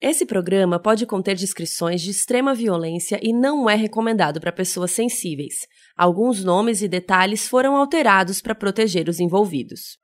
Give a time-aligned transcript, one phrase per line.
[0.00, 5.66] Esse programa pode conter descrições de extrema violência e não é recomendado para pessoas sensíveis.
[5.96, 9.98] Alguns nomes e detalhes foram alterados para proteger os envolvidos.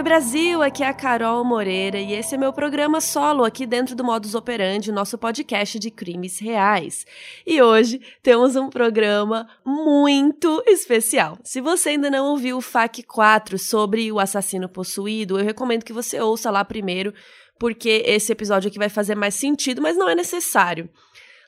[0.00, 3.94] Oi Brasil, aqui é a Carol Moreira e esse é meu programa solo aqui dentro
[3.94, 7.04] do Modus Operandi, nosso podcast de crimes reais.
[7.46, 11.38] E hoje temos um programa muito especial.
[11.44, 15.92] Se você ainda não ouviu o FAC 4 sobre o assassino possuído, eu recomendo que
[15.92, 17.12] você ouça lá primeiro,
[17.58, 20.88] porque esse episódio aqui vai fazer mais sentido, mas não é necessário.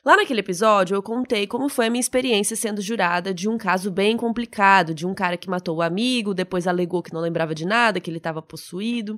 [0.05, 3.89] Lá naquele episódio, eu contei como foi a minha experiência sendo jurada de um caso
[3.89, 7.65] bem complicado, de um cara que matou o amigo, depois alegou que não lembrava de
[7.65, 9.17] nada, que ele estava possuído.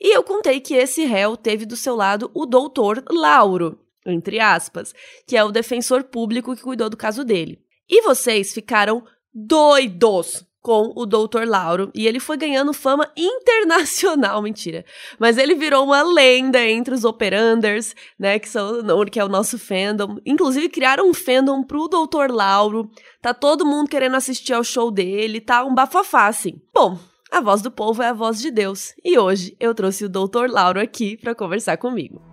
[0.00, 4.94] E eu contei que esse réu teve do seu lado o doutor Lauro, entre aspas,
[5.26, 7.60] que é o defensor público que cuidou do caso dele.
[7.88, 11.44] E vocês ficaram doidos com o Dr.
[11.46, 14.84] Lauro e ele foi ganhando fama internacional, mentira.
[15.18, 19.58] Mas ele virou uma lenda entre os operanders, né, que são que é o nosso
[19.58, 20.18] fandom.
[20.24, 22.30] Inclusive criaram um fandom pro Dr.
[22.30, 22.90] Lauro.
[23.20, 26.60] Tá todo mundo querendo assistir ao show dele, tá um bafafá assim.
[26.72, 26.98] Bom,
[27.30, 28.94] a voz do povo é a voz de Deus.
[29.04, 30.48] E hoje eu trouxe o Dr.
[30.48, 32.29] Lauro aqui para conversar comigo.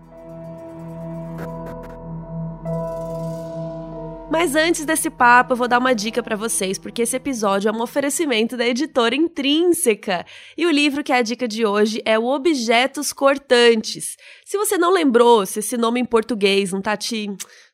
[4.30, 7.72] Mas antes desse papo, eu vou dar uma dica para vocês, porque esse episódio é
[7.72, 10.26] um oferecimento da editora Intrínseca.
[10.58, 14.18] E o livro que é a dica de hoje é o Objetos Cortantes.
[14.46, 17.28] Se você não lembrou, se esse nome em português não tá te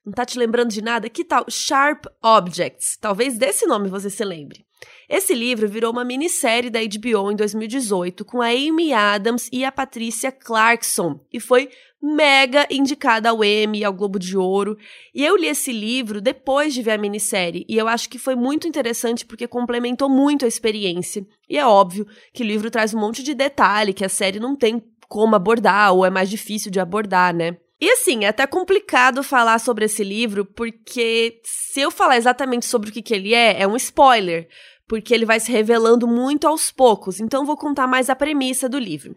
[0.06, 2.98] não tá te lembrando de nada, que tal Sharp Objects?
[3.00, 4.66] Talvez desse nome você se lembre.
[5.10, 9.72] Esse livro virou uma minissérie da HBO em 2018 com a Amy Adams e a
[9.72, 11.70] Patricia Clarkson e foi
[12.02, 14.78] mega indicada ao Emmy e ao Globo de Ouro.
[15.16, 18.36] E eu li esse livro depois de ver a minissérie e eu acho que foi
[18.36, 21.26] muito interessante porque complementou muito a experiência.
[21.50, 24.56] E é óbvio que o livro traz um monte de detalhe que a série não
[24.56, 27.58] tem como abordar ou é mais difícil de abordar, né?
[27.80, 32.90] E assim, é até complicado falar sobre esse livro, porque se eu falar exatamente sobre
[32.90, 34.48] o que, que ele é, é um spoiler,
[34.88, 38.78] porque ele vai se revelando muito aos poucos, então vou contar mais a premissa do
[38.78, 39.16] livro.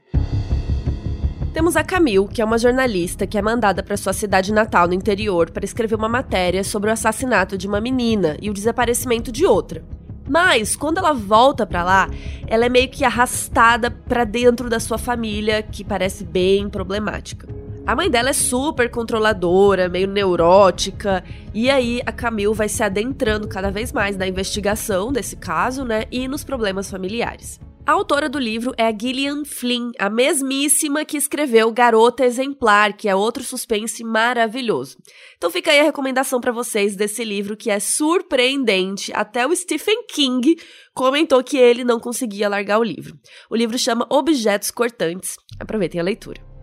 [1.52, 4.92] Temos a Camille, que é uma jornalista que é mandada para sua cidade natal no
[4.92, 9.46] interior para escrever uma matéria sobre o assassinato de uma menina e o desaparecimento de
[9.46, 9.82] outra.
[10.28, 12.10] Mas quando ela volta para lá,
[12.46, 17.48] ela é meio que arrastada para dentro da sua família, que parece bem problemática.
[17.86, 21.22] A mãe dela é super controladora, meio neurótica,
[21.54, 26.02] e aí a Camille vai se adentrando cada vez mais na investigação desse caso, né,
[26.10, 27.60] e nos problemas familiares.
[27.86, 33.08] A autora do livro é a Gillian Flynn, a mesmíssima que escreveu Garota Exemplar, que
[33.08, 34.96] é outro suspense maravilhoso.
[35.36, 39.12] Então fica aí a recomendação para vocês desse livro que é surpreendente.
[39.14, 40.56] Até o Stephen King
[40.92, 43.16] comentou que ele não conseguia largar o livro.
[43.48, 45.36] O livro chama Objetos Cortantes.
[45.60, 46.55] Aproveitem a leitura.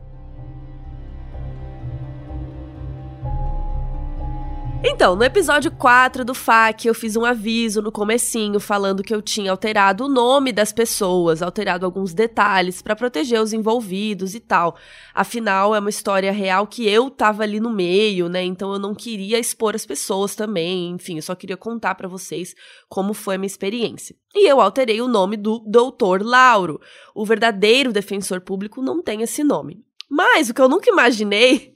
[4.85, 9.21] Então, no episódio 4 do FAQ, eu fiz um aviso no comecinho falando que eu
[9.21, 14.75] tinha alterado o nome das pessoas, alterado alguns detalhes para proteger os envolvidos e tal.
[15.13, 18.43] Afinal, é uma história real que eu tava ali no meio, né?
[18.43, 22.53] Então eu não queria expor as pessoas também, enfim, eu só queria contar para vocês
[22.89, 24.13] como foi a minha experiência.
[24.35, 26.81] E eu alterei o nome do Doutor Lauro.
[27.15, 29.81] O verdadeiro defensor público não tem esse nome.
[30.09, 31.72] Mas o que eu nunca imaginei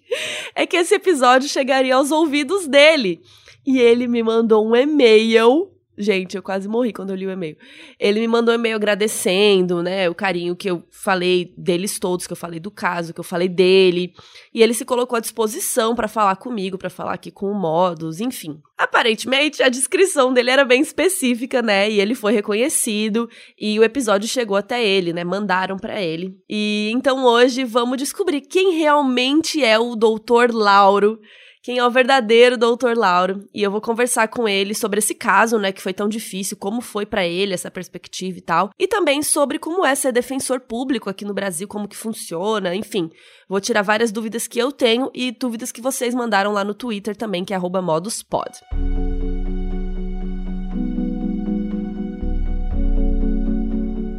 [0.56, 3.22] é que esse episódio chegaria aos ouvidos dele.
[3.66, 7.58] E ele me mandou um e-mail Gente, eu quase morri quando eu li o e-mail.
[8.00, 12.34] Ele me mandou um e-mail agradecendo, né, o carinho que eu falei deles todos, que
[12.34, 14.13] eu falei do caso, que eu falei dele.
[14.53, 18.22] E ele se colocou à disposição para falar comigo, para falar aqui com o Modus,
[18.22, 18.62] enfim.
[18.78, 21.90] Aparentemente, a descrição dele era bem específica, né?
[21.90, 23.28] E ele foi reconhecido
[23.59, 25.24] e o episódio chegou até ele, né?
[25.24, 26.38] Mandaram para ele.
[26.47, 31.19] E então hoje vamos descobrir quem realmente é o Doutor Lauro
[31.68, 33.46] quem é o verdadeiro Doutor Lauro.
[33.54, 36.80] E eu vou conversar com ele sobre esse caso, né, que foi tão difícil, como
[36.80, 38.69] foi para ele essa perspectiva e tal.
[38.80, 43.12] E também sobre como é ser defensor público aqui no Brasil, como que funciona, enfim.
[43.50, 47.18] Vou tirar várias dúvidas que eu tenho e dúvidas que vocês mandaram lá no Twitter
[47.18, 48.62] também, que é moduspod.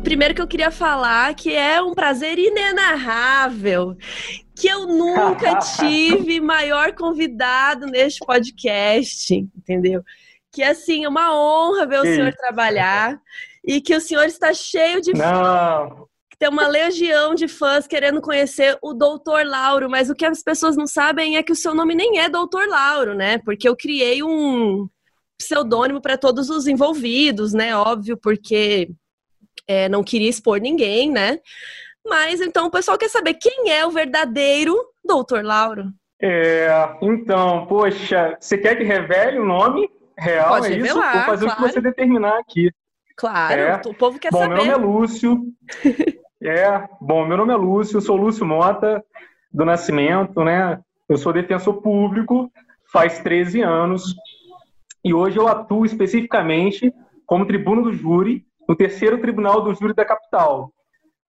[0.09, 3.95] Primeiro que eu queria falar que é um prazer inenarrável
[4.57, 10.03] que eu nunca tive maior convidado neste podcast, entendeu?
[10.51, 12.15] Que assim, é uma honra ver o Sim.
[12.15, 13.21] senhor trabalhar
[13.63, 16.09] e que o senhor está cheio de Não.
[16.39, 20.75] Tem uma legião de fãs querendo conhecer o Doutor Lauro, mas o que as pessoas
[20.75, 23.37] não sabem é que o seu nome nem é Doutor Lauro, né?
[23.45, 24.89] Porque eu criei um
[25.37, 27.77] pseudônimo para todos os envolvidos, né?
[27.77, 28.89] Óbvio, porque
[29.69, 31.39] é, não queria expor ninguém, né?
[32.05, 34.75] Mas então o pessoal quer saber quem é o verdadeiro
[35.05, 35.93] doutor Lauro.
[36.21, 36.69] É,
[37.03, 39.89] então, poxa, você quer que revele o nome
[40.19, 40.49] real?
[40.49, 41.17] Pode é revelar, isso?
[41.19, 41.61] Vou fazer claro.
[41.61, 42.73] o que você determinar aqui.
[43.17, 43.81] Claro, É.
[43.87, 44.55] o povo quer Bom, saber.
[44.55, 45.43] meu nome é Lúcio.
[46.43, 49.05] é, bom, meu nome é Lúcio, eu sou Lúcio Mota,
[49.53, 50.81] do Nascimento, né?
[51.09, 52.51] Eu sou defensor público
[52.93, 54.15] faz 13 anos
[55.05, 56.93] e hoje eu atuo especificamente
[57.27, 60.73] como tribuno do júri no terceiro tribunal do júri da capital.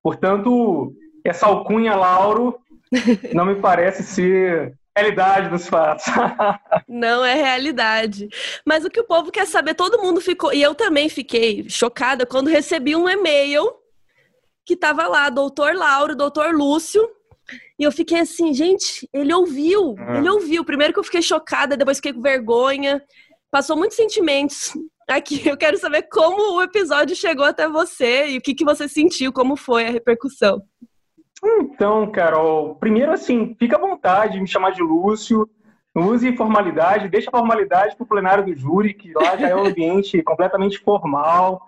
[0.04, 0.94] Portanto,
[1.24, 2.60] essa alcunha Lauro
[3.34, 6.04] não me parece ser realidade dos fatos.
[6.86, 8.28] Não é realidade.
[8.66, 12.26] Mas o que o povo quer saber, todo mundo ficou, e eu também fiquei chocada
[12.26, 13.72] quando recebi um e-mail
[14.66, 17.08] que tava lá, doutor Lauro, doutor Lúcio.
[17.80, 20.18] E eu fiquei assim, gente, ele ouviu, Ah.
[20.18, 20.66] ele ouviu.
[20.66, 23.02] Primeiro que eu fiquei chocada, depois fiquei com vergonha.
[23.50, 24.74] Passou muitos sentimentos.
[25.10, 28.88] Aqui eu quero saber como o episódio chegou até você e o que, que você
[28.88, 30.62] sentiu, como foi a repercussão.
[31.44, 35.50] Então, Carol, primeiro assim, fica à vontade de me chamar de Lúcio.
[35.96, 39.66] Use formalidade, deixa a formalidade para o plenário do júri, que lá já é um
[39.66, 41.60] ambiente completamente formal.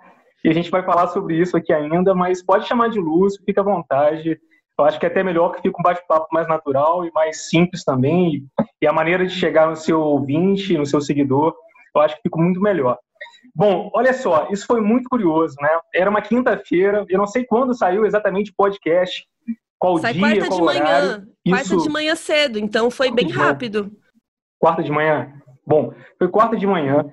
[0.45, 3.61] E a gente vai falar sobre isso aqui ainda, mas pode chamar de Lúcio, fica
[3.61, 4.39] à vontade.
[4.77, 7.83] Eu acho que é até melhor que fique um bate-papo mais natural e mais simples
[7.83, 8.45] também.
[8.79, 11.55] E a maneira de chegar no seu ouvinte, no seu seguidor,
[11.95, 12.99] eu acho que fica muito melhor.
[13.55, 15.69] Bom, olha só, isso foi muito curioso, né?
[15.93, 19.25] Era uma quinta-feira, eu não sei quando saiu exatamente o podcast,
[19.77, 20.83] qual Sai dia, quarta qual de horário.
[21.09, 23.43] manhã, quarta Isso- de manhã cedo, então foi bem Muito bom.
[23.43, 23.91] rápido.
[24.59, 25.33] Quarta de manhã?
[25.65, 27.05] Bom, foi quarta de manhã.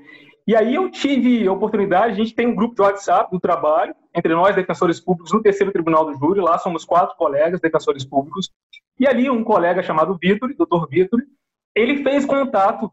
[0.46, 3.94] E aí eu tive a oportunidade, a gente tem um grupo de WhatsApp do trabalho,
[4.14, 8.50] entre nós, defensores públicos, no terceiro tribunal do júri, lá somos quatro colegas, defensores públicos,
[8.98, 11.20] e ali um colega chamado Vitor, doutor Vitor,
[11.74, 12.90] ele fez contato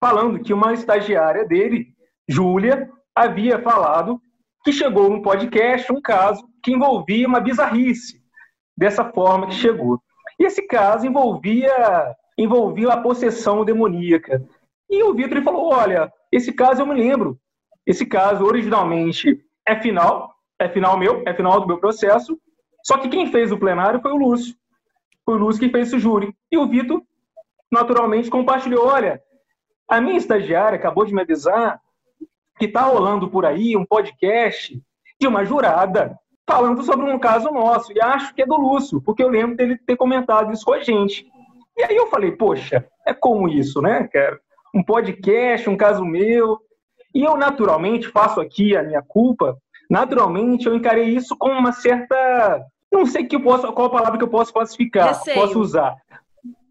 [0.00, 1.88] falando que uma estagiária dele,
[2.28, 4.20] Júlia, havia falado
[4.64, 8.20] que chegou num podcast um caso que envolvia uma bizarrice,
[8.76, 10.00] dessa forma que chegou.
[10.38, 14.44] E esse caso envolvia envolvia a possessão demoníaca.
[14.90, 17.38] E o Vitor falou: olha, esse caso eu me lembro.
[17.86, 22.38] Esse caso originalmente é final, é final meu, é final do meu processo.
[22.84, 24.54] Só que quem fez o plenário foi o Lúcio.
[25.24, 26.34] Foi o Lúcio que fez esse júri.
[26.50, 27.02] E o Vitor,
[27.70, 29.22] naturalmente, compartilhou: olha,
[29.88, 31.80] a minha estagiária acabou de me avisar
[32.58, 34.80] que está rolando por aí um podcast
[35.20, 36.18] de uma jurada
[36.48, 37.92] falando sobre um caso nosso.
[37.92, 40.80] E acho que é do Lúcio, porque eu lembro dele ter comentado isso com a
[40.80, 41.26] gente.
[41.76, 44.40] E aí eu falei, poxa, é como isso, né, cara?
[44.74, 46.58] Um podcast, um caso meu.
[47.14, 49.56] E eu, naturalmente, faço aqui a minha culpa.
[49.90, 52.64] Naturalmente, eu encarei isso com uma certa.
[52.92, 55.40] Não sei que eu posso, qual a palavra que eu posso classificar, Receio.
[55.40, 55.96] posso usar.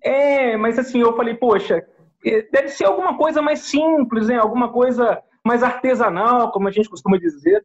[0.01, 1.83] É, mas assim, eu falei, poxa,
[2.25, 4.37] eh, deve ser alguma coisa mais simples, né?
[4.37, 7.63] Alguma coisa mais artesanal, como a gente costuma dizer.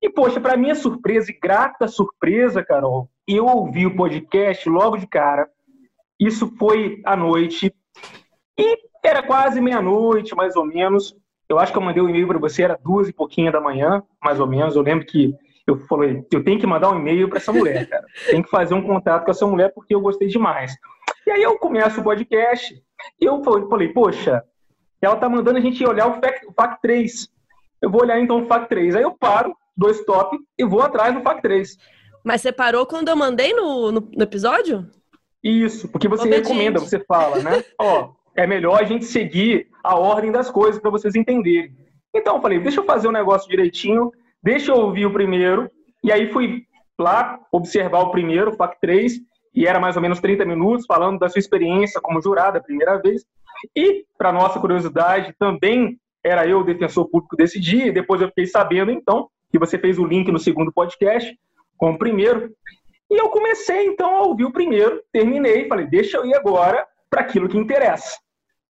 [0.00, 5.06] E, poxa, para minha surpresa e grata surpresa, Carol, eu ouvi o podcast logo de
[5.06, 5.48] cara.
[6.20, 7.74] Isso foi à noite.
[8.56, 11.16] E era quase meia-noite, mais ou menos.
[11.48, 14.02] Eu acho que eu mandei um e-mail para você, era duas e pouquinho da manhã,
[14.22, 14.76] mais ou menos.
[14.76, 15.34] Eu lembro que
[15.66, 18.04] eu falei, eu tenho que mandar um e-mail para essa mulher, cara.
[18.30, 20.76] Tem que fazer um contato com essa mulher porque eu gostei demais.
[21.26, 22.74] E aí eu começo o podcast
[23.20, 24.42] e eu falei, poxa,
[25.06, 27.28] ela tá mandando a gente olhar o FAC, o FAC 3.
[27.80, 28.96] Eu vou olhar então o FAC 3.
[28.96, 31.76] Aí eu paro, dou stop e vou atrás do FAC 3.
[32.24, 34.88] Mas você parou quando eu mandei no, no, no episódio?
[35.42, 36.48] Isso, porque você Obediente.
[36.48, 37.64] recomenda, você fala, né?
[37.78, 41.76] Ó, é melhor a gente seguir a ordem das coisas para vocês entenderem.
[42.14, 44.10] Então eu falei, deixa eu fazer o negócio direitinho,
[44.42, 45.70] deixa eu ouvir o primeiro,
[46.02, 46.64] e aí fui
[46.98, 49.20] lá observar o primeiro, o FAC 3,
[49.54, 53.24] e era mais ou menos 30 minutos, falando da sua experiência como jurada primeira vez.
[53.76, 58.46] E, para nossa curiosidade, também era eu o defensor público desse dia, depois eu fiquei
[58.46, 61.36] sabendo, então, que você fez o link no segundo podcast
[61.76, 62.52] com o primeiro.
[63.10, 67.22] E eu comecei, então, a ouvir o primeiro, terminei, falei, deixa eu ir agora para
[67.22, 68.18] aquilo que interessa.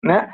[0.03, 0.33] Né?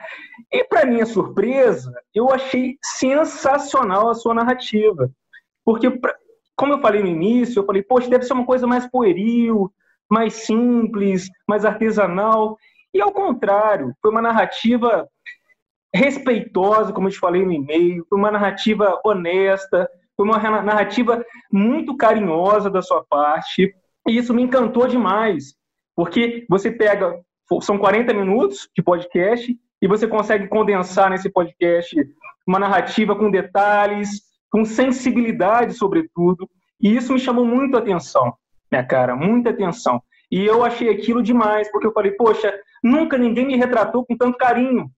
[0.52, 5.12] E, para minha surpresa, eu achei sensacional a sua narrativa.
[5.66, 6.16] Porque, pra-
[6.56, 9.72] como eu falei no início, eu falei, poxa, deve ser uma coisa mais pueril,
[10.10, 12.58] mais simples, mais artesanal.
[12.94, 15.08] E, ao contrário, foi uma narrativa
[15.94, 21.24] respeitosa, como eu te falei no e-mail, foi uma narrativa honesta, foi uma ra- narrativa
[21.52, 23.74] muito carinhosa da sua parte,
[24.08, 25.56] e isso me encantou demais,
[25.96, 27.20] porque você pega,
[27.62, 31.96] são 40 minutos de podcast, e você consegue condensar nesse podcast
[32.46, 34.10] uma narrativa com detalhes,
[34.52, 36.50] com sensibilidade, sobretudo,
[36.82, 38.34] e isso me chamou muito a atenção,
[38.72, 40.02] minha cara, muita atenção.
[40.32, 44.38] E eu achei aquilo demais, porque eu falei, poxa, nunca ninguém me retratou com tanto
[44.38, 44.90] carinho,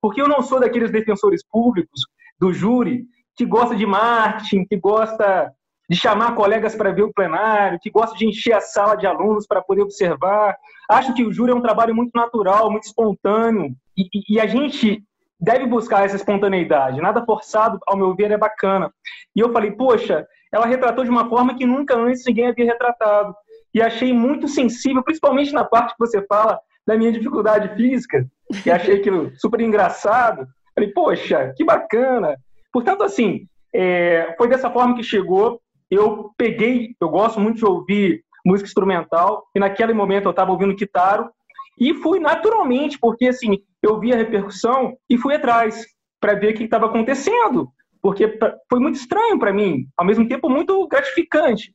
[0.00, 2.02] porque eu não sou daqueles defensores públicos
[2.38, 5.52] do júri que gosta de marketing, que gosta
[5.88, 9.46] de chamar colegas para ver o plenário, que gosta de encher a sala de alunos
[9.46, 10.56] para poder observar.
[10.88, 15.02] Acho que o júri é um trabalho muito natural, muito espontâneo, e, e, a gente
[15.40, 17.00] deve buscar essa espontaneidade.
[17.00, 18.92] Nada forçado, ao meu ver, é bacana.
[19.36, 23.34] E eu falei, poxa, ela retratou de uma forma que nunca antes ninguém havia retratado.
[23.74, 28.26] E achei muito sensível, principalmente na parte que você fala da minha dificuldade física,
[28.64, 30.46] e achei aquilo super engraçado.
[30.74, 32.36] Falei, poxa, que bacana.
[32.72, 38.24] Portanto, assim, é, foi dessa forma que chegou eu peguei, eu gosto muito de ouvir
[38.44, 41.30] música instrumental, e naquele momento eu estava ouvindo Kitaro,
[41.78, 45.86] e fui naturalmente, porque assim, eu vi a repercussão e fui atrás
[46.20, 47.68] para ver o que estava acontecendo,
[48.02, 48.38] porque
[48.68, 51.72] foi muito estranho para mim, ao mesmo tempo muito gratificante,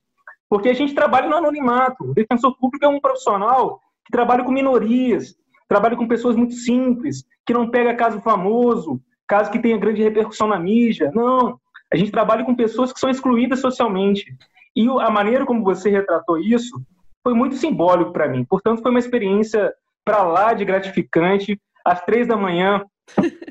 [0.50, 2.04] porque a gente trabalha no anonimato.
[2.04, 5.36] O defensor público é um profissional que trabalha com minorias,
[5.68, 10.48] trabalha com pessoas muito simples, que não pega caso famoso, caso que tenha grande repercussão
[10.48, 11.12] na mídia.
[11.14, 11.60] Não,
[11.94, 14.26] a gente trabalha com pessoas que são excluídas socialmente.
[14.76, 16.82] E a maneira como você retratou isso
[17.24, 18.44] foi muito simbólico para mim.
[18.44, 19.72] Portanto, foi uma experiência
[20.04, 21.60] para lá de gratificante.
[21.86, 22.84] Às três da manhã,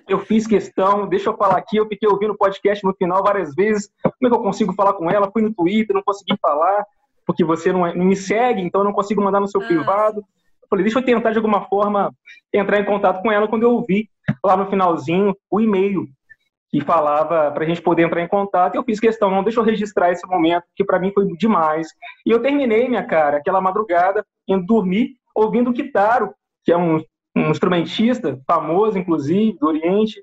[0.09, 3.55] eu fiz questão, deixa eu falar aqui, eu fiquei ouvindo o podcast no final várias
[3.55, 3.91] vezes.
[4.03, 5.31] Como é que eu consigo falar com ela?
[5.31, 6.85] Fui no Twitter, não consegui falar,
[7.27, 9.67] porque você não, é, não me segue, então eu não consigo mandar no seu ah.
[9.67, 10.21] privado.
[10.63, 12.13] Eu falei, deixa eu tentar de alguma forma
[12.53, 14.09] entrar em contato com ela quando eu ouvi
[14.45, 16.07] lá no finalzinho o e-mail
[16.71, 18.75] que falava para a gente poder entrar em contato.
[18.75, 21.89] E eu fiz questão, não deixa eu registrar esse momento, que para mim foi demais.
[22.27, 26.35] E eu terminei, minha cara, aquela madrugada, indo dormir, ouvindo o Kitaro,
[26.65, 27.03] que é um,
[27.39, 30.21] um instrumentista famoso, inclusive, do Oriente,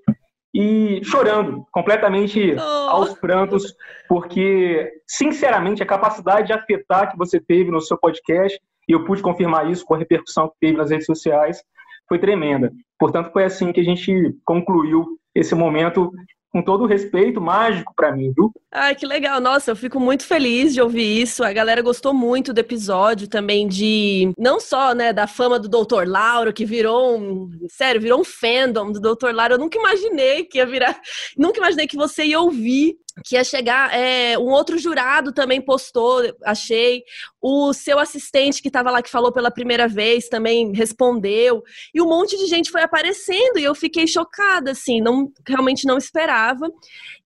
[0.54, 2.90] e chorando, completamente oh.
[2.90, 3.76] aos prantos,
[4.08, 8.58] porque, sinceramente, a capacidade de afetar que você teve no seu podcast,
[8.88, 11.62] e eu pude confirmar isso com a repercussão que teve nas redes sociais,
[12.08, 12.72] foi tremenda.
[12.98, 16.12] Portanto, foi assim que a gente concluiu esse momento
[16.56, 18.50] com todo o respeito, mágico para mim, viu?
[18.72, 19.42] Ai, que legal.
[19.42, 21.44] Nossa, eu fico muito feliz de ouvir isso.
[21.44, 26.08] A galera gostou muito do episódio também de não só, né, da fama do Dr.
[26.08, 29.32] Lauro, que virou um, sério, virou um fandom do Dr.
[29.34, 29.56] Lauro.
[29.56, 30.98] Eu nunca imaginei que ia virar,
[31.38, 33.94] nunca imaginei que você ia ouvir que ia chegar.
[33.94, 37.04] É, um outro jurado também postou, achei.
[37.42, 41.64] O seu assistente que estava lá, que falou pela primeira vez, também respondeu.
[41.94, 45.98] E um monte de gente foi aparecendo e eu fiquei chocada, assim, não, realmente não
[45.98, 46.70] esperava.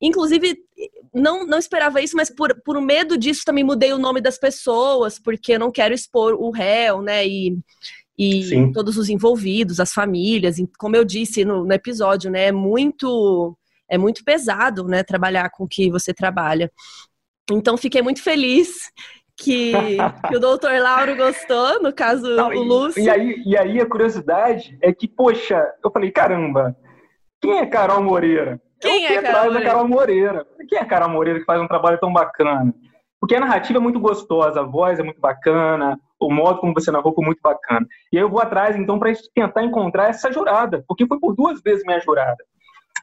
[0.02, 0.58] Inclusive,
[1.14, 5.18] não, não esperava isso, mas por, por medo disso também mudei o nome das pessoas,
[5.20, 7.28] porque eu não quero expor o réu, né?
[7.28, 7.58] E,
[8.18, 8.72] e Sim.
[8.74, 10.58] todos os envolvidos, as famílias.
[10.78, 12.48] Como eu disse no, no episódio, né?
[12.48, 13.58] É muito
[13.90, 16.72] é muito pesado, né, trabalhar com o que você trabalha.
[17.52, 18.92] Então, fiquei muito feliz
[19.36, 19.74] que,
[20.28, 23.02] que o doutor Lauro gostou, no caso, Não, o Lúcio.
[23.02, 26.76] E aí, e aí, a curiosidade é que, poxa, eu falei, caramba,
[27.42, 28.62] quem é Carol Moreira?
[28.80, 29.66] Quem eu é Carol Moreira?
[29.66, 30.48] Carol Moreira?
[30.68, 32.74] Quem é Carol Moreira que faz um trabalho tão bacana?
[33.20, 36.92] Porque a narrativa é muito gostosa, a voz é muito bacana, o modo como você
[36.92, 37.86] narrou foi muito bacana.
[38.12, 41.62] E aí eu vou atrás, então, para tentar encontrar essa jurada, porque foi por duas
[41.62, 42.44] vezes minha jurada.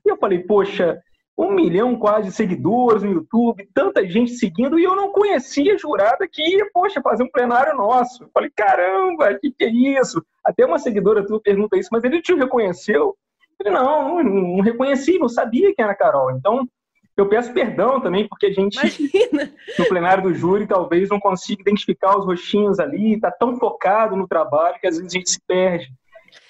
[0.07, 1.03] E eu falei, poxa,
[1.37, 5.77] um milhão quase de seguidores no YouTube, tanta gente seguindo, e eu não conhecia a
[5.77, 8.23] jurada que ia, poxa, fazer um plenário nosso.
[8.23, 9.69] Eu falei, caramba, o que, que é
[10.01, 10.25] isso?
[10.45, 13.17] Até uma seguidora tua pergunta isso, mas ele te reconheceu?
[13.59, 16.31] Eu falei, não, não, não reconheci, não sabia quem era a Carol.
[16.31, 16.67] Então,
[17.17, 19.53] eu peço perdão também, porque a gente, Imagina.
[19.79, 24.29] no plenário do júri, talvez não consiga identificar os roxinhos ali, está tão focado no
[24.29, 25.89] trabalho que às vezes a gente se perde.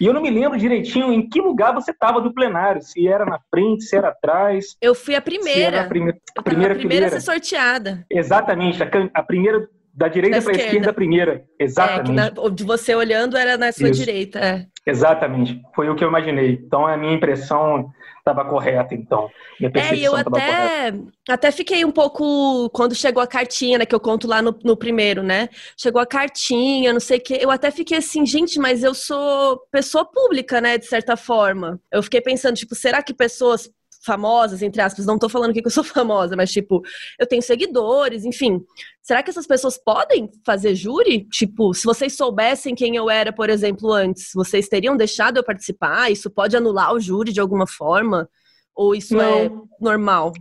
[0.00, 3.24] E eu não me lembro direitinho em que lugar você estava do plenário, se era
[3.24, 4.76] na frente, se era atrás.
[4.80, 5.82] Eu fui a primeira.
[5.82, 6.12] A, prime...
[6.36, 8.04] a primeira, a primeira a ser sorteada.
[8.10, 11.44] Exatamente, a, a primeira da direita para a esquerda, a primeira.
[11.58, 12.38] Exatamente.
[12.38, 14.04] É, de você olhando era na sua Isso.
[14.04, 14.38] direita.
[14.38, 14.66] É.
[14.86, 16.60] Exatamente, foi o que eu imaginei.
[16.64, 17.90] Então a minha impressão
[18.26, 19.30] estava correta, então.
[19.60, 20.92] Minha é, e eu até,
[21.28, 22.68] até fiquei um pouco.
[22.70, 25.48] Quando chegou a cartinha, né, que eu conto lá no, no primeiro, né?
[25.76, 27.38] Chegou a cartinha, não sei o quê.
[27.40, 31.80] Eu até fiquei assim, gente, mas eu sou pessoa pública, né, de certa forma.
[31.90, 33.70] Eu fiquei pensando, tipo, será que pessoas
[34.06, 36.80] famosas, entre aspas, não tô falando aqui que eu sou famosa, mas tipo,
[37.18, 38.64] eu tenho seguidores, enfim.
[39.02, 41.24] Será que essas pessoas podem fazer júri?
[41.28, 46.10] Tipo, se vocês soubessem quem eu era, por exemplo, antes, vocês teriam deixado eu participar?
[46.10, 48.28] Isso pode anular o júri de alguma forma?
[48.74, 49.38] Ou isso é não.
[49.38, 50.32] é normal?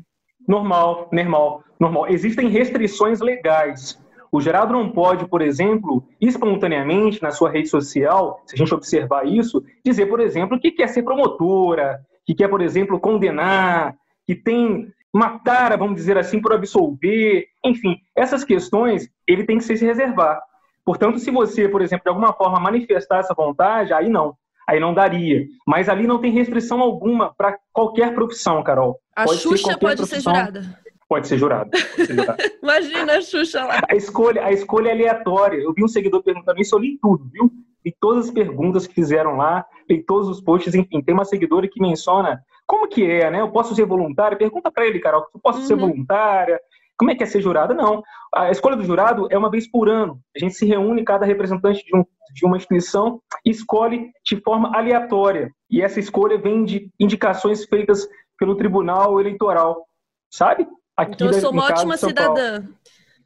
[0.48, 2.08] Normal, normal, normal.
[2.10, 4.00] Existem restrições legais.
[4.32, 9.26] O Geraldo não pode, por exemplo, espontaneamente na sua rede social, se a gente observar
[9.26, 14.88] isso, dizer, por exemplo, que quer ser promotora, que quer, por exemplo, condenar, que tem
[15.14, 20.42] matar, vamos dizer assim, por absolver, enfim, essas questões ele tem que se reservar.
[20.84, 24.36] Portanto, se você, por exemplo, de alguma forma manifestar essa vontade, aí não.
[24.68, 25.46] aí não daria.
[25.66, 29.00] Mas ali não tem restrição alguma para qualquer profissão, Carol.
[29.16, 30.34] A pode Xuxa ser pode profissão.
[30.34, 30.85] ser jurada.
[31.08, 31.70] Pode ser jurada.
[32.64, 33.82] Imagina a Xuxa lá.
[33.88, 35.58] A escolha, a escolha é aleatória.
[35.58, 37.52] Eu vi um seguidor perguntando isso, eu li tudo, viu?
[37.86, 41.02] Li todas as perguntas que fizeram lá, li todos os posts, enfim.
[41.02, 43.42] Tem uma seguidora que menciona como que é, né?
[43.42, 44.38] Eu posso ser voluntária?
[44.38, 45.66] Pergunta para ele, Carol, eu posso uhum.
[45.66, 46.60] ser voluntária?
[46.98, 47.74] Como é que é ser jurada?
[47.74, 48.02] Não.
[48.34, 50.20] A escolha do jurado é uma vez por ano.
[50.36, 55.52] A gente se reúne, cada representante de, um, de uma instituição escolhe de forma aleatória.
[55.70, 58.08] E essa escolha vem de indicações feitas
[58.38, 59.86] pelo Tribunal Eleitoral,
[60.32, 60.68] sabe?
[60.96, 62.62] Aqui então eu sou uma ótima cidadã.
[62.62, 62.76] Paulo.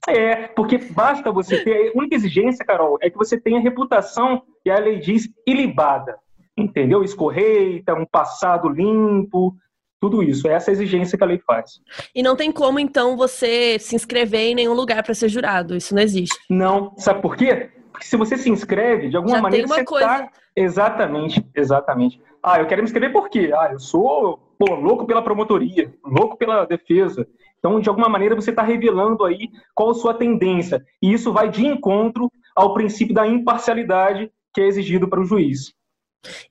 [0.07, 1.89] É, porque basta você ter.
[1.89, 6.17] A única exigência, Carol, é que você tenha reputação, e a lei diz, ilibada.
[6.57, 7.03] Entendeu?
[7.03, 9.55] Escorreita, um passado limpo,
[9.99, 10.47] tudo isso.
[10.47, 11.81] É essa exigência que a lei faz.
[12.15, 15.75] E não tem como, então, você se inscrever em nenhum lugar para ser jurado.
[15.75, 16.37] Isso não existe.
[16.49, 16.93] Não.
[16.97, 17.69] Sabe por quê?
[17.91, 20.07] Porque se você se inscreve, de alguma Já maneira você coisa...
[20.07, 20.29] tá.
[20.55, 22.21] Exatamente, exatamente.
[22.41, 23.51] Ah, eu quero me inscrever por quê?
[23.53, 27.27] Ah, eu sou pô, louco pela promotoria, louco pela defesa.
[27.59, 30.83] Então, de alguma maneira, você está revelando aí qual a sua tendência.
[31.01, 35.73] E isso vai de encontro ao princípio da imparcialidade que é exigido para o juiz.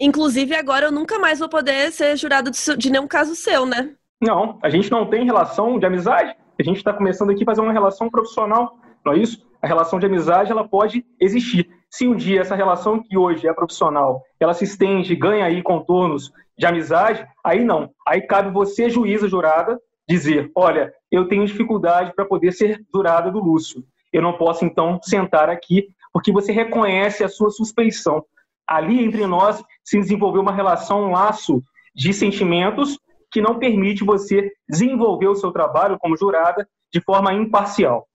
[0.00, 3.94] Inclusive, agora eu nunca mais vou poder ser jurado de, de nenhum caso seu, né?
[4.20, 6.34] Não, a gente não tem relação de amizade.
[6.58, 9.46] A gente está começando aqui a fazer uma relação profissional, não é isso?
[9.62, 11.68] A relação de amizade ela pode existir.
[11.90, 16.32] Se um dia essa relação que hoje é profissional, ela se estende, ganha aí contornos
[16.56, 17.90] de amizade, aí não.
[18.06, 23.38] Aí cabe você, juíza jurada, dizer: olha, eu tenho dificuldade para poder ser jurada do
[23.38, 23.84] Lúcio.
[24.12, 28.24] Eu não posso, então, sentar aqui, porque você reconhece a sua suspeição.
[28.66, 31.62] Ali entre nós se desenvolveu uma relação, um laço
[31.94, 32.98] de sentimentos
[33.30, 38.07] que não permite você desenvolver o seu trabalho como jurada de forma imparcial.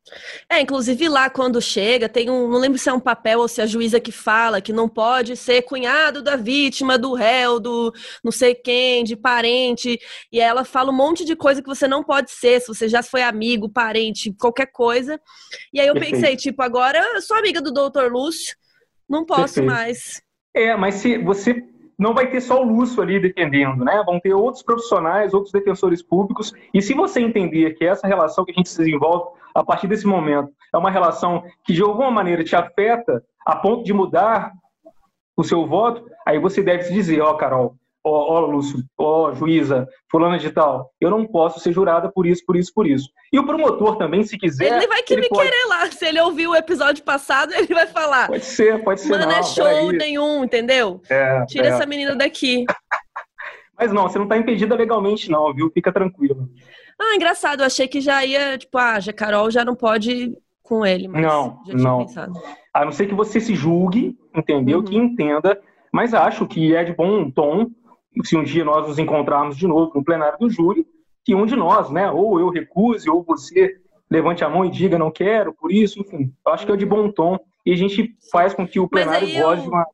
[0.49, 3.61] É, inclusive lá quando chega, tem um, não lembro se é um papel ou se
[3.61, 7.93] é a juíza que fala que não pode ser cunhado da vítima, do réu, do
[8.23, 9.97] não sei quem, de parente,
[10.31, 13.01] e ela fala um monte de coisa que você não pode ser, se você já
[13.01, 15.19] foi amigo, parente, qualquer coisa.
[15.73, 16.15] E aí eu Perfeito.
[16.15, 18.55] pensei, tipo, agora eu sou amiga do doutor Lúcio,
[19.09, 19.67] não posso Perfeito.
[19.67, 20.21] mais.
[20.53, 21.63] É, mas se você
[21.97, 24.01] não vai ter só o Lúcio ali defendendo, né?
[24.05, 26.53] Vão ter outros profissionais, outros defensores públicos.
[26.73, 30.07] E se você entender que essa relação que a gente se desenvolve a partir desse
[30.07, 34.51] momento é uma relação que de alguma maneira te afeta a ponto de mudar
[35.35, 39.33] o seu voto, aí você deve se dizer, ó, oh, Carol, ó, oh, Lúcio, ó,
[39.33, 43.09] juíza, fulana de tal, eu não posso ser jurada por isso, por isso, por isso.
[43.31, 44.77] E o promotor também, se quiser...
[44.77, 45.49] Ele vai que me pode...
[45.49, 48.27] querer lá, se ele ouviu o episódio passado, ele vai falar.
[48.27, 51.01] Pode ser, pode ser Mano, não, é show nenhum, entendeu?
[51.09, 51.69] É, Tira é.
[51.69, 52.65] essa menina daqui.
[53.79, 55.71] Mas não, você não está impedida legalmente não, viu?
[55.73, 56.47] Fica tranquilo.
[56.99, 60.85] Ah, engraçado, eu achei que já ia, tipo, ah, já Carol já não pode com
[60.85, 62.05] ele, mas não, não.
[62.05, 62.33] Pensado.
[62.73, 64.79] A não ser que você se julgue, entendeu?
[64.79, 64.85] Uhum.
[64.85, 65.59] Que entenda,
[65.91, 67.69] mas acho que é de bom tom
[68.23, 70.85] se um dia nós nos encontrarmos de novo no plenário do júri,
[71.25, 73.77] que um de nós, né, ou eu recuse, ou você
[74.09, 76.85] levante a mão e diga não quero, por isso, enfim, eu acho que é de
[76.85, 79.61] bom tom e a gente faz com que o plenário goste eu...
[79.63, 79.85] de uma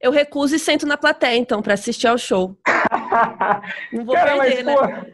[0.00, 2.56] eu recuso e sento na plateia, então, para assistir ao show.
[3.92, 5.12] não vou Cara, perder, mas, né?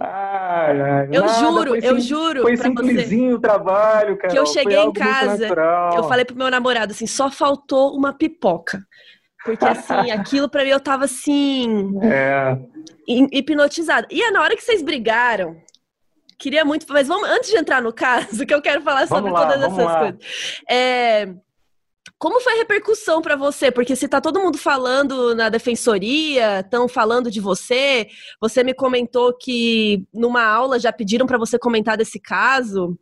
[0.00, 2.42] Ai, ai, eu nada, juro, eu sim, juro.
[2.42, 4.32] Foi simplesinho o trabalho, cara.
[4.32, 5.48] Que eu cheguei em casa,
[5.94, 8.84] eu falei pro meu namorado assim: só faltou uma pipoca.
[9.44, 11.98] Porque assim, aquilo para mim eu tava assim.
[12.02, 12.56] É.
[13.06, 14.06] Hipnotizada.
[14.10, 15.56] E é na hora que vocês brigaram,
[16.38, 16.86] queria muito.
[16.88, 19.84] Mas vamos, antes de entrar no caso, que eu quero falar sobre lá, todas essas
[19.84, 19.98] lá.
[19.98, 20.20] coisas.
[20.70, 21.34] É,
[22.18, 23.72] como foi a repercussão para você?
[23.72, 28.06] Porque se tá todo mundo falando na defensoria, estão falando de você,
[28.40, 32.96] você me comentou que numa aula já pediram para você comentar desse caso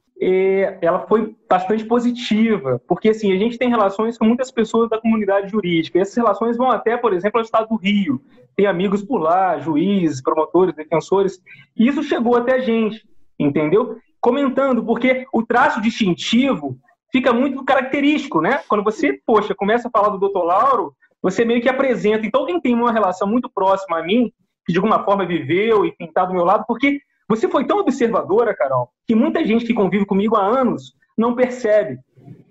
[0.82, 5.50] ela foi bastante positiva, porque assim, a gente tem relações com muitas pessoas da comunidade
[5.50, 8.20] jurídica, essas relações vão até, por exemplo, ao estado do Rio,
[8.54, 11.40] tem amigos por lá, juízes, promotores, defensores,
[11.74, 13.02] e isso chegou até a gente,
[13.38, 13.96] entendeu?
[14.20, 16.76] Comentando, porque o traço distintivo
[17.10, 18.60] fica muito característico, né?
[18.68, 22.60] Quando você, poxa, começa a falar do doutor Lauro, você meio que apresenta, então quem
[22.60, 24.30] tem uma relação muito próxima a mim,
[24.66, 27.00] que de alguma forma viveu e está do meu lado, porque
[27.30, 32.00] você foi tão observadora, Carol, que muita gente que convive comigo há anos não percebe,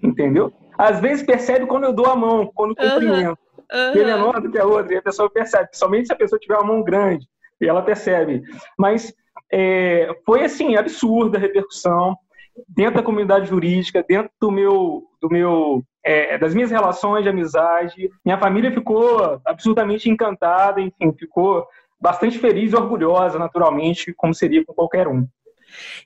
[0.01, 0.53] entendeu?
[0.77, 3.37] Às vezes percebe quando eu dou a mão, quando cumprimento.
[3.71, 3.91] Uhum.
[3.91, 6.39] Que é menor do que a outra, e a pessoa percebe, somente se a pessoa
[6.39, 7.27] tiver uma mão grande,
[7.59, 8.41] e ela percebe.
[8.77, 9.13] Mas
[9.51, 12.15] é, foi assim, absurda a repercussão
[12.69, 18.09] dentro da comunidade jurídica, dentro do meu, do meu, é, das minhas relações de amizade.
[18.23, 21.67] Minha família ficou absolutamente encantada, enfim, ficou
[21.99, 25.27] bastante feliz e orgulhosa, naturalmente, como seria com qualquer um.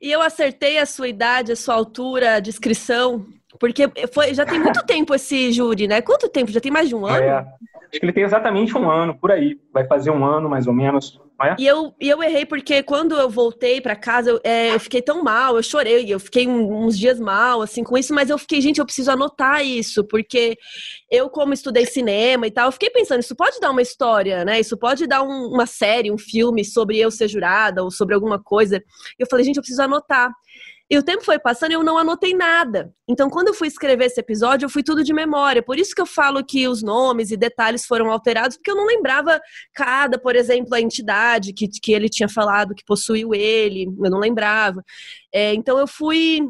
[0.02, 3.26] E eu acertei a sua idade, a sua altura, a descrição
[3.60, 6.02] Porque foi, já tem muito tempo esse júri, né?
[6.02, 6.52] Quanto tempo?
[6.52, 7.24] Já tem mais de um ano?
[7.24, 9.60] É, acho que ele tem exatamente um ano, por aí.
[9.72, 11.22] Vai fazer um ano, mais ou menos.
[11.58, 15.02] E, eu, e eu errei porque quando eu voltei para casa, eu, é, eu, fiquei
[15.02, 18.62] tão mal, eu chorei, eu fiquei uns dias mal, assim, com isso, mas eu fiquei,
[18.62, 20.58] gente, eu preciso anotar isso, porque
[21.10, 24.60] eu, como estudei cinema e tal, eu fiquei pensando, isso pode dar uma história, né?
[24.60, 28.42] Isso pode dar um, uma série, um filme sobre eu ser jurada ou sobre alguma
[28.42, 28.82] coisa.
[29.18, 30.32] Eu falei, gente, eu preciso anotar.
[30.94, 32.94] E o tempo foi passando e eu não anotei nada.
[33.10, 35.64] Então, quando eu fui escrever esse episódio, eu fui tudo de memória.
[35.64, 38.86] Por isso que eu falo que os nomes e detalhes foram alterados, porque eu não
[38.86, 39.42] lembrava
[39.74, 44.20] cada, por exemplo, a entidade que, que ele tinha falado que possuiu ele, eu não
[44.20, 44.84] lembrava.
[45.34, 46.48] É, então, eu fui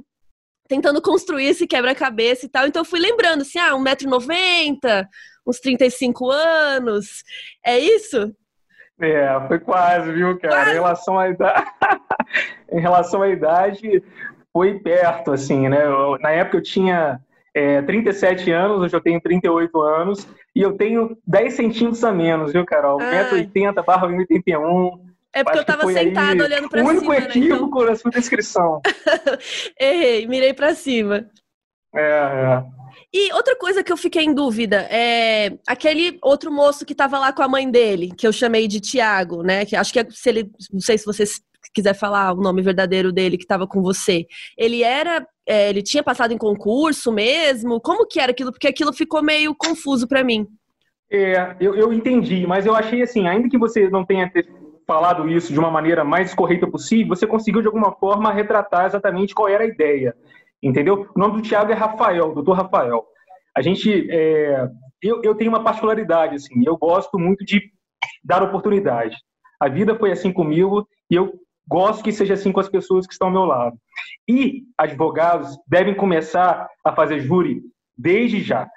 [0.68, 2.68] tentando construir esse quebra-cabeça e tal.
[2.68, 5.08] Então, eu fui lembrando assim: ah, 1,90m,
[5.48, 7.24] uns 35 anos.
[7.66, 8.30] É isso?
[9.00, 10.56] É, foi quase, viu, cara?
[10.56, 10.72] Quase.
[10.72, 11.66] Em relação à idade,
[12.72, 14.04] em relação à idade,
[14.54, 15.84] foi perto, assim, né?
[15.84, 17.20] Eu, na época eu tinha
[17.54, 22.54] é, 37 anos, hoje eu tenho 38 anos, e eu tenho 10 centímetros a menos,
[22.54, 23.00] viu, Carol?
[23.00, 25.00] 1,80m barra 1,81m.
[25.36, 26.92] É porque eu tava sentada olhando pra cima.
[26.92, 27.90] O único né, equívoco então...
[27.90, 28.82] na sua descrição.
[29.80, 31.28] Errei, mirei pra cima.
[31.96, 32.64] É, é.
[33.12, 37.34] E outra coisa que eu fiquei em dúvida é aquele outro moço que estava lá
[37.34, 39.66] com a mãe dele, que eu chamei de Tiago, né?
[39.66, 41.24] Que acho que é, se ele, não sei se você
[41.74, 44.26] quiser falar o nome verdadeiro dele que estava com você.
[44.58, 47.82] Ele era, é, ele tinha passado em concurso mesmo?
[47.82, 48.52] Como que era aquilo?
[48.52, 50.48] Porque aquilo ficou meio confuso para mim.
[51.12, 54.32] É, eu, eu entendi, mas eu achei assim, ainda que você não tenha
[54.88, 59.34] falado isso de uma maneira mais correta possível, você conseguiu de alguma forma retratar exatamente
[59.34, 60.16] qual era a ideia
[60.64, 61.08] entendeu?
[61.14, 63.06] O nome do Tiago é Rafael, doutor Rafael.
[63.56, 64.68] A gente, é,
[65.02, 67.62] eu, eu tenho uma particularidade, assim, eu gosto muito de
[68.24, 69.16] dar oportunidade.
[69.60, 71.34] A vida foi assim comigo e eu
[71.68, 73.78] gosto que seja assim com as pessoas que estão ao meu lado.
[74.28, 77.62] E advogados devem começar a fazer júri
[77.98, 78.64] desde já.
[78.64, 78.70] O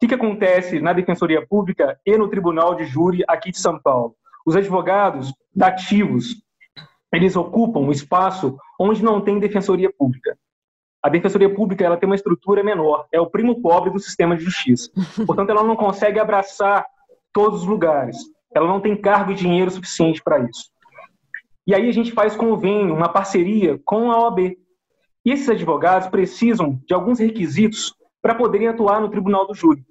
[0.00, 4.14] que, que acontece na Defensoria Pública e no Tribunal de Júri aqui de São Paulo?
[4.46, 6.42] Os advogados dativos,
[7.12, 10.36] eles ocupam um espaço onde não tem defensoria pública
[11.02, 14.44] a defensoria pública ela tem uma estrutura menor, é o primo pobre do sistema de
[14.44, 14.90] justiça.
[15.26, 16.84] Portanto, ela não consegue abraçar
[17.32, 18.16] todos os lugares.
[18.54, 20.70] Ela não tem cargo e dinheiro suficiente para isso.
[21.66, 24.56] E aí a gente faz convênio, uma parceria com a OAB.
[25.24, 29.84] E esses advogados precisam de alguns requisitos para poderem atuar no tribunal do júri.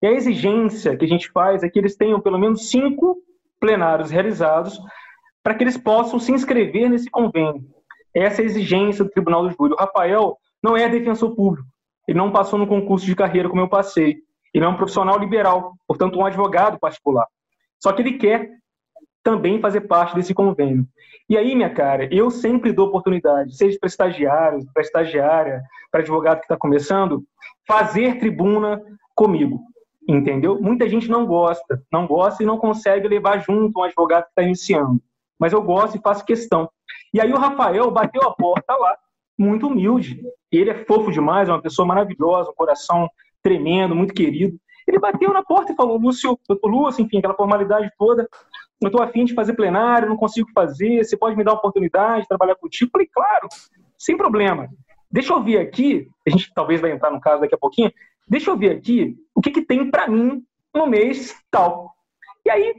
[0.00, 3.16] E a exigência que a gente faz é que eles tenham pelo menos cinco
[3.60, 4.78] plenários realizados
[5.42, 7.64] para que eles possam se inscrever nesse convênio.
[8.14, 9.72] Essa é a exigência do tribunal do júri.
[9.72, 11.66] O Rafael não é defensor público.
[12.06, 14.18] Ele não passou no concurso de carreira como eu passei.
[14.52, 17.26] Ele é um profissional liberal, portanto, um advogado particular.
[17.80, 18.50] Só que ele quer
[19.22, 20.86] também fazer parte desse convênio.
[21.28, 26.38] E aí, minha cara, eu sempre dou oportunidade, seja para estagiários, para estagiária, para advogado
[26.38, 27.22] que está começando,
[27.66, 28.82] fazer tribuna
[29.14, 29.60] comigo.
[30.08, 30.60] Entendeu?
[30.60, 34.42] Muita gente não gosta, não gosta e não consegue levar junto um advogado que está
[34.42, 35.00] iniciando.
[35.38, 36.68] Mas eu gosto e faço questão.
[37.14, 38.96] E aí o Rafael bateu a porta lá,
[39.38, 40.20] muito humilde.
[40.50, 43.08] Ele é fofo demais, é uma pessoa maravilhosa, um coração
[43.42, 44.56] tremendo, muito querido.
[44.86, 48.28] Ele bateu na porta e falou: Lúcio, doutor Lúcio, enfim, aquela formalidade toda.
[48.82, 51.04] Eu estou afim de fazer plenário, não consigo fazer.
[51.04, 52.88] Você pode me dar uma oportunidade de trabalhar contigo?
[52.88, 53.48] Eu falei: claro,
[53.98, 54.68] sem problema.
[55.10, 57.92] Deixa eu ver aqui, a gente talvez vai entrar no caso daqui a pouquinho.
[58.26, 60.42] Deixa eu ver aqui o que, que tem para mim
[60.74, 61.92] no mês tal.
[62.44, 62.74] E aí,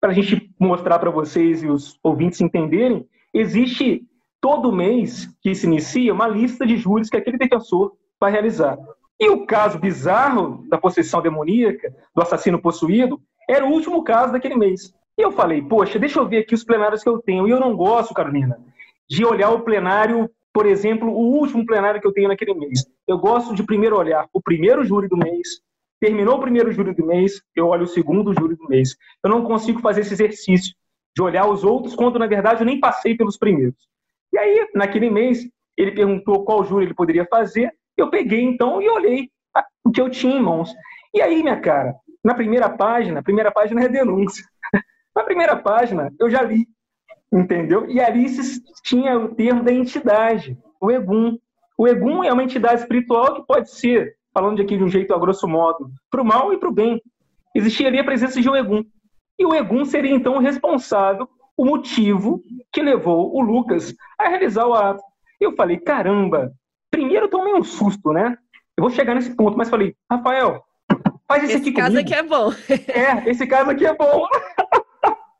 [0.00, 4.04] para a gente mostrar para vocês e os ouvintes entenderem, existe
[4.40, 8.76] todo mês que se inicia uma lista de júris que aquele defensor vai realizar.
[9.18, 14.56] E o caso bizarro da possessão demoníaca, do assassino possuído, era o último caso daquele
[14.56, 14.92] mês.
[15.16, 17.46] E eu falei, poxa, deixa eu ver aqui os plenários que eu tenho.
[17.46, 18.58] E eu não gosto, Carolina,
[19.08, 22.86] de olhar o plenário, por exemplo, o último plenário que eu tenho naquele mês.
[23.06, 25.60] Eu gosto de primeiro olhar o primeiro júri do mês,
[26.00, 28.96] terminou o primeiro júri do mês, eu olho o segundo júri do mês.
[29.22, 30.74] Eu não consigo fazer esse exercício
[31.14, 33.76] de olhar os outros quando, na verdade, eu nem passei pelos primeiros.
[34.32, 35.46] E aí, naquele mês,
[35.76, 37.70] ele perguntou qual júri ele poderia fazer.
[37.96, 39.30] Eu peguei então e olhei
[39.84, 40.72] o que eu tinha em mãos.
[41.12, 41.94] E aí, minha cara,
[42.24, 44.44] na primeira página, a primeira página é denúncia.
[45.14, 46.66] Na primeira página, eu já li,
[47.32, 47.88] entendeu?
[47.88, 48.26] E ali
[48.82, 51.38] tinha o termo da entidade, o Egum.
[51.76, 55.18] O Egum é uma entidade espiritual que pode ser, falando aqui de um jeito a
[55.18, 57.00] grosso modo, para o mal e para o bem.
[57.54, 58.84] Existiria a presença de um Egum.
[59.38, 64.66] E o Egum seria então o responsável o motivo que levou o Lucas a realizar
[64.66, 65.02] o ato.
[65.40, 66.52] Eu falei, caramba,
[66.90, 68.36] primeiro eu tomei um susto, né?
[68.76, 70.62] Eu vou chegar nesse ponto, mas falei, Rafael,
[71.28, 72.52] faz esse, esse aqui caso aqui é bom.
[72.88, 74.26] é, esse caso aqui é bom.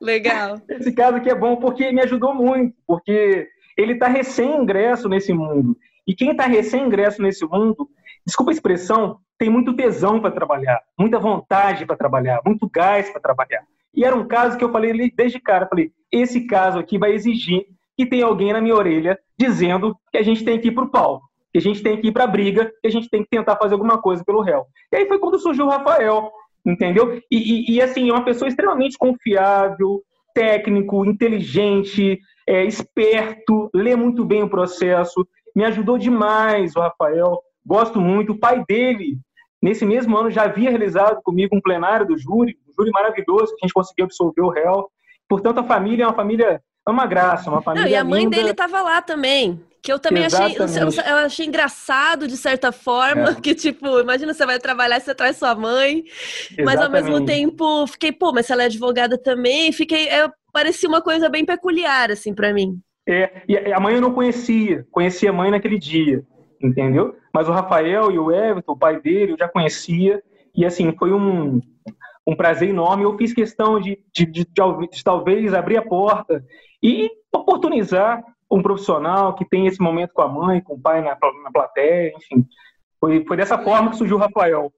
[0.03, 0.57] Legal.
[0.69, 5.77] Esse caso aqui é bom porque me ajudou muito, porque ele está recém-ingresso nesse mundo.
[6.05, 7.89] E quem está recém-ingresso nesse mundo,
[8.25, 13.21] desculpa a expressão, tem muito tesão para trabalhar, muita vontade para trabalhar, muito gás para
[13.21, 13.63] trabalhar.
[13.95, 17.65] E era um caso que eu falei desde cara, falei, esse caso aqui vai exigir
[17.95, 20.89] que tenha alguém na minha orelha dizendo que a gente tem que ir para o
[20.89, 23.29] pau, que a gente tem que ir para a briga, que a gente tem que
[23.29, 24.65] tentar fazer alguma coisa pelo réu.
[24.91, 26.31] E aí foi quando surgiu o Rafael,
[26.65, 27.21] entendeu?
[27.29, 27.37] E,
[27.71, 30.01] e, e assim, é uma pessoa extremamente confiável,
[30.33, 35.27] técnico, inteligente, é, esperto, lê muito bem o processo.
[35.55, 38.33] Me ajudou demais o Rafael, gosto muito.
[38.33, 39.17] O pai dele,
[39.61, 43.63] nesse mesmo ano, já havia realizado comigo um plenário do júri, um júri maravilhoso, que
[43.63, 44.89] a gente conseguiu absolver o réu.
[45.29, 47.85] Portanto, a família é uma família, é uma graça, uma família.
[47.85, 48.35] Não, e a mãe linda.
[48.35, 49.61] dele estava lá também.
[49.83, 53.35] Que eu também achei, eu, achei engraçado de certa forma, é.
[53.41, 56.63] que tipo, imagina você vai trabalhar, você traz sua mãe, Exatamente.
[56.63, 61.01] mas ao mesmo tempo fiquei, pô, mas ela é advogada também, fiquei, é, parecia uma
[61.01, 62.79] coisa bem peculiar assim para mim.
[63.05, 66.23] É, e a mãe eu não conhecia, conhecia a mãe naquele dia,
[66.61, 67.17] entendeu?
[67.33, 70.23] Mas o Rafael e o Everton, o pai dele, eu já conhecia,
[70.55, 71.59] e assim, foi um,
[72.25, 73.03] um prazer enorme.
[73.03, 76.41] Eu fiz questão de, de, de, de, de talvez abrir a porta
[76.81, 81.17] e oportunizar um profissional que tem esse momento com a mãe, com o pai na,
[81.43, 82.45] na plateia, enfim.
[82.99, 84.71] Foi, foi dessa forma que surgiu o Rafael.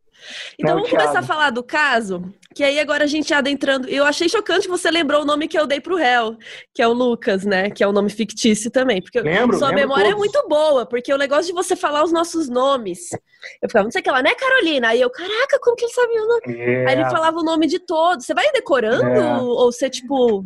[0.58, 3.88] Então né, vamos começar a falar do caso, que aí agora a gente adentrando.
[3.90, 6.38] Eu achei chocante que você lembrou o nome que eu dei pro réu,
[6.74, 7.70] que é o Lucas, né?
[7.70, 9.02] Que é o nome fictício também.
[9.02, 10.16] Porque lembro, sua lembro memória é todos.
[10.16, 13.10] é muito boa, porque o negócio de você falar os nossos nomes.
[13.62, 14.88] Eu ficava, não sei o que lá, né, Carolina?
[14.88, 16.60] Aí eu, caraca, como que ele sabia o nome?
[16.60, 16.88] É.
[16.88, 18.26] Aí ele falava o nome de todos.
[18.26, 19.20] Você vai decorando?
[19.20, 19.38] É.
[19.42, 20.46] Ou você, tipo.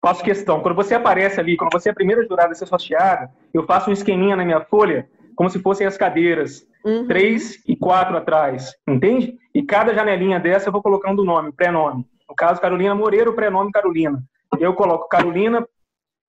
[0.00, 0.60] Faço questão.
[0.60, 3.90] Quando você aparece ali, quando você é a primeira jurada a ser sorteada, eu faço
[3.90, 6.66] um esqueminha na minha folha, como se fossem as cadeiras.
[6.84, 7.06] Uhum.
[7.06, 9.36] Três e quatro atrás, entende?
[9.52, 12.06] E cada janelinha dessa eu vou colocando o nome, o pré-nome.
[12.28, 14.22] No caso, Carolina Moreira, o pré-nome Carolina.
[14.58, 15.66] Eu coloco Carolina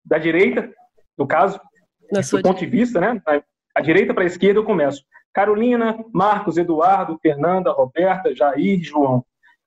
[0.04, 0.72] da direita,
[1.18, 1.60] no caso,
[2.12, 3.22] Na do ponto de vista, né?
[3.76, 5.04] A direita para a esquerda eu começo.
[5.32, 9.24] Carolina, Marcos, Eduardo, Fernanda, Roberta, Jair, João.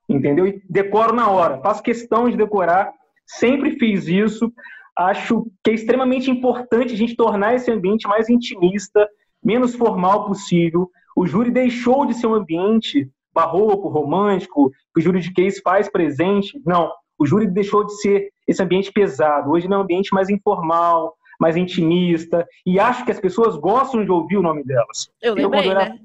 [0.08, 0.46] Entendeu?
[0.46, 1.60] E decoro na hora.
[1.60, 2.92] Faço questão de decorar
[3.38, 4.52] sempre fiz isso.
[4.96, 9.08] Acho que é extremamente importante a gente tornar esse ambiente mais intimista,
[9.42, 10.90] menos formal possível.
[11.16, 15.88] O júri deixou de ser um ambiente barroco, romântico, que o júri de case faz
[15.88, 16.60] presente.
[16.64, 19.50] Não, o júri deixou de ser esse ambiente pesado.
[19.50, 24.10] Hoje é um ambiente mais informal, mais intimista, e acho que as pessoas gostam de
[24.10, 25.10] ouvir o nome delas.
[25.20, 25.88] Eu lembrei, eu, era...
[25.88, 25.98] né?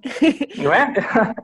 [0.58, 0.94] Não é?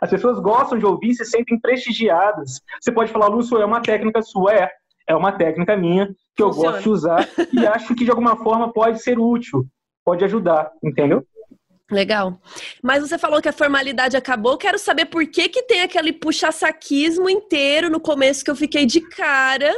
[0.00, 2.60] As pessoas gostam de ouvir e se sentem prestigiadas.
[2.80, 4.70] Você pode falar, Lúcio, é uma técnica sua, é
[5.10, 8.72] é uma técnica minha que eu gosto de usar e acho que de alguma forma
[8.72, 9.66] pode ser útil,
[10.04, 11.26] pode ajudar, entendeu?
[11.90, 12.38] Legal.
[12.80, 14.56] Mas você falou que a formalidade acabou.
[14.56, 19.00] Quero saber por que, que tem aquele puxa-saquismo inteiro no começo que eu fiquei de
[19.00, 19.72] cara.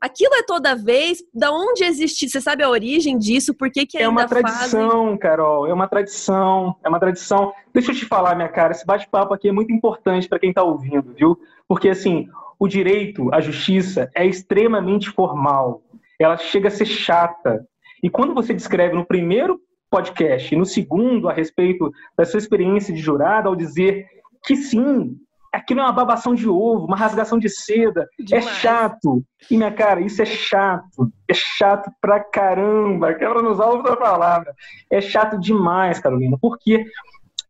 [0.00, 1.18] Aquilo é toda vez?
[1.34, 2.28] Da onde existe?
[2.28, 3.52] Você sabe a origem disso?
[3.52, 5.18] Por que, que ainda É uma tradição, fazem?
[5.18, 5.66] Carol.
[5.66, 6.76] É uma tradição.
[6.84, 7.52] É uma tradição.
[7.74, 8.70] Deixa eu te falar, minha cara.
[8.70, 11.36] Esse bate-papo aqui é muito importante para quem está ouvindo, viu?
[11.66, 15.82] Porque assim, o direito, a justiça é extremamente formal.
[16.18, 17.66] Ela chega a ser chata.
[18.02, 22.94] E quando você descreve no primeiro podcast e no segundo a respeito da sua experiência
[22.94, 24.06] de jurado, ao dizer
[24.44, 25.16] que sim,
[25.52, 28.46] aquilo é uma babação de ovo, uma rasgação de seda, é Demais.
[28.46, 29.24] é chato.
[29.50, 31.10] E minha cara, isso é chato.
[31.28, 33.14] É chato pra caramba.
[33.14, 34.54] Quebra nos alvos da palavra.
[34.90, 36.84] É chato demais, Carolina, porque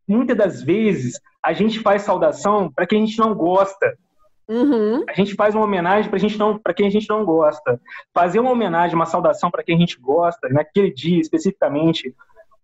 [0.07, 3.97] muitas das vezes a gente faz saudação para quem a gente não gosta.
[4.47, 5.03] Uhum.
[5.09, 7.79] A gente faz uma homenagem para gente não, para quem a gente não gosta.
[8.13, 12.15] Fazer uma homenagem, uma saudação para quem a gente gosta, naquele dia especificamente,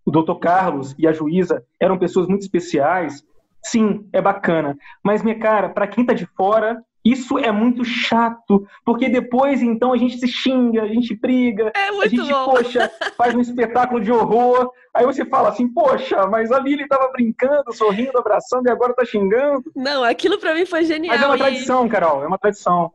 [0.06, 0.36] o Dr.
[0.36, 3.24] Carlos e a juíza eram pessoas muito especiais.
[3.62, 4.78] Sim, é bacana.
[5.04, 9.92] Mas, minha cara, para quem tá de fora, isso é muito chato, porque depois, então,
[9.92, 12.46] a gente se xinga, a gente briga, é a gente, bom.
[12.46, 14.72] poxa, faz um espetáculo de horror.
[14.94, 19.04] Aí você fala assim, poxa, mas ali ele tava brincando, sorrindo, abraçando e agora tá
[19.04, 19.64] xingando.
[19.76, 21.14] Não, aquilo para mim foi genial.
[21.14, 22.92] Mas é uma tradição, Carol, é uma tradição.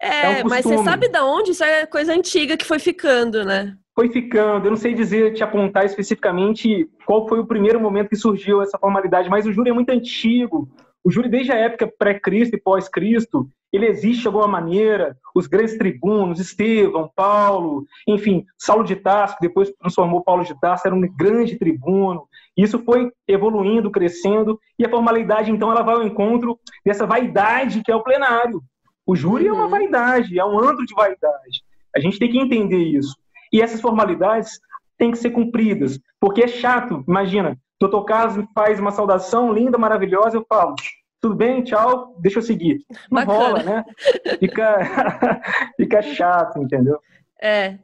[0.00, 1.50] É, é um mas você sabe de onde?
[1.50, 3.76] Isso é coisa antiga que foi ficando, né?
[3.92, 4.66] Foi ficando.
[4.66, 8.78] Eu não sei dizer, te apontar especificamente qual foi o primeiro momento que surgiu essa
[8.78, 10.68] formalidade, mas o júri é muito antigo.
[11.04, 15.16] O júri, desde a época pré-Cristo e pós-Cristo, ele existe de alguma maneira.
[15.34, 20.86] Os grandes tribunos, Estevão, Paulo, enfim, Saulo de Tarso, que depois transformou Paulo de Tarso,
[20.86, 22.26] era um grande tribuno.
[22.56, 27.92] Isso foi evoluindo, crescendo, e a formalidade, então, ela vai ao encontro dessa vaidade que
[27.92, 28.62] é o plenário.
[29.06, 29.50] O júri uhum.
[29.50, 29.70] é uma uhum.
[29.70, 31.62] vaidade, é um antro de vaidade.
[31.94, 33.16] A gente tem que entender isso.
[33.52, 34.60] E essas formalidades
[34.98, 37.56] têm que ser cumpridas, porque é chato, imagina,
[38.06, 40.74] Carlos me faz uma saudação linda, maravilhosa, eu falo,
[41.20, 42.84] tudo bem, tchau, deixa eu seguir.
[43.10, 43.38] Não Bacana.
[43.38, 43.84] rola, né?
[44.38, 44.78] Fica,
[45.76, 46.98] fica chato, entendeu?
[47.40, 47.78] É.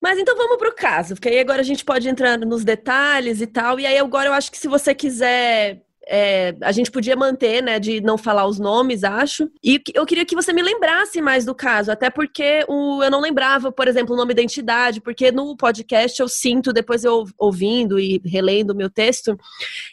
[0.00, 3.46] Mas então vamos pro caso, porque aí agora a gente pode entrar nos detalhes e
[3.46, 3.78] tal.
[3.78, 7.78] E aí agora eu acho que se você quiser é, a gente podia manter, né,
[7.78, 9.50] de não falar os nomes, acho.
[9.62, 13.20] E eu queria que você me lembrasse mais do caso, até porque o, eu não
[13.20, 17.98] lembrava, por exemplo, o nome da entidade, porque no podcast eu sinto, depois eu ouvindo
[17.98, 19.38] e relendo o meu texto,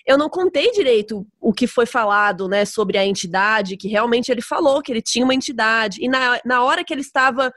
[0.06, 4.42] eu não contei direito o que foi falado, né, sobre a entidade, que realmente ele
[4.42, 6.04] falou que ele tinha uma entidade.
[6.04, 7.54] E na, na hora que ele estava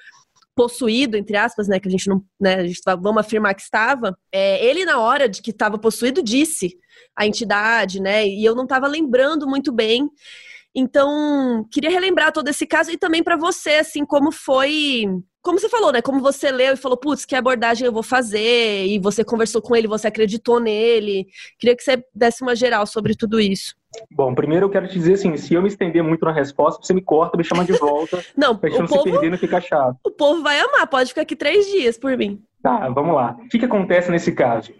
[0.54, 4.16] possuído, entre aspas, né, que a gente não, né, a gente vamos afirmar que estava,
[4.32, 6.76] é, ele na hora de que estava possuído disse
[7.16, 10.08] a entidade, né, e eu não estava lembrando muito bem.
[10.74, 15.06] Então, queria relembrar todo esse caso e também para você, assim, como foi
[15.44, 16.00] como você falou, né?
[16.00, 19.76] Como você leu e falou, putz, que abordagem eu vou fazer, e você conversou com
[19.76, 21.26] ele, você acreditou nele.
[21.58, 23.74] Queria que você desse uma geral sobre tudo isso.
[24.10, 26.94] Bom, primeiro eu quero te dizer assim, se eu me estender muito na resposta, você
[26.94, 28.22] me corta, me chama de volta.
[28.36, 29.96] não, pra gente não povo, se perder, não ficar chato.
[30.04, 32.42] O povo vai amar, pode ficar aqui três dias por mim.
[32.62, 33.36] Tá, vamos lá.
[33.44, 34.72] O que, que acontece nesse caso?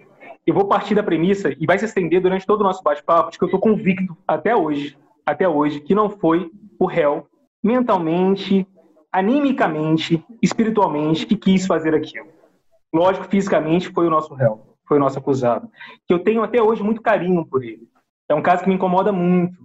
[0.46, 3.38] Eu vou partir da premissa, e vai se estender durante todo o nosso bate-papo, de
[3.38, 7.26] que eu tô convicto até hoje, até hoje, que não foi o réu
[7.62, 8.66] mentalmente,
[9.10, 12.26] animicamente, espiritualmente, que quis fazer aquilo.
[12.92, 15.68] Lógico, fisicamente foi o nosso réu, foi o nosso acusado.
[16.06, 17.88] Que eu tenho até hoje muito carinho por ele.
[18.28, 19.56] É um caso que me incomoda muito,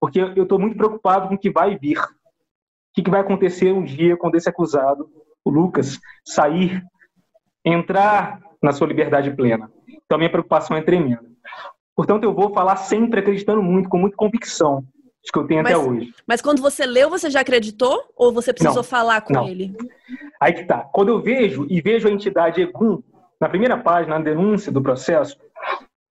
[0.00, 1.98] porque eu estou muito preocupado com o que vai vir.
[1.98, 5.08] O que, vai acontecer um dia quando esse acusado,
[5.44, 6.82] o Lucas, sair,
[7.64, 9.70] entrar na sua liberdade plena.
[9.88, 11.24] Então, a minha preocupação é tremenda.
[11.94, 14.84] Portanto, eu vou falar sempre acreditando muito, com muita convicção,
[15.32, 16.14] que eu tenho mas, até hoje.
[16.26, 18.02] Mas quando você leu, você já acreditou?
[18.16, 19.46] Ou você precisou não, falar com não.
[19.46, 19.76] ele?
[20.40, 20.78] Aí que tá.
[20.92, 23.02] Quando eu vejo e vejo a entidade Egum,
[23.40, 25.38] na primeira página, na denúncia do processo,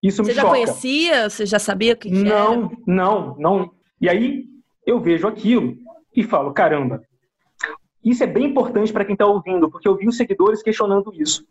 [0.02, 0.54] isso você me já choca.
[0.54, 1.30] conhecia?
[1.30, 2.78] Você já sabia o que, que não, era?
[2.86, 3.72] Não, não.
[4.02, 4.46] E aí
[4.86, 5.76] eu vejo aquilo
[6.16, 7.02] e falo, caramba,
[8.04, 11.46] isso é bem importante para quem está ouvindo, porque eu vi os seguidores questionando isso.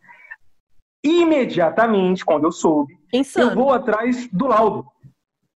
[1.04, 3.50] Imediatamente, quando eu soube, Insano.
[3.50, 4.86] eu vou atrás do laudo.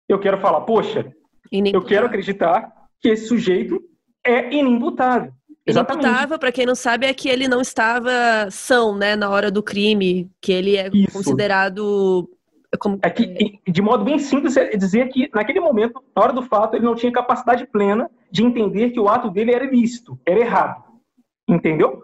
[0.07, 1.13] Eu quero falar, poxa,
[1.51, 3.81] eu quero acreditar que esse sujeito
[4.25, 5.31] é inimputável.
[5.65, 9.61] Inimputável, para quem não sabe, é que ele não estava são, né, na hora do
[9.61, 11.13] crime, que ele é Isso.
[11.13, 12.27] considerado
[12.77, 12.99] como...
[13.01, 16.75] É que, de modo bem simples, é dizer que naquele momento, na hora do fato,
[16.75, 20.83] ele não tinha capacidade plena de entender que o ato dele era ilícito, era errado.
[21.47, 22.03] Entendeu?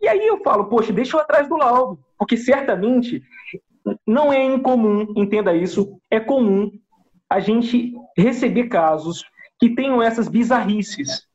[0.00, 3.22] E aí eu falo, poxa, deixa eu atrás do laudo, porque certamente
[4.06, 6.70] não é incomum, entenda isso, é comum
[7.28, 9.24] a gente receber casos
[9.58, 11.26] que tenham essas bizarrices.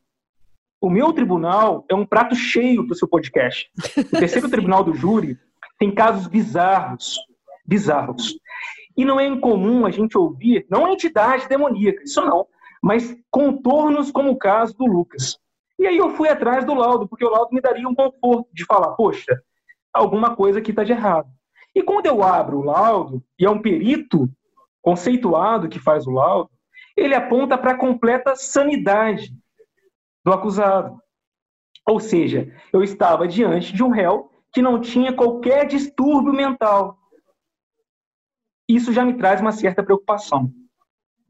[0.80, 3.70] O meu tribunal é um prato cheio para o seu podcast.
[3.98, 5.38] O terceiro tribunal do júri
[5.78, 7.18] tem casos bizarros,
[7.66, 8.36] bizarros.
[9.02, 12.46] E não é incomum a gente ouvir, não entidade demoníaca, isso não,
[12.80, 15.40] mas contornos como o caso do Lucas.
[15.80, 18.64] E aí eu fui atrás do laudo, porque o laudo me daria um conforto de
[18.64, 19.42] falar, poxa,
[19.92, 21.28] alguma coisa aqui está de errado.
[21.74, 24.30] E quando eu abro o laudo, e é um perito
[24.84, 26.52] conceituado que faz o laudo,
[26.96, 29.34] ele aponta para a completa sanidade
[30.24, 30.96] do acusado.
[31.88, 37.01] Ou seja, eu estava diante de um réu que não tinha qualquer distúrbio mental.
[38.76, 40.50] Isso já me traz uma certa preocupação.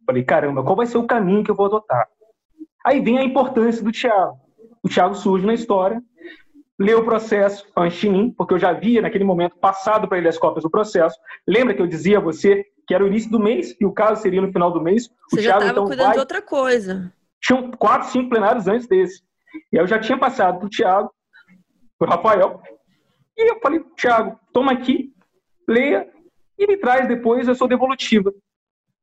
[0.05, 2.07] Falei, caramba, qual vai ser o caminho que eu vou adotar?
[2.85, 4.39] Aí vem a importância do Tiago.
[4.83, 6.01] O Tiago surge na história,
[6.79, 10.27] lê o processo antes de mim, porque eu já havia, naquele momento, passado para ele
[10.27, 11.17] as cópias do processo.
[11.47, 14.21] Lembra que eu dizia a você que era o início do mês e o caso
[14.21, 15.09] seria no final do mês?
[15.29, 16.13] Você o já estava então, cuidando vai...
[16.13, 17.13] de outra coisa.
[17.41, 19.23] Tinham quatro, cinco plenários antes desse.
[19.71, 21.11] E aí eu já tinha passado para o Tiago,
[21.97, 22.61] para o Rafael,
[23.37, 25.13] e eu falei, Tiago, toma aqui,
[25.67, 26.07] leia
[26.63, 28.33] e me traz depois a sua devolutiva.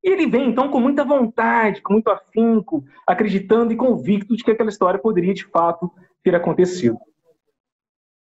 [0.02, 4.50] E ele vem, então, com muita vontade, com muito afinco, acreditando e convicto de que
[4.50, 5.90] aquela história poderia, de fato,
[6.22, 6.98] ter acontecido.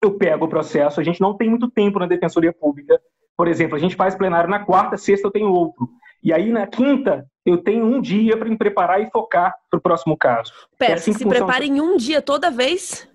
[0.03, 2.99] Eu pego o processo, a gente não tem muito tempo na Defensoria Pública.
[3.35, 5.87] Por exemplo, a gente faz plenário na quarta, sexta eu tenho outro.
[6.23, 9.81] E aí, na quinta, eu tenho um dia para me preparar e focar para o
[9.81, 10.51] próximo caso.
[10.77, 13.07] Pera, é assim se prepara em um dia toda vez?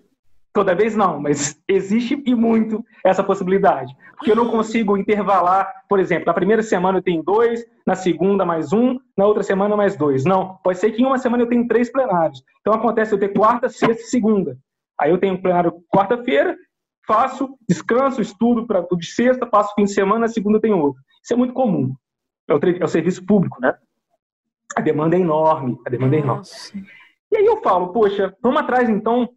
[0.53, 3.91] Toda vez não, mas existe e muito essa possibilidade.
[4.15, 8.45] Porque eu não consigo intervalar, por exemplo, na primeira semana eu tenho dois, na segunda
[8.45, 10.23] mais um, na outra semana mais dois.
[10.23, 12.43] Não, pode ser que em uma semana eu tenho três plenários.
[12.61, 14.55] Então acontece eu ter quarta, sexta e segunda.
[15.01, 16.55] Aí eu tenho plenário quarta-feira,
[17.07, 20.77] faço, descanso, estudo para tudo de sexta, passo fim de semana, na segunda eu tenho
[20.77, 21.01] outro.
[21.23, 21.95] Isso é muito comum.
[22.47, 23.73] É o, é o serviço público, né?
[24.75, 26.75] A demanda é enorme, a demanda Nossa.
[26.75, 26.91] é enorme.
[27.31, 29.27] E aí eu falo, poxa, vamos atrás então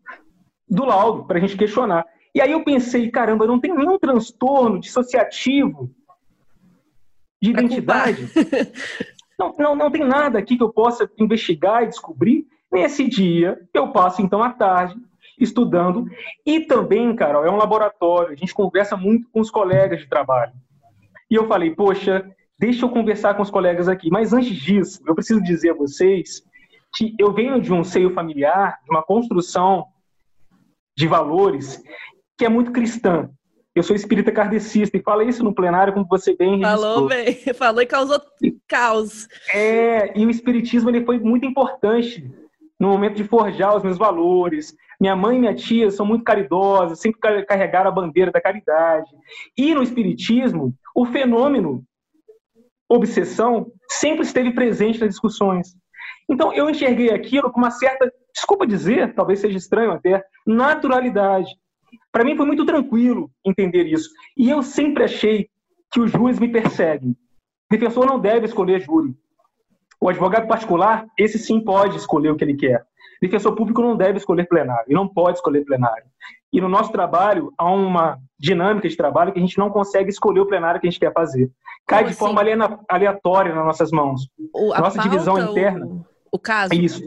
[0.68, 2.04] do laudo para a gente questionar.
[2.34, 5.90] E aí eu pensei, caramba, não tem nenhum transtorno dissociativo
[7.40, 8.28] de identidade.
[9.38, 12.46] Não, não, não tem nada aqui que eu possa investigar e descobrir.
[12.72, 14.96] Nesse dia, eu passo então à tarde
[15.38, 16.06] estudando.
[16.44, 20.52] E também, Carol, é um laboratório, a gente conversa muito com os colegas de trabalho.
[21.30, 22.24] E eu falei, poxa,
[22.58, 24.08] deixa eu conversar com os colegas aqui.
[24.10, 26.42] Mas antes disso, eu preciso dizer a vocês
[26.94, 29.86] que eu venho de um seio familiar, de uma construção
[30.96, 31.82] de valores
[32.38, 33.30] que é muito cristã.
[33.74, 37.82] Eu sou espírita kardecista e falei isso no plenário, como você bem Falou bem, falou
[37.82, 38.18] e causou
[38.66, 39.28] caos.
[39.52, 42.26] É, e o espiritismo ele foi muito importante
[42.80, 44.74] no momento de forjar os meus valores.
[44.98, 49.10] Minha mãe e minha tia são muito caridosas, sempre carregaram a bandeira da caridade.
[49.56, 51.84] E no espiritismo, o fenômeno
[52.88, 55.76] obsessão sempre esteve presente nas discussões.
[56.28, 61.50] Então eu enxerguei aquilo com uma certa, desculpa dizer, talvez seja estranho até, naturalidade.
[62.10, 64.10] Para mim foi muito tranquilo entender isso.
[64.36, 65.48] E eu sempre achei
[65.92, 67.10] que os júris me perseguem.
[67.10, 67.16] O
[67.70, 69.14] defensor não deve escolher júri.
[70.00, 72.80] O advogado particular, esse sim pode escolher o que ele quer.
[72.80, 76.04] O defensor público não deve escolher plenário, e não pode escolher plenário.
[76.52, 80.40] E no nosso trabalho, há uma dinâmica de trabalho que a gente não consegue escolher
[80.40, 81.50] o plenário que a gente quer fazer.
[81.86, 82.18] Cai Como de assim?
[82.18, 84.28] forma aleatória nas nossas mãos.
[84.52, 85.86] O, Nossa pauta, divisão interna.
[85.86, 86.04] O,
[86.36, 86.72] o caso.
[86.72, 87.02] É isso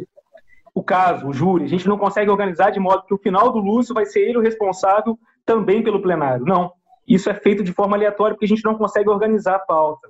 [0.79, 1.65] o caso, o júri.
[1.65, 4.37] A gente não consegue organizar de modo que o final do Lúcio vai ser ele
[4.37, 6.45] o responsável também pelo plenário.
[6.45, 6.71] Não.
[7.07, 10.07] Isso é feito de forma aleatória porque a gente não consegue organizar a pauta.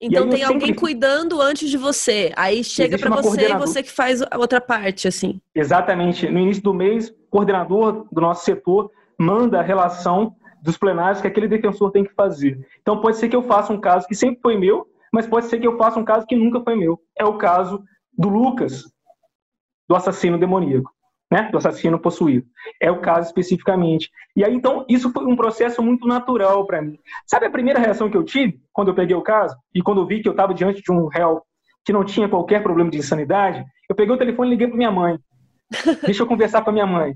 [0.00, 2.32] Então tem alguém cuidando antes de você.
[2.36, 5.40] Aí chega para você e você que faz a outra parte, assim.
[5.54, 6.28] Exatamente.
[6.28, 11.26] No início do mês, o coordenador do nosso setor manda a relação dos plenários que
[11.26, 12.64] aquele defensor tem que fazer.
[12.80, 15.58] Então pode ser que eu faça um caso que sempre foi meu, mas pode ser
[15.58, 17.00] que eu faça um caso que nunca foi meu.
[17.18, 17.82] É o caso
[18.16, 18.84] do Lucas,
[19.88, 20.90] do assassino demoníaco,
[21.30, 21.48] né?
[21.50, 22.46] do assassino possuído.
[22.80, 24.10] É o caso especificamente.
[24.36, 26.98] E aí, então, isso foi um processo muito natural para mim.
[27.26, 30.06] Sabe a primeira reação que eu tive quando eu peguei o caso e quando eu
[30.06, 31.42] vi que eu estava diante de um réu
[31.84, 33.64] que não tinha qualquer problema de insanidade?
[33.88, 35.18] Eu peguei o telefone e liguei para minha mãe.
[36.04, 37.14] Deixa eu conversar com a minha mãe.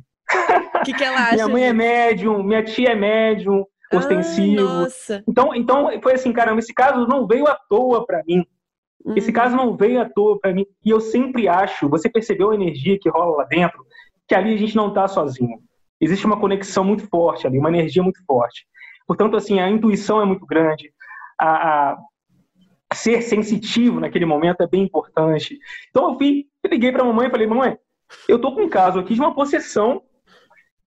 [0.74, 1.34] O que, que ela acha?
[1.34, 4.62] minha mãe é médium, minha tia é médium, ostensivo.
[4.62, 5.24] nossa.
[5.26, 8.44] Então, então foi assim, caramba, esse caso não veio à toa para mim.
[9.16, 10.66] Esse caso não veio à toa para mim.
[10.84, 13.84] E eu sempre acho, você percebeu a energia que rola lá dentro,
[14.26, 15.59] que ali a gente não está sozinho.
[16.01, 18.66] Existe uma conexão muito forte ali, uma energia muito forte.
[19.07, 20.92] Portanto, assim, a intuição é muito grande,
[21.40, 21.99] a, a
[22.94, 25.59] ser sensitivo naquele momento é bem importante.
[25.90, 27.78] Então eu, fui, eu liguei para a mamãe e falei, mamãe,
[28.28, 30.03] eu tô com um caso aqui de uma possessão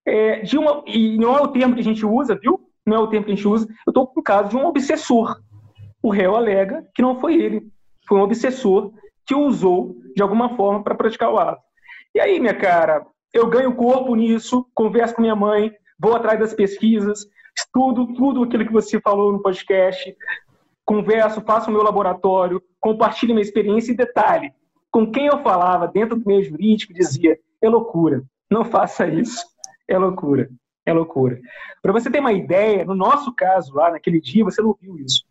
[0.05, 2.59] é, de uma e não é o termo que a gente usa, viu?
[2.85, 3.67] Não é o termo que a gente usa.
[3.85, 5.39] Eu tô com um caso de um obsessor.
[6.01, 7.71] O réu alega que não foi ele
[8.07, 8.91] foi um obsessor
[9.25, 11.61] que usou de alguma forma para praticar o ato.
[12.13, 16.53] E aí, minha cara, eu ganho corpo nisso, converso com minha mãe, vou atrás das
[16.53, 17.25] pesquisas,
[17.55, 20.15] estudo tudo aquilo que você falou no podcast,
[20.83, 24.53] converso, faço o meu laboratório, compartilho minha experiência e detalhe.
[24.91, 29.45] Com quem eu falava dentro do meio jurídico dizia: é loucura, não faça isso,
[29.87, 30.49] é loucura,
[30.85, 31.39] é loucura.
[31.81, 35.23] Para você ter uma ideia, no nosso caso lá naquele dia, você não viu isso.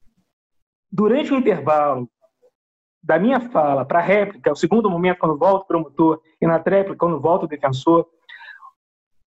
[0.91, 2.09] Durante o intervalo
[3.03, 6.59] da minha fala para a réplica, o segundo momento, quando volta o promotor, e na
[6.59, 8.07] tréplica, quando volta o defensor,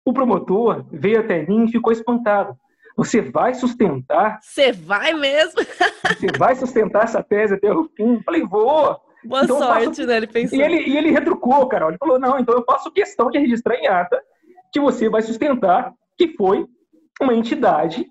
[0.06, 2.58] o promotor veio até mim e ficou espantado.
[2.98, 4.40] Você vai sustentar?
[4.42, 5.62] Você vai mesmo?
[6.04, 8.16] você vai sustentar essa tese até o fim?
[8.16, 9.00] Eu falei, vou.
[9.24, 10.06] Boa então, sorte, faço...
[10.06, 10.18] né?
[10.18, 10.58] Ele pensou.
[10.58, 11.90] E ele, e ele retrucou, Carol.
[11.90, 14.22] Ele falou, não, então eu faço questão de registrar em ata
[14.72, 16.66] que você vai sustentar que foi
[17.22, 18.06] uma entidade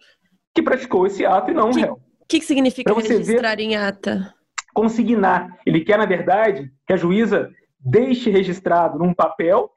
[0.55, 1.95] que praticou esse ato e não um réu.
[1.95, 3.63] O que, que significa registrar ver...
[3.63, 4.35] em ata?
[4.79, 5.59] Consignar.
[5.67, 7.51] Ele quer, na verdade, que a juíza
[7.81, 9.69] deixe registrado num papel,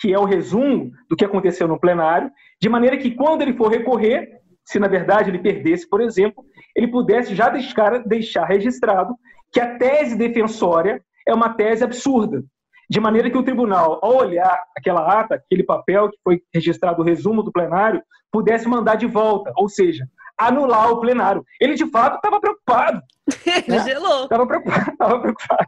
[0.00, 2.28] que é o resumo do que aconteceu no plenário,
[2.60, 4.28] de maneira que quando ele for recorrer,
[4.64, 6.44] se na verdade ele perdesse, por exemplo,
[6.74, 9.14] ele pudesse já deixar, deixar registrado
[9.52, 12.42] que a tese defensória é uma tese absurda,
[12.90, 17.04] de maneira que o tribunal, ao olhar aquela ata, aquele papel que foi registrado o
[17.04, 18.02] resumo do plenário,
[18.32, 20.04] pudesse mandar de volta, ou seja,
[20.38, 21.44] anular o plenário.
[21.60, 23.02] Ele, de fato, estava preocupado.
[23.44, 23.84] Ele né?
[23.84, 24.24] gelou.
[24.24, 25.66] Estava preocupado, estava preocupado.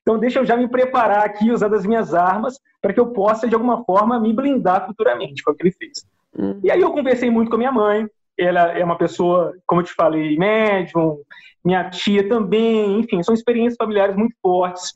[0.00, 3.46] Então, deixa eu já me preparar aqui, usando as minhas armas, para que eu possa,
[3.46, 6.04] de alguma forma, me blindar futuramente, foi o que ele fez.
[6.36, 6.58] Hum.
[6.64, 9.84] E aí eu conversei muito com a minha mãe, ela é uma pessoa, como eu
[9.84, 11.18] te falei, médium,
[11.64, 14.94] minha tia também, enfim, são experiências familiares muito fortes.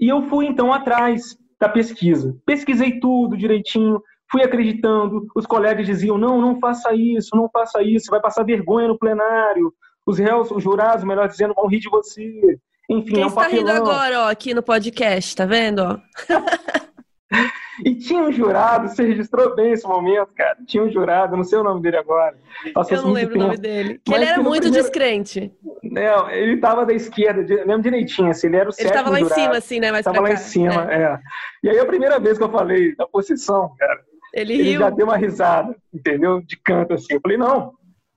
[0.00, 2.36] E eu fui, então, atrás da pesquisa.
[2.46, 4.00] Pesquisei tudo direitinho,
[4.30, 8.88] fui acreditando, os colegas diziam, não, não faça isso, não faça isso, vai passar vergonha
[8.88, 9.72] no plenário,
[10.06, 12.58] os réus, os jurados, melhor dizendo, vão rir de você.
[12.90, 15.80] Enfim, Quem é um está rindo agora, ó, aqui no podcast, tá vendo?
[15.80, 15.98] Ó?
[17.84, 20.56] e tinha um jurado, você registrou bem esse momento, cara.
[20.66, 22.34] Tinha um jurado, não sei o nome dele agora.
[22.72, 23.44] Passou eu não lembro tempo.
[23.44, 24.00] o nome dele.
[24.02, 24.82] Que ele era muito primeiro...
[24.82, 25.52] descrente.
[25.82, 29.40] Não, ele estava da esquerda, lembro direitinho, assim, ele era o Ele estava lá jurado.
[29.40, 29.98] em cima, assim, né?
[29.98, 30.34] Estava lá cá.
[30.34, 31.02] em cima, é.
[31.02, 31.18] é.
[31.64, 34.00] E aí a primeira vez que eu falei da posição, cara,
[34.32, 34.80] Ele, ele riu.
[34.80, 36.40] já deu uma risada, entendeu?
[36.40, 37.14] De canto assim.
[37.14, 37.72] Eu falei, não,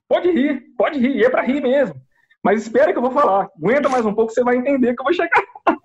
[0.08, 1.94] pode rir, pode rir, e é para rir mesmo.
[2.42, 3.48] Mas espera que eu vou falar.
[3.56, 5.42] Aguenta mais um pouco, você vai entender que eu vou chegar.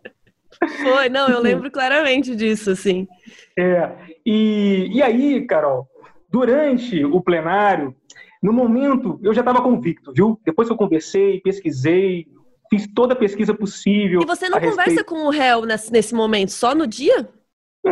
[0.82, 3.08] Foi, não, eu lembro claramente disso, assim.
[3.56, 3.92] É,
[4.26, 5.88] e, e aí, Carol,
[6.30, 7.96] durante o plenário,
[8.42, 10.40] no momento, eu já estava convicto, viu?
[10.44, 12.26] Depois que eu conversei, pesquisei,
[12.70, 14.22] fiz toda a pesquisa possível.
[14.22, 15.06] E você não conversa respeito...
[15.06, 17.30] com o réu nesse, nesse momento, só no dia?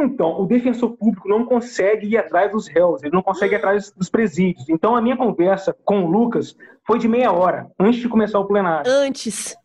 [0.04, 3.92] Então, o defensor público não consegue ir atrás dos réus, ele não consegue ir atrás
[3.92, 4.68] dos presídios.
[4.70, 8.46] Então, a minha conversa com o Lucas foi de meia hora, antes de começar o
[8.46, 8.92] plenário.
[8.92, 9.56] Antes.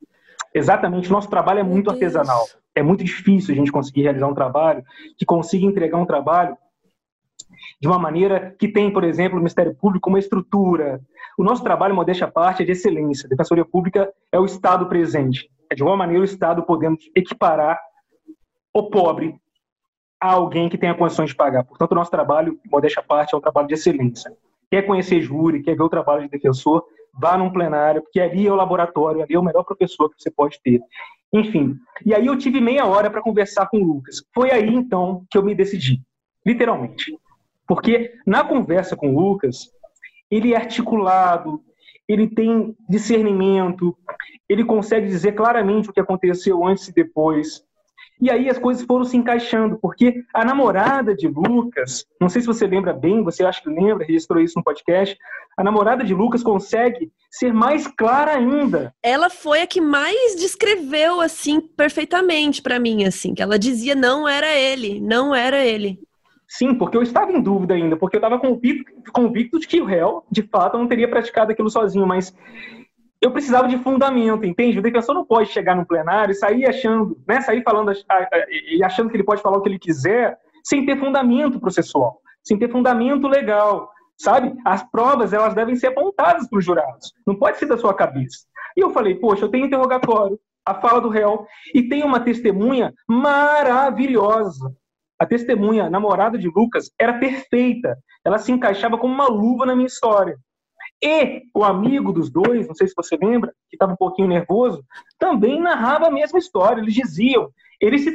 [0.55, 2.45] Exatamente, nosso trabalho é muito artesanal.
[2.75, 4.83] É muito difícil a gente conseguir realizar um trabalho
[5.17, 6.57] que consiga entregar um trabalho
[7.81, 11.01] de uma maneira que tem, por exemplo, o Ministério Público uma estrutura.
[11.39, 13.27] O nosso trabalho, modéstia à parte, é de excelência.
[13.27, 15.51] A Defensoria Pública é o Estado presente.
[15.71, 17.79] É de alguma maneira o Estado podendo equiparar
[18.73, 19.35] o pobre
[20.21, 21.65] a alguém que tenha condições de pagar.
[21.65, 24.31] Portanto, o nosso trabalho, modéstia à parte, é um trabalho de excelência.
[24.71, 26.85] Quer conhecer júri, quer ver o trabalho de defensor,
[27.19, 30.31] vá num plenário, porque ali é o laboratório, ali é o melhor professor que você
[30.31, 30.81] pode ter.
[31.33, 34.23] Enfim, e aí eu tive meia hora para conversar com o Lucas.
[34.35, 36.01] Foi aí, então, que eu me decidi,
[36.45, 37.17] literalmente.
[37.67, 39.71] Porque na conversa com o Lucas,
[40.31, 41.63] ele é articulado,
[42.09, 43.97] ele tem discernimento,
[44.49, 47.63] ele consegue dizer claramente o que aconteceu antes e depois.
[48.21, 52.47] E aí as coisas foram se encaixando, porque a namorada de Lucas, não sei se
[52.47, 55.17] você lembra bem, você acha que lembra, registrou isso no podcast,
[55.57, 58.95] a namorada de Lucas consegue ser mais clara ainda.
[59.03, 64.29] Ela foi a que mais descreveu assim perfeitamente para mim, assim, que ela dizia não
[64.29, 65.99] era ele, não era ele.
[66.47, 69.85] Sim, porque eu estava em dúvida ainda, porque eu estava convicto, convicto de que o
[69.85, 72.35] réu, de fato, não teria praticado aquilo sozinho, mas
[73.21, 74.79] eu precisava de fundamento, entende?
[74.79, 77.93] O defensor não pode chegar no plenário e sair achando, né, sair falando
[78.49, 82.59] e achando que ele pode falar o que ele quiser sem ter fundamento processual, sem
[82.59, 84.55] ter fundamento legal, sabe?
[84.65, 88.47] As provas elas devem ser apontadas para os jurados, não pode ser da sua cabeça.
[88.77, 92.93] E eu falei, poxa, eu tenho interrogatório, a fala do réu e tem uma testemunha
[93.09, 94.73] maravilhosa.
[95.19, 97.99] A testemunha, namorada de Lucas, era perfeita.
[98.25, 100.39] Ela se encaixava como uma luva na minha história.
[101.03, 104.85] E o amigo dos dois, não sei se você lembra, que estava um pouquinho nervoso,
[105.19, 106.81] também narrava a mesma história.
[106.81, 108.15] Eles diziam, ele se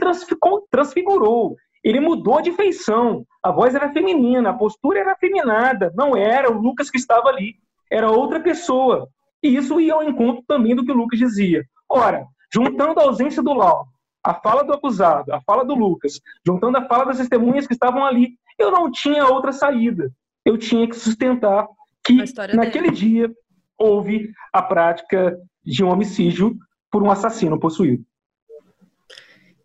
[0.70, 6.52] transfigurou, ele mudou de feição, a voz era feminina, a postura era feminada, não era
[6.52, 7.56] o Lucas que estava ali,
[7.92, 9.08] era outra pessoa.
[9.42, 11.64] E isso ia ao encontro também do que o Lucas dizia.
[11.90, 13.88] Ora, juntando a ausência do Lau,
[14.24, 18.06] a fala do acusado, a fala do Lucas, juntando a fala das testemunhas que estavam
[18.06, 20.12] ali, eu não tinha outra saída.
[20.44, 21.68] Eu tinha que sustentar
[22.06, 22.96] que naquele dele.
[22.96, 23.32] dia
[23.78, 26.56] houve a prática de um homicídio
[26.92, 28.06] por um assassino possuído.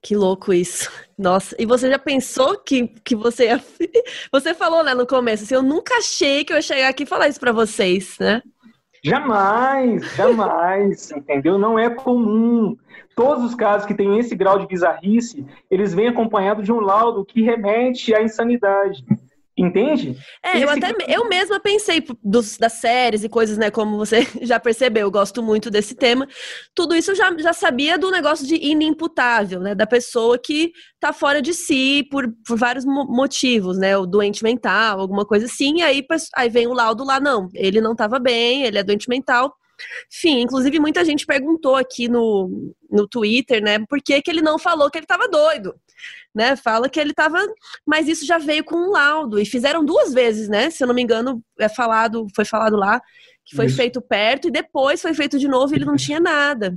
[0.02, 0.90] Que louco isso.
[1.16, 3.62] Nossa, e você já pensou que, que você ia...
[4.32, 7.06] Você falou, né, no começo, assim, eu nunca achei que eu ia chegar aqui e
[7.06, 8.40] falar isso para vocês, né?
[9.04, 11.58] Jamais, jamais, entendeu?
[11.58, 12.76] Não é comum.
[13.14, 17.24] Todos os casos que têm esse grau de bizarrice, eles vêm acompanhados de um laudo
[17.24, 19.04] que remete à insanidade.
[19.60, 20.16] Entende?
[20.42, 20.62] É, Esse...
[20.62, 23.70] eu até eu mesma pensei dos, das séries e coisas, né?
[23.70, 26.26] Como você já percebeu, eu gosto muito desse tema.
[26.74, 29.74] Tudo isso eu já, já sabia do negócio de inimputável, né?
[29.74, 33.96] Da pessoa que tá fora de si por, por vários motivos, né?
[33.96, 35.78] O doente mental, alguma coisa assim.
[35.78, 39.08] E aí, aí vem o laudo lá, não, ele não tava bem, ele é doente
[39.08, 39.54] mental.
[40.12, 43.78] Enfim, inclusive muita gente perguntou aqui no, no Twitter, né?
[43.88, 45.74] Por que, que ele não falou que ele tava doido?
[46.34, 46.56] né?
[46.56, 47.38] Fala que ele estava,
[47.86, 50.70] mas isso já veio com um laudo e fizeram duas vezes, né?
[50.70, 53.00] Se eu não me engano, é falado, foi falado lá
[53.44, 53.76] que foi isso.
[53.76, 56.76] feito perto e depois foi feito de novo e ele não tinha nada.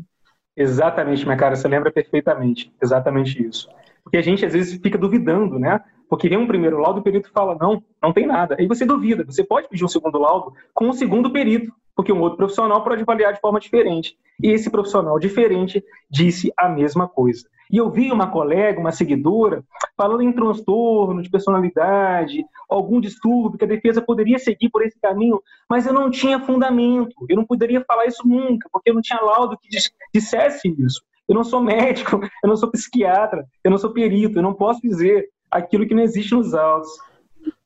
[0.55, 3.67] Exatamente, minha cara, você lembra perfeitamente, exatamente isso.
[4.03, 5.79] Porque a gente às vezes fica duvidando, né?
[6.13, 8.55] Porque vem um primeiro laudo, o perito fala, não, não tem nada.
[8.59, 12.21] Aí você duvida, você pode pedir um segundo laudo com um segundo perito, porque um
[12.21, 14.15] outro profissional pode avaliar de forma diferente.
[14.39, 17.47] E esse profissional diferente disse a mesma coisa.
[17.67, 19.63] E eu vi uma colega, uma seguidora,
[19.97, 25.41] falando em transtorno de personalidade, algum distúrbio, que a defesa poderia seguir por esse caminho,
[25.67, 29.19] mas eu não tinha fundamento, eu não poderia falar isso nunca, porque eu não tinha
[29.19, 29.67] laudo que
[30.13, 31.01] dissesse isso.
[31.27, 34.79] Eu não sou médico, eu não sou psiquiatra, eu não sou perito, eu não posso
[34.79, 36.89] dizer aquilo que não existe nos autos.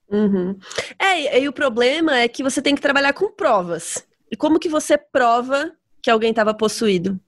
[0.09, 0.57] Uhum.
[0.99, 4.07] É, e o problema é que você tem que trabalhar com provas.
[4.31, 5.71] E como que você prova
[6.01, 7.19] que alguém estava possuído?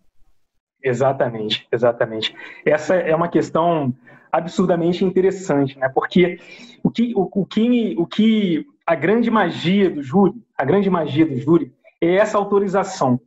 [0.83, 2.33] Exatamente, exatamente.
[2.65, 3.93] Essa é uma questão
[4.31, 5.89] absurdamente interessante, né?
[5.89, 6.39] Porque
[6.83, 11.25] o que, o, o, que, o que a grande magia do júri, a grande magia
[11.25, 13.19] do júri é essa autorização.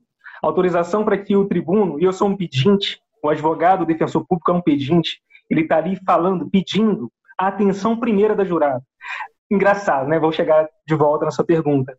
[0.42, 4.50] Autorização para que o tribuno, e eu sou um pedinte, o advogado, o defensor público
[4.50, 8.82] é um pedinte, ele está ali falando, pedindo a atenção primeira da jurada.
[9.50, 10.18] engraçado, né?
[10.18, 11.96] Vou chegar de volta na sua pergunta.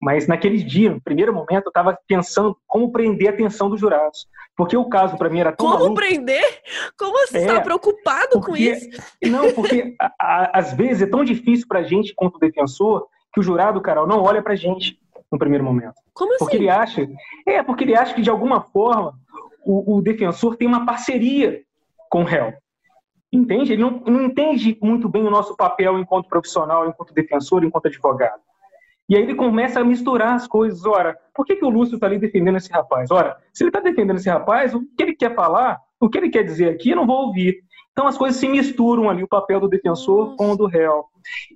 [0.00, 4.26] Mas naquele dia, no primeiro momento, eu estava pensando como prender a atenção dos jurados.
[4.56, 5.94] Porque o caso para mim era tão Como maluco.
[5.96, 6.44] prender?
[6.98, 8.88] Como você está É, preocupado com porque- isso?
[9.22, 13.40] Não, porque a- a- às vezes é tão difícil para a gente, quanto defensor, que
[13.40, 14.98] o jurado, Carol, não olha para a gente
[15.30, 15.94] no primeiro momento.
[16.12, 16.64] Como Porque assim?
[16.64, 17.06] ele acha,
[17.46, 19.14] é, porque ele acha que de alguma forma
[19.64, 21.62] o, o defensor tem uma parceria
[22.10, 22.52] com o réu.
[23.34, 23.72] Entende?
[23.72, 28.40] Ele não, não entende muito bem o nosso papel enquanto profissional, enquanto defensor, enquanto advogado.
[29.08, 30.84] E aí ele começa a misturar as coisas.
[30.86, 33.10] Ora, por que, que o Lúcio está ali defendendo esse rapaz?
[33.10, 36.30] Ora, se ele está defendendo esse rapaz, o que ele quer falar, o que ele
[36.30, 37.58] quer dizer aqui, eu não vou ouvir.
[37.92, 41.04] Então as coisas se misturam ali, o papel do defensor com o do réu.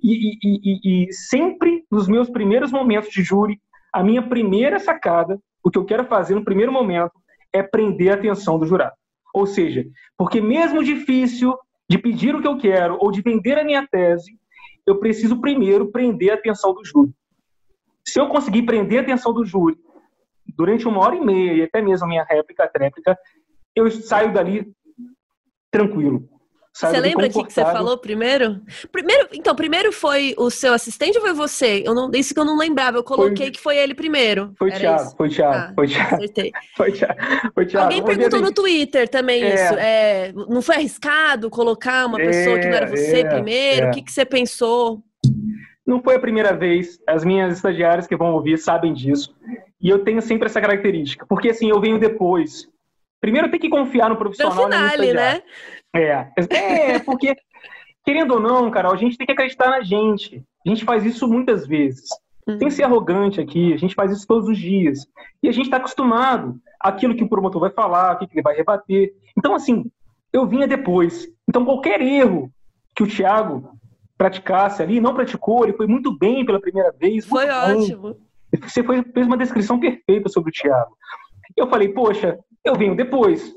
[0.03, 3.59] E, e- e- e sempre nos meus primeiros momentos de júri,
[3.93, 7.13] a minha primeira sacada, o que eu quero fazer no primeiro momento,
[7.51, 8.93] é prender a atenção do jurado.
[9.33, 9.85] Ou seja,
[10.17, 11.57] porque mesmo difícil
[11.89, 14.37] de pedir o que eu quero ou de vender a minha tese,
[14.85, 17.11] eu preciso primeiro prender a atenção do júri.
[18.05, 19.77] Se eu conseguir prender a atenção do júri
[20.55, 23.17] durante uma hora e meia, e até mesmo a minha réplica, tréplica,
[23.75, 24.71] eu saio dali
[25.71, 26.27] tranquilo.
[26.79, 28.61] Você lembra o que, que você falou primeiro?
[28.91, 31.83] Primeiro, então, primeiro foi o seu assistente ou foi você?
[31.85, 32.97] Eu não, isso que eu não lembrava.
[32.97, 34.53] Eu coloquei Foi- que foi ele primeiro.
[34.57, 36.51] Foi Era Thiago, foi Thiago, Ah, foi Thiago, Acertei.
[36.77, 37.19] foi Thiago.
[37.53, 37.85] Foi Thiago.
[37.85, 39.53] Alguém perguntou no Twitter também É.
[39.55, 39.73] isso.
[39.77, 43.85] É, não foi arriscado colocar uma pessoa que não era É, você é, primeiro?
[43.87, 43.89] é.
[43.89, 45.03] O que, que você pensou?
[45.85, 49.35] Não foi a primeira vez, as minhas estagiárias que vão ouvir sabem disso.
[49.81, 52.67] E eu tenho sempre essa característica, porque assim, eu venho depois.
[53.21, 54.69] Primeiro tenho que confiar no Pro profissional.
[54.69, 55.41] na minha finale, né?
[55.95, 57.35] É, é, porque,
[58.05, 60.43] querendo ou não, Carol, a gente tem que acreditar na gente.
[60.65, 62.09] A gente faz isso muitas vezes.
[62.47, 62.59] Uhum.
[62.59, 64.99] Sem ser arrogante aqui, a gente faz isso todos os dias.
[65.41, 68.55] E a gente está acostumado àquilo que o promotor vai falar, o que ele vai
[68.55, 69.13] rebater.
[69.37, 69.85] Então, assim,
[70.31, 71.27] eu vinha depois.
[71.47, 72.51] Então, qualquer erro
[72.95, 73.71] que o Thiago
[74.17, 77.25] praticasse ali, não praticou, ele foi muito bem pela primeira vez.
[77.25, 78.17] Foi ótimo.
[78.61, 80.97] Você foi- fez uma descrição perfeita sobre o Thiago.
[81.55, 83.53] Eu falei, poxa, eu venho depois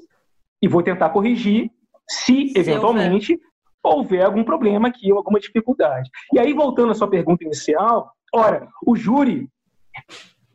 [0.62, 1.70] e vou tentar corrigir
[2.09, 3.38] se, eventualmente,
[3.82, 6.11] houver algum problema aqui ou alguma dificuldade.
[6.32, 9.48] E aí, voltando à sua pergunta inicial, ora, o júri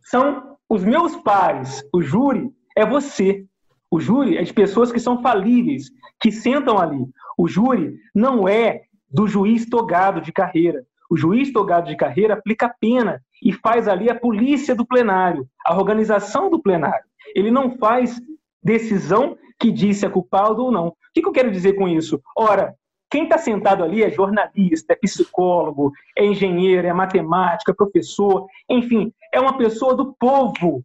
[0.01, 1.83] são os meus pares.
[1.93, 3.45] O júri é você.
[3.89, 5.89] O júri é de pessoas que são falíveis,
[6.19, 7.05] que sentam ali.
[7.37, 10.85] O júri não é do juiz togado de carreira.
[11.09, 15.47] O juiz togado de carreira aplica a pena e faz ali a polícia do plenário,
[15.65, 17.05] a organização do plenário.
[17.33, 18.19] Ele não faz
[18.61, 20.93] decisão que diz se é culpado ou não.
[21.17, 22.21] Que que eu quero dizer com isso?
[22.35, 22.75] Ora,
[23.09, 29.11] quem está sentado ali é jornalista, é psicólogo, é engenheiro, é matemática, é professor, enfim,
[29.33, 30.83] é uma pessoa do povo.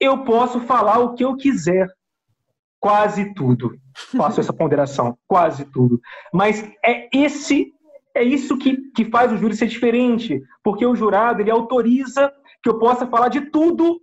[0.00, 1.86] Eu posso falar o que eu quiser.
[2.80, 3.76] Quase tudo.
[4.16, 5.16] Faço essa ponderação.
[5.28, 6.00] Quase tudo.
[6.32, 7.72] Mas é esse
[8.16, 12.68] é isso que, que faz o júri ser diferente, porque o jurado ele autoriza que
[12.68, 14.00] eu possa falar de tudo,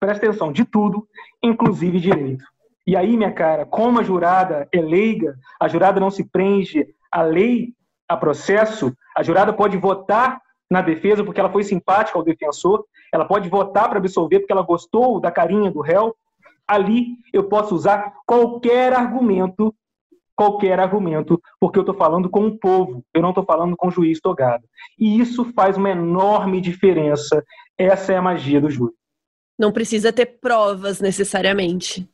[0.00, 1.06] presta atenção, de tudo,
[1.40, 2.44] inclusive direito.
[2.86, 7.22] E aí, minha cara, como a jurada é leiga, a jurada não se prende à
[7.22, 7.74] lei,
[8.08, 13.24] a processo, a jurada pode votar na defesa porque ela foi simpática ao defensor, ela
[13.24, 16.14] pode votar para absolver porque ela gostou da carinha do réu.
[16.66, 19.74] Ali eu posso usar qualquer argumento
[20.40, 23.90] qualquer argumento, porque eu estou falando com o povo, eu não estou falando com o
[23.90, 24.64] juiz togado.
[24.98, 27.44] E isso faz uma enorme diferença.
[27.76, 28.94] Essa é a magia do júri.
[29.58, 32.08] Não precisa ter provas necessariamente.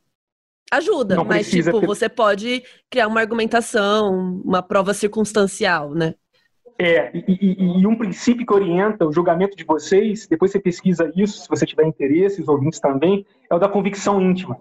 [0.71, 6.15] Ajuda, Não mas precisa tipo, você pode criar uma argumentação, uma prova circunstancial, né?
[6.79, 11.11] É, e, e- e um princípio que orienta o julgamento de vocês, depois você pesquisa
[11.15, 14.59] isso, se você tiver interesse, os ouvintes também, é o da convicção íntima.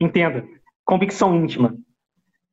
[0.00, 0.44] Entenda,
[0.84, 1.76] convicção íntima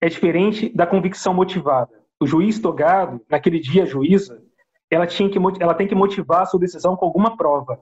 [0.01, 1.91] é diferente da convicção motivada.
[2.19, 4.41] O juiz togado, naquele dia a juíza,
[4.89, 7.79] ela, tinha que, ela tem que motivar a sua decisão com alguma prova,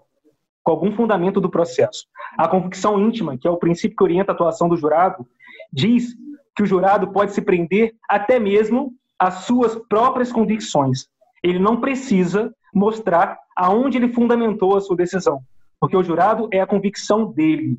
[0.67, 2.07] com algum fundamento do processo.
[2.37, 5.25] A convicção íntima, que é o princípio que orienta a atuação do jurado,
[5.71, 6.13] diz
[6.53, 11.07] que o jurado pode se prender até mesmo às suas próprias convicções.
[11.41, 15.39] Ele não precisa mostrar aonde ele fundamentou a sua decisão,
[15.79, 17.77] porque o jurado é a convicção dele.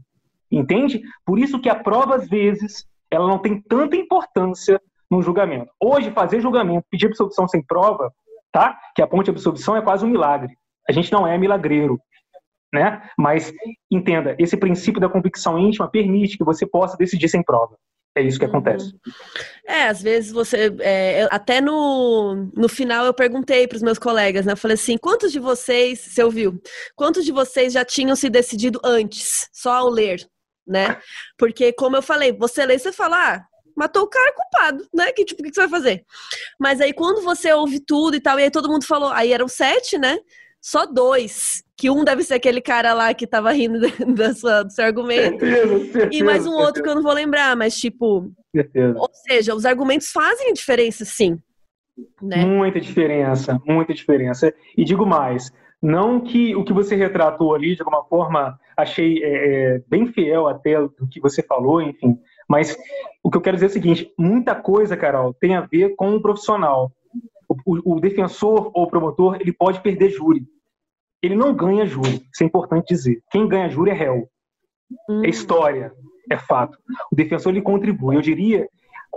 [0.50, 1.02] Entende?
[1.26, 4.80] Por isso que a prova, às vezes, ela não tem tanta importância
[5.10, 5.70] no julgamento.
[5.78, 8.10] Hoje, fazer julgamento, pedir absolvição sem prova,
[8.50, 8.78] tá?
[8.94, 10.56] Que a ponte de absolvição é quase um milagre.
[10.88, 12.00] A gente não é milagreiro,
[12.72, 13.02] né?
[13.18, 13.52] Mas
[13.90, 17.76] entenda, esse princípio da convicção íntima permite que você possa decidir sem prova.
[18.16, 18.50] É isso que Uhum.
[18.50, 18.94] acontece.
[19.66, 20.74] É, às vezes você.
[20.80, 24.52] é, até no, no final eu perguntei para os meus colegas, né?
[24.52, 26.60] Eu falei assim: quantos de vocês, você ouviu?
[26.96, 30.26] Quantos de vocês já tinham se decidido antes, só ao ler,
[30.66, 30.98] né?
[31.38, 33.44] Porque, como eu falei, você lê, você fala, ah,
[33.76, 35.12] matou o cara culpado, né?
[35.12, 36.04] Que tipo, o que você vai fazer?
[36.58, 39.46] Mas aí quando você ouve tudo e tal, e aí todo mundo falou, aí eram
[39.46, 40.18] sete, né?
[40.60, 41.62] Só dois.
[41.76, 43.80] Que um deve ser aquele cara lá que tava rindo
[44.14, 45.38] da sua, do seu argumento.
[45.44, 46.66] Certeza, certeza, e mais um certeza.
[46.66, 48.32] outro que eu não vou lembrar, mas tipo.
[48.54, 48.98] Certeza.
[48.98, 51.38] Ou seja, os argumentos fazem a diferença, sim.
[52.20, 52.44] Né?
[52.44, 54.52] Muita diferença, muita diferença.
[54.76, 59.28] E digo mais, não que o que você retratou ali, de alguma forma, achei é,
[59.76, 62.18] é, bem fiel até do que você falou, enfim.
[62.48, 62.76] Mas
[63.22, 66.14] o que eu quero dizer é o seguinte: muita coisa, Carol, tem a ver com
[66.14, 66.92] o profissional.
[67.48, 70.46] O, o defensor ou o promotor ele pode perder júri.
[71.22, 73.22] Ele não ganha júri, isso é importante dizer.
[73.30, 74.28] Quem ganha júri é réu.
[75.08, 75.24] Hum.
[75.24, 75.92] É história,
[76.30, 76.78] é fato.
[77.10, 78.16] O defensor ele contribui.
[78.16, 78.68] Eu diria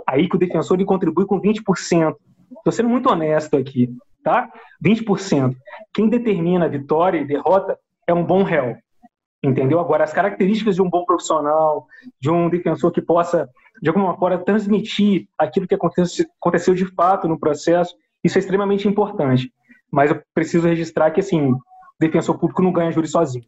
[0.06, 2.16] aí que o defensor ele contribui com 20%.
[2.56, 3.88] Estou sendo muito honesto aqui
[4.22, 4.50] tá?
[4.84, 5.54] 20%.
[5.92, 8.76] Quem determina vitória e derrota é um bom réu.
[9.42, 9.80] Entendeu?
[9.80, 11.86] Agora, as características de um bom profissional,
[12.20, 13.48] de um defensor que possa,
[13.82, 19.52] de alguma forma, transmitir aquilo que aconteceu de fato no processo, isso é extremamente importante.
[19.90, 21.52] Mas eu preciso registrar que, assim,
[22.00, 23.44] defensor público não ganha júri sozinho.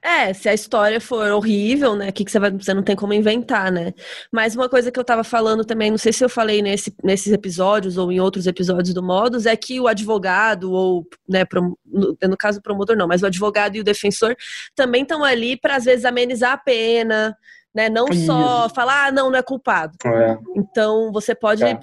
[0.00, 2.08] É, se a história for horrível, né?
[2.08, 2.50] O que, que você vai.
[2.52, 3.92] Você não tem como inventar, né?
[4.32, 7.32] Mas uma coisa que eu tava falando também, não sei se eu falei nesse, nesses
[7.32, 11.44] episódios ou em outros episódios do Modus, é que o advogado, ou, né,
[11.84, 14.36] no, no caso o promotor não, mas o advogado e o defensor
[14.76, 17.36] também estão ali para às vezes amenizar a pena,
[17.74, 17.88] né?
[17.88, 18.26] Não Isso.
[18.26, 19.96] só falar, ah, não, não é culpado.
[20.04, 20.38] É.
[20.56, 21.78] Então você pode é.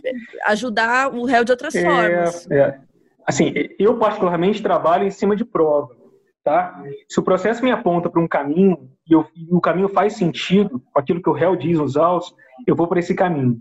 [0.46, 2.52] ajudar o réu de outras é, formas.
[2.52, 2.80] É.
[3.26, 5.96] Assim, eu particularmente trabalho em cima de prova.
[6.44, 6.80] Tá?
[7.10, 10.80] Se o processo me aponta para um caminho e, eu, e, o caminho faz sentido
[10.94, 12.36] com aquilo que o réu diz nos autos,
[12.68, 13.60] eu vou para esse caminho.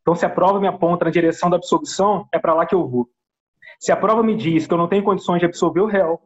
[0.00, 2.86] Então, se a prova me aponta na direção da absolvição, é para lá que eu
[2.86, 3.08] vou.
[3.80, 6.20] Se a prova me diz que eu não tenho condições de absolver o réu,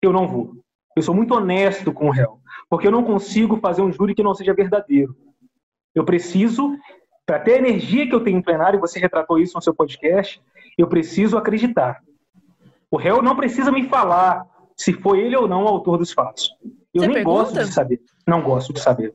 [0.00, 0.54] eu não vou.
[0.96, 4.22] Eu sou muito honesto com o réu, porque eu não consigo fazer um júri que
[4.22, 5.16] não seja verdadeiro.
[5.94, 6.76] Eu preciso,
[7.24, 10.42] para ter a energia que eu tenho em plenário, você retratou isso no seu podcast,
[10.76, 12.00] eu preciso acreditar.
[12.90, 14.44] O réu não precisa me falar
[14.76, 16.50] se foi ele ou não o autor dos fatos.
[16.92, 17.42] Eu Você nem pergunta?
[17.42, 18.00] gosto de saber.
[18.26, 19.14] Não gosto de saber.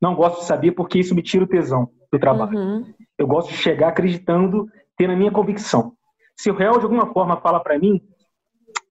[0.00, 2.58] Não gosto de saber porque isso me tira o tesão do trabalho.
[2.58, 2.94] Uhum.
[3.16, 5.94] Eu gosto de chegar acreditando, tendo a minha convicção.
[6.36, 8.02] Se o réu de alguma forma fala para mim,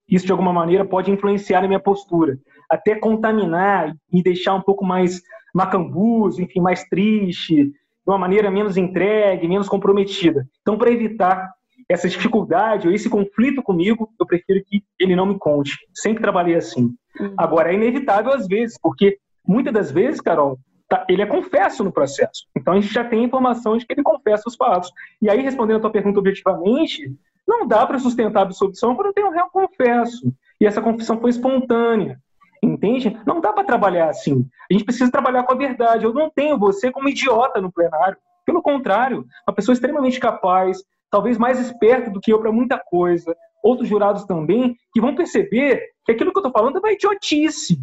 [0.09, 2.37] isso de alguma maneira pode influenciar na minha postura,
[2.69, 5.21] até contaminar e deixar um pouco mais
[5.53, 7.73] macambuzo, enfim, mais triste, de
[8.05, 10.47] uma maneira menos entregue, menos comprometida.
[10.61, 11.51] Então, para evitar
[11.87, 15.77] essa dificuldade ou esse conflito comigo, eu prefiro que ele não me conte.
[15.93, 16.93] Sempre trabalhei assim.
[17.19, 17.33] Uhum.
[17.37, 21.91] Agora, é inevitável às vezes, porque muitas das vezes, Carol, tá, ele é confesso no
[21.91, 22.45] processo.
[22.55, 24.91] Então, a gente já tem informação de que ele confessa os fatos.
[25.19, 27.11] E aí, respondendo a tua pergunta objetivamente,
[27.49, 30.31] não dá para sustentar a absolvição quando tem um réu confesso.
[30.61, 32.19] E essa confissão foi espontânea.
[32.61, 33.19] Entende?
[33.25, 34.47] Não dá para trabalhar assim.
[34.69, 36.05] A gente precisa trabalhar com a verdade.
[36.05, 38.17] Eu não tenho você como idiota no plenário.
[38.45, 43.35] Pelo contrário, uma pessoa extremamente capaz, talvez mais esperto do que eu para muita coisa,
[43.63, 47.79] outros jurados também, que vão perceber que aquilo que eu estou falando é uma idiotice,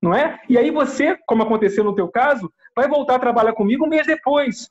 [0.00, 0.38] não é?
[0.48, 4.06] E aí você, como aconteceu no teu caso, vai voltar a trabalhar comigo um mês
[4.06, 4.68] depois.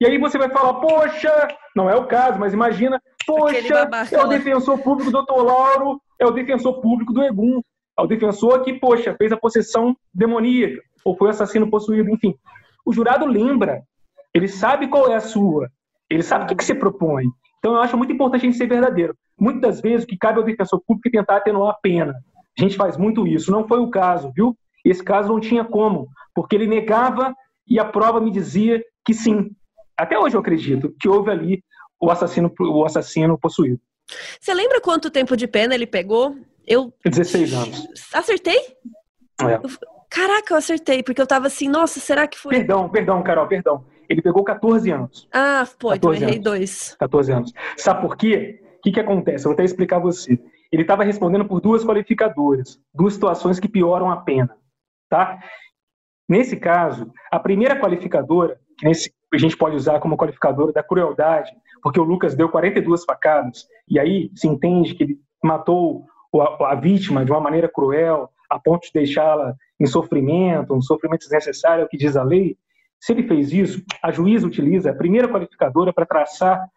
[0.00, 4.28] E aí você vai falar, poxa, não é o caso, mas imagina, poxa, é o
[4.28, 7.60] defensor público do doutor Lauro, é o defensor público do Egum,
[7.98, 12.34] é o defensor que, poxa, fez a possessão demoníaca, ou foi assassino possuído, enfim.
[12.84, 13.82] O jurado lembra,
[14.34, 15.70] ele sabe qual é a sua,
[16.08, 17.24] ele sabe o que, que se propõe.
[17.58, 19.14] Então, eu acho muito importante a gente ser verdadeiro.
[19.38, 22.14] Muitas vezes, o que cabe ao defensor público é tentar atenuar a pena.
[22.58, 23.50] A gente faz muito isso.
[23.50, 24.56] Não foi o caso, viu?
[24.84, 27.34] Esse caso não tinha como, porque ele negava
[27.66, 29.50] e a prova me dizia que sim.
[29.96, 31.62] Até hoje eu acredito que houve ali
[32.00, 33.80] o assassino, o assassino possuído.
[34.40, 36.36] Você lembra quanto tempo de pena ele pegou?
[36.66, 37.88] Eu 16 anos.
[38.12, 38.58] Acertei?
[39.40, 39.60] É.
[40.08, 42.56] Caraca, eu acertei, porque eu tava assim, nossa, será que foi.
[42.56, 43.84] Perdão, perdão, Carol, perdão.
[44.08, 45.28] Ele pegou 14 anos.
[45.32, 46.96] Ah, pô, então errei dois.
[46.98, 47.52] 14 anos.
[47.76, 48.60] Sabe por quê?
[48.78, 49.44] O que, que acontece?
[49.44, 50.40] Eu vou até explicar a você.
[50.72, 54.56] Ele estava respondendo por duas qualificadoras, duas situações que pioram a pena.
[55.08, 55.38] Tá?
[56.28, 61.52] Nesse caso, a primeira qualificadora, que nesse, a gente pode usar como qualificadora da crueldade,
[61.82, 66.04] porque o Lucas deu 42 facadas, e aí se entende que ele matou
[66.66, 71.82] a, vítima de uma maneira cruel, a ponto de deixá-la em sofrimento, um sofrimento desnecessário,
[71.82, 72.56] é o que diz a lei,
[73.00, 76.68] se ele fez isso, a juíza utiliza a primeira qualificadora para traçar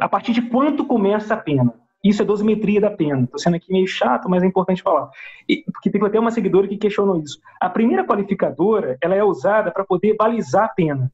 [0.00, 1.74] a partir de quanto começa a pena.
[2.04, 3.24] Isso é dosimetria da pena.
[3.24, 5.10] Estou sendo aqui meio chato, mas é importante falar.
[5.48, 7.40] E, porque teve até uma seguidora que questionou isso.
[7.60, 11.10] A primeira qualificadora ela é usada para poder balizar a pena.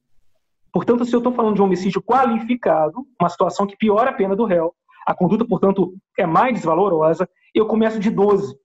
[0.73, 4.35] Portanto, se eu estou falando de um homicídio qualificado, uma situação que piora a pena
[4.35, 4.73] do réu,
[5.05, 8.57] a conduta, portanto, é mais desvalorosa, eu começo de 12.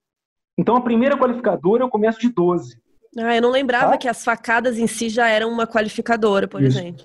[0.56, 2.80] Então, a primeira qualificadora eu começo de 12.
[3.18, 3.98] Ah, eu não lembrava tá?
[3.98, 6.78] que as facadas em si já eram uma qualificadora, por Isso.
[6.78, 7.04] exemplo.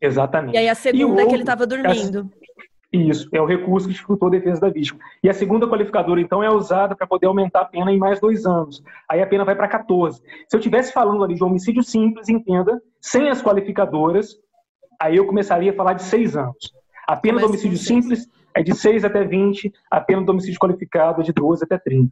[0.00, 0.54] Exatamente.
[0.54, 2.30] E aí a segunda é que ele estava dormindo.
[2.94, 5.00] Isso, é o recurso que dificultou a defesa da vítima.
[5.20, 8.46] E a segunda qualificadora, então, é usada para poder aumentar a pena em mais dois
[8.46, 8.84] anos.
[9.08, 10.22] Aí a pena vai para 14.
[10.48, 14.36] Se eu estivesse falando ali de homicídio simples, entenda, sem as qualificadoras,
[15.00, 16.72] aí eu começaria a falar de seis anos.
[17.06, 21.20] A pena do homicídio simples é de 6 até 20, a pena do homicídio qualificado
[21.20, 22.10] é de 12 até 30.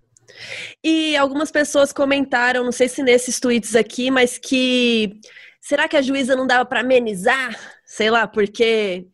[0.83, 5.21] E algumas pessoas comentaram, não sei se nesses tweets aqui, mas que
[5.61, 7.57] será que a juíza não dava para amenizar?
[7.87, 9.07] Sei lá, porque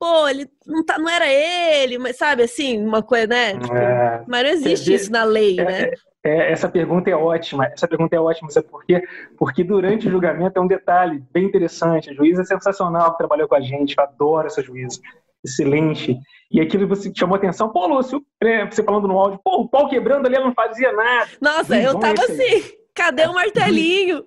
[0.00, 3.58] pô, ele não, tá, não era ele, mas sabe assim, uma coisa, né?
[3.58, 5.90] Tipo, é, mas não existe é, isso na lei, é, né?
[6.24, 7.66] É, essa pergunta é ótima.
[7.66, 9.02] Essa pergunta é ótima, sabe por quê?
[9.38, 12.08] Porque durante o julgamento é um detalhe bem interessante.
[12.08, 15.00] A juíza é sensacional que trabalhou com a gente, eu adoro essa juíza.
[15.44, 16.18] Excelente.
[16.50, 17.68] E aquilo você chamou atenção.
[17.68, 20.92] Pô, Lúcio, é, você falando no áudio, pô, o pau quebrando ali, ela não fazia
[20.92, 21.28] nada.
[21.40, 24.24] Nossa, Juiz eu tava assim, cadê o martelinho?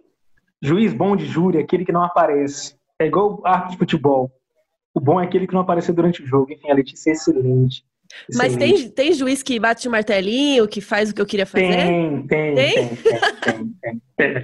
[0.61, 2.75] Juiz bom de júri, aquele que não aparece.
[2.99, 4.31] É igual arte de futebol.
[4.93, 6.51] O bom é aquele que não apareceu durante o jogo.
[6.51, 7.83] Enfim, a Letícia é excelente.
[8.35, 11.67] Mas tem, tem juiz que bate o martelinho, que faz o que eu queria fazer?
[11.67, 12.89] Tem, tem, tem,
[14.17, 14.41] tem,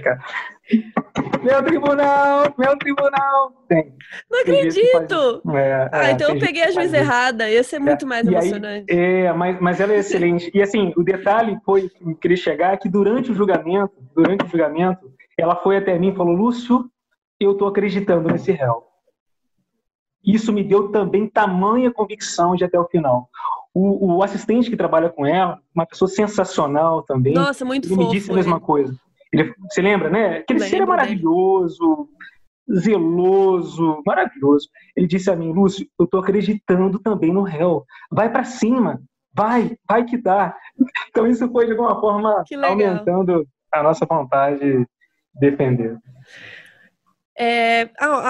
[1.42, 3.94] Meu tribunal, meu tribunal, tem.
[4.30, 5.40] Não acredito!
[5.44, 5.56] Faz...
[5.56, 8.92] É, ah, é, então eu peguei a juiz errada, ia ser muito é, mais emocionante.
[8.92, 10.50] É, mas, mas ela é excelente.
[10.52, 15.10] E assim, o detalhe foi, que queria chegar, que durante o julgamento, durante o julgamento,
[15.38, 16.90] ela foi até mim e falou, Lúcio,
[17.38, 18.89] eu tô acreditando nesse réu.
[20.24, 23.28] Isso me deu também tamanha convicção de até o final.
[23.72, 27.34] O, o, assistente que trabalha com ela, uma pessoa sensacional também.
[27.34, 28.08] Nossa, muito ele fofo.
[28.08, 28.94] me disse a mesma coisa.
[29.32, 30.38] Ele, você lembra, né?
[30.38, 32.08] Aquele ser é maravilhoso,
[32.72, 34.68] zeloso, maravilhoso.
[34.96, 37.84] Ele disse a mim, Lúcio, eu tô acreditando também no réu.
[38.10, 39.00] Vai para cima,
[39.32, 40.54] vai, vai que dá.
[41.10, 44.86] Então isso foi de alguma forma aumentando a nossa vontade de
[45.34, 45.98] defender.
[47.42, 47.88] É,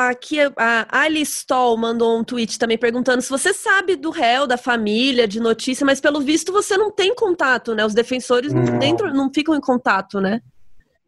[0.08, 4.56] aqui a Ali Stoll mandou um tweet também perguntando se você sabe do réu, da
[4.56, 7.84] família, de notícia, mas pelo visto você não tem contato, né?
[7.84, 10.40] Os defensores não, dentro, não ficam em contato, né?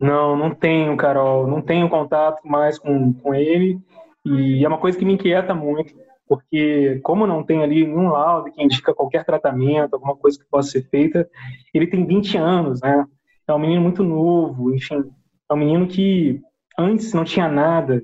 [0.00, 1.46] Não, não tenho, Carol.
[1.46, 3.78] Não tenho contato mais com, com ele.
[4.24, 5.94] E é uma coisa que me inquieta muito,
[6.26, 10.72] porque como não tem ali nenhum laudo que indica qualquer tratamento, alguma coisa que possa
[10.72, 11.30] ser feita,
[11.72, 13.06] ele tem 20 anos, né?
[13.46, 15.04] É um menino muito novo, enfim,
[15.48, 16.42] é um menino que
[16.78, 18.02] antes não tinha nada,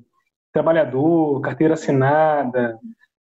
[0.53, 2.79] trabalhador, carteira assinada,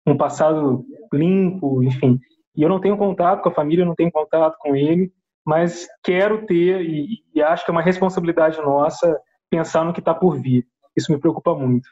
[0.07, 2.19] um passado limpo, enfim.
[2.57, 5.13] E eu não tenho contato com a família, não tenho contato com ele,
[5.45, 9.19] mas quero ter e, e acho que é uma responsabilidade nossa
[9.51, 10.67] pensar no que está por vir.
[10.97, 11.89] Isso me preocupa muito.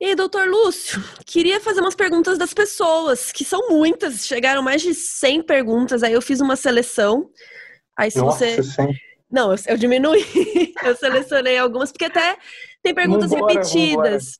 [0.00, 4.94] E doutor Lúcio, queria fazer umas perguntas das pessoas, que são muitas, chegaram mais de
[4.94, 7.30] 100 perguntas, aí eu fiz uma seleção.
[7.96, 8.94] Aí se Nossa, você 100.
[9.32, 10.22] Não, eu, eu diminuí.
[10.84, 12.36] eu selecionei algumas, porque até
[12.82, 14.38] tem perguntas vambora, repetidas.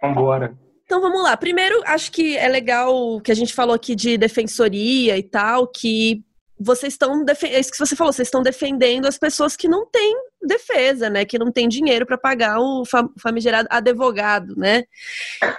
[0.00, 0.48] Vambora.
[0.48, 0.58] vambora.
[0.84, 1.36] Então vamos lá.
[1.36, 6.24] Primeiro, acho que é legal que a gente falou aqui de defensoria e tal, que
[6.58, 10.14] vocês estão é isso que você falou, vocês estão defendendo as pessoas que não têm
[10.42, 11.24] defesa, né?
[11.24, 12.82] Que não têm dinheiro para pagar o
[13.18, 14.84] famigerado advogado, né?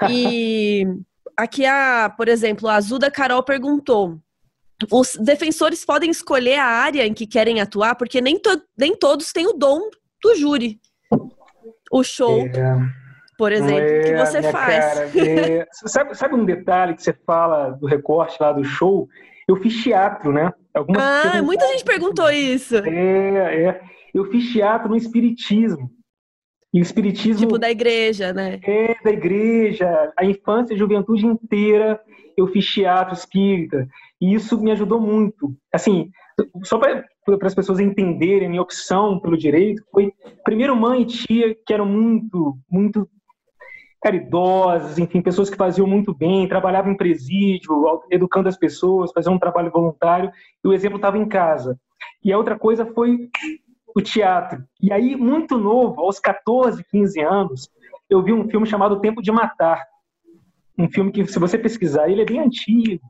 [0.09, 0.86] E
[1.36, 4.19] aqui a, por exemplo, a Azuda Carol perguntou:
[4.91, 9.32] os defensores podem escolher a área em que querem atuar, porque nem, to nem todos
[9.32, 9.89] têm o dom
[10.23, 10.79] do júri.
[11.91, 12.51] O show, é,
[13.38, 14.86] por exemplo, é, que você faz.
[14.86, 19.07] Cara, é, sabe, sabe, um detalhe que você fala do recorte lá do show?
[19.47, 20.53] Eu fiz teatro, né?
[20.73, 22.77] Algumas ah, muita gente perguntou isso.
[22.77, 23.82] É, é.
[24.13, 25.91] Eu fiz teatro no Espiritismo.
[26.73, 27.47] E o Espiritismo.
[27.47, 28.61] Tipo da igreja, né?
[28.63, 30.13] É, da igreja.
[30.17, 31.99] A infância e a juventude inteira
[32.38, 33.88] eu fiz teatro espírita.
[34.22, 35.55] E isso me ajudou muito.
[35.74, 36.11] Assim,
[36.63, 37.03] só para
[37.43, 40.13] as pessoas entenderem minha opção pelo direito, foi
[40.43, 43.09] primeiro mãe e tia que eram muito, muito
[44.01, 49.39] caridosas, enfim, pessoas que faziam muito bem, trabalhavam em presídio, educando as pessoas, faziam um
[49.39, 50.32] trabalho voluntário,
[50.63, 51.80] e o exemplo estava em casa.
[52.24, 53.30] E a outra coisa foi
[53.95, 54.63] o teatro.
[54.82, 57.69] E aí, muito novo, aos 14, 15 anos,
[58.09, 59.84] eu vi um filme chamado Tempo de Matar.
[60.78, 63.01] Um filme que, se você pesquisar, ele é bem antigo,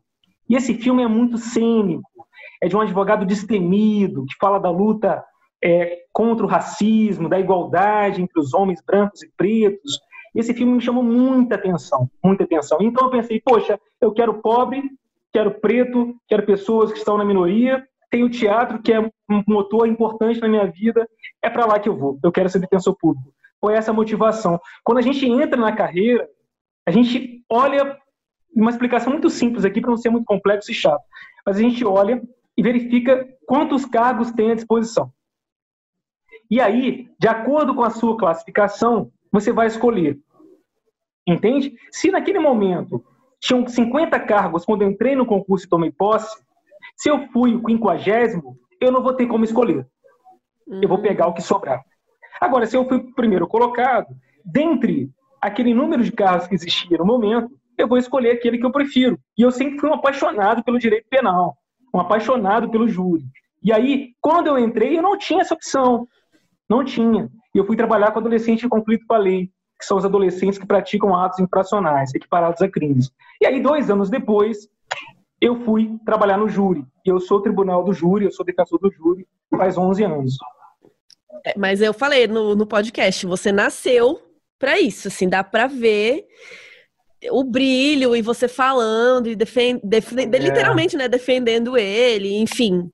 [0.51, 2.27] e esse filme é muito cênico,
[2.61, 5.23] é de um advogado destemido, que fala da luta
[5.63, 9.97] é, contra o racismo, da igualdade entre os homens brancos e pretos.
[10.35, 12.79] E esse filme me chamou muita atenção, muita atenção.
[12.81, 14.83] Então eu pensei, poxa, eu quero pobre,
[15.31, 19.09] quero preto, quero pessoas que estão na minoria, tem o teatro, que é um
[19.47, 21.07] motor importante na minha vida,
[21.41, 23.31] é para lá que eu vou, eu quero ser defensor público.
[23.61, 24.59] Foi essa a motivação.
[24.83, 26.27] Quando a gente entra na carreira,
[26.85, 28.00] a gente olha
[28.55, 31.03] uma explicação muito simples aqui, para não ser muito complexo e chato.
[31.45, 32.21] Mas a gente olha
[32.57, 35.11] e verifica quantos cargos tem à disposição.
[36.49, 40.19] E aí, de acordo com a sua classificação, você vai escolher
[41.27, 41.73] Entende?
[41.91, 43.03] Se naquele momento
[43.39, 46.35] tinham 50 cargos quando eu entrei no concurso e tomei posse,
[46.95, 49.87] se eu fui o quinquagésimo, eu não vou ter como escolher.
[50.67, 51.81] Eu vou pegar o que sobrar.
[52.39, 54.07] Agora, se eu fui o primeiro colocado,
[54.43, 58.71] dentre aquele número de cargos que existia no momento, eu vou escolher aquele que eu
[58.71, 59.19] prefiro.
[59.37, 61.57] E eu sempre fui um apaixonado pelo direito penal,
[61.93, 63.23] um apaixonado pelo júri.
[63.63, 66.07] E aí, quando eu entrei, eu não tinha essa opção.
[66.69, 67.29] Não tinha.
[67.53, 69.49] E eu fui trabalhar com adolescentes em conflito com a lei,
[69.79, 73.11] que são os adolescentes que praticam atos infracionais, equiparados a crimes.
[73.39, 74.67] E aí, dois anos depois,
[75.39, 76.85] eu fui trabalhar no júri.
[77.05, 80.37] E eu sou tribunal do júri, eu sou defensor do júri faz 11 anos.
[81.45, 84.21] É, mas eu falei no, no podcast, você nasceu
[84.57, 86.25] para isso, assim, dá para ver
[87.29, 90.39] o brilho e você falando e defend, defend, é.
[90.39, 92.89] literalmente, né, defendendo ele, enfim.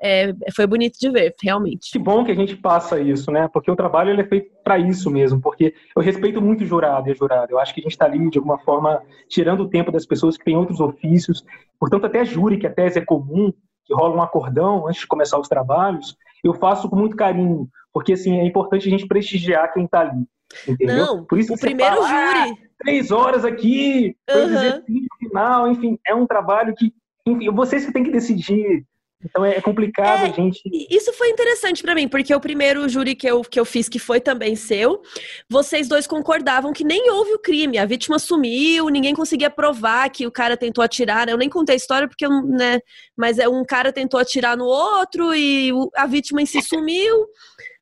[0.00, 1.90] É, foi bonito de ver, realmente.
[1.90, 3.48] Que bom que a gente passa isso, né?
[3.52, 5.40] Porque o trabalho ele é feito para isso mesmo.
[5.40, 7.50] Porque eu respeito muito o jurado e a jurada.
[7.50, 10.36] Eu acho que a gente está ali, de alguma forma, tirando o tempo das pessoas
[10.36, 11.44] que têm outros ofícios.
[11.80, 13.52] Portanto, até júri, que a tese é comum,
[13.84, 17.68] que rola um acordão antes de começar os trabalhos, eu faço com muito carinho.
[17.92, 20.24] Porque, assim, é importante a gente prestigiar quem está ali.
[20.66, 20.96] Entendeu?
[20.96, 22.67] Não, Por isso o primeiro fala, júri.
[22.78, 25.06] Três horas aqui, uhum.
[25.18, 26.92] final, enfim, é um trabalho que,
[27.26, 28.84] enfim, vocês que têm que decidir.
[29.24, 30.62] Então é complicado, é, gente.
[30.88, 33.98] Isso foi interessante para mim, porque o primeiro júri que eu, que eu fiz, que
[33.98, 35.02] foi também seu,
[35.50, 40.24] vocês dois concordavam que nem houve o crime, a vítima sumiu, ninguém conseguia provar que
[40.24, 41.26] o cara tentou atirar.
[41.26, 41.32] Né?
[41.32, 42.78] Eu nem contei a história porque, né?
[43.16, 47.26] Mas é um cara tentou atirar no outro e a vítima em si sumiu.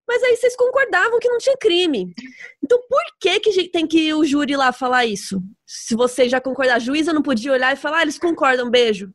[0.06, 2.14] Mas aí vocês concordavam que não tinha crime.
[2.62, 5.40] Então por que, que tem que o júri lá falar isso?
[5.66, 9.10] Se você já concordar, a juíza não podia olhar e falar, ah, eles concordam, beijo.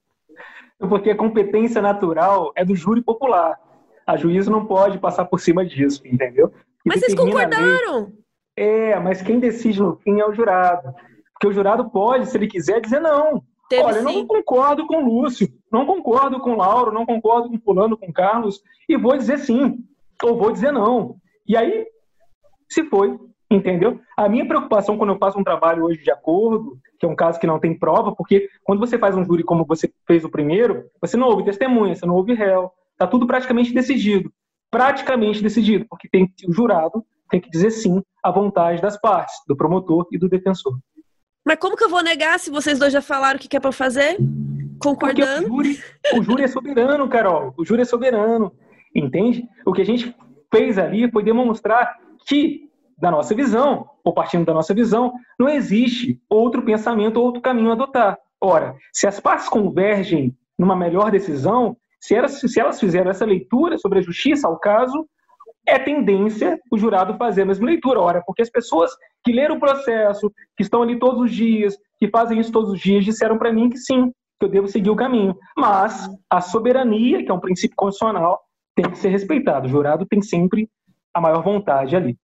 [0.78, 3.58] Porque a competência natural é do júri popular.
[4.06, 6.52] A juíza não pode passar por cima disso, entendeu?
[6.86, 8.12] E mas vocês concordaram.
[8.58, 10.94] É, mas quem decide no fim é o jurado.
[11.34, 13.42] Porque o jurado pode, se ele quiser, dizer não.
[13.70, 14.04] Teve Olha, sim.
[14.04, 17.98] não concordo com o Lúcio, não concordo com o Lauro, não concordo com o fulano,
[17.98, 19.78] com o Carlos, e vou dizer sim
[20.26, 21.16] ou vou dizer não.
[21.48, 21.86] E aí,
[22.70, 23.18] se foi,
[23.50, 24.00] entendeu?
[24.18, 27.40] A minha preocupação quando eu faço um trabalho hoje de acordo, que é um caso
[27.40, 30.86] que não tem prova, porque quando você faz um júri como você fez o primeiro,
[31.02, 34.32] você não ouve testemunha, você não ouve réu, tá tudo praticamente decidido.
[34.70, 39.56] Praticamente decidido, porque tem o jurado tem que dizer sim à vontade das partes, do
[39.56, 40.78] promotor e do defensor.
[41.44, 43.72] Mas como que eu vou negar se vocês dois já falaram o que é para
[43.72, 44.18] fazer?
[44.80, 45.46] Concordando?
[45.46, 45.80] o júri,
[46.14, 47.54] o júri é soberano, Carol.
[47.58, 48.52] O júri é soberano.
[48.94, 49.48] Entende?
[49.66, 50.16] O que a gente
[50.52, 56.22] fez ali foi demonstrar que, da nossa visão, ou partindo da nossa visão, não existe
[56.30, 58.18] outro pensamento ou outro caminho a adotar.
[58.40, 63.78] Ora, se as partes convergem numa melhor decisão, se elas, se elas fizeram essa leitura
[63.78, 65.08] sobre a justiça ao caso,
[65.68, 68.00] é tendência o jurado fazer a mesma leitura.
[68.00, 68.92] Ora, porque as pessoas
[69.24, 72.80] que leram o processo, que estão ali todos os dias, que fazem isso todos os
[72.80, 75.36] dias, disseram para mim que sim, que eu devo seguir o caminho.
[75.56, 78.40] Mas a soberania, que é um princípio constitucional,
[78.76, 79.68] tem que ser respeitado.
[79.68, 80.70] O jurado tem sempre
[81.14, 82.18] a maior vontade ali.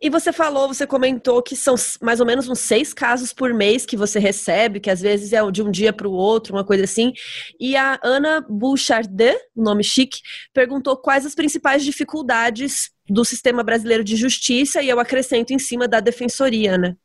[0.00, 3.86] E você falou, você comentou que são mais ou menos uns seis casos por mês
[3.86, 6.84] que você recebe, que às vezes é de um dia para o outro, uma coisa
[6.84, 7.12] assim.
[7.58, 10.20] E a Ana Bouchardet, nome chique,
[10.52, 15.86] perguntou quais as principais dificuldades do sistema brasileiro de justiça, e eu acrescento em cima
[15.86, 16.96] da defensoria, né?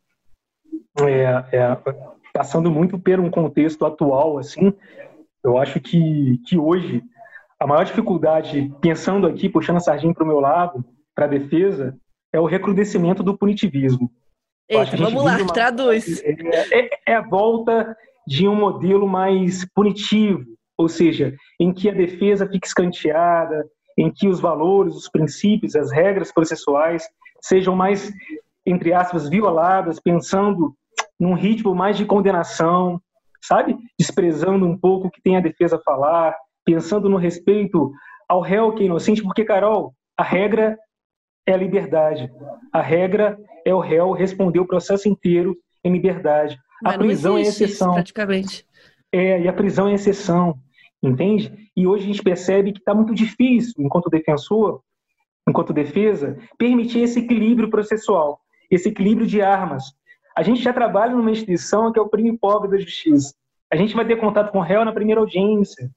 [0.98, 1.76] É, é,
[2.32, 4.72] passando muito por um contexto atual, assim,
[5.44, 7.02] eu acho que, que hoje
[7.60, 10.82] a maior dificuldade, pensando aqui, puxando a sardinha para o meu lado,
[11.14, 11.94] para a defesa,
[12.32, 14.10] é o recrudescimento do punitivismo.
[14.66, 15.52] Eita, vamos lá, uma...
[15.52, 16.22] traduz.
[16.24, 16.36] É,
[16.72, 17.94] é, é, a volta
[18.26, 20.44] de um modelo mais punitivo,
[20.78, 25.92] ou seja, em que a defesa fica escanteada, em que os valores, os princípios, as
[25.92, 27.06] regras processuais
[27.42, 28.10] sejam mais,
[28.64, 30.74] entre aspas, violadas, pensando
[31.18, 32.98] num ritmo mais de condenação,
[33.42, 33.76] sabe?
[33.98, 36.34] Desprezando um pouco o que tem a defesa a falar,
[36.64, 37.92] pensando no respeito
[38.28, 40.78] ao réu que é inocente, porque, Carol, a regra
[41.46, 42.30] é a liberdade.
[42.72, 46.58] A regra é o réu responder o processo inteiro em liberdade.
[46.82, 47.88] Mas a prisão é exceção.
[47.88, 48.66] Isso, praticamente.
[49.12, 50.56] É, e a prisão é exceção,
[51.02, 51.52] entende?
[51.76, 54.80] E hoje a gente percebe que está muito difícil, enquanto defensor,
[55.48, 58.40] enquanto defesa, permitir esse equilíbrio processual,
[58.70, 59.84] esse equilíbrio de armas.
[60.36, 63.34] A gente já trabalha numa instituição que é o primo pobre da justiça.
[63.70, 65.90] A gente vai ter contato com o réu na primeira audiência.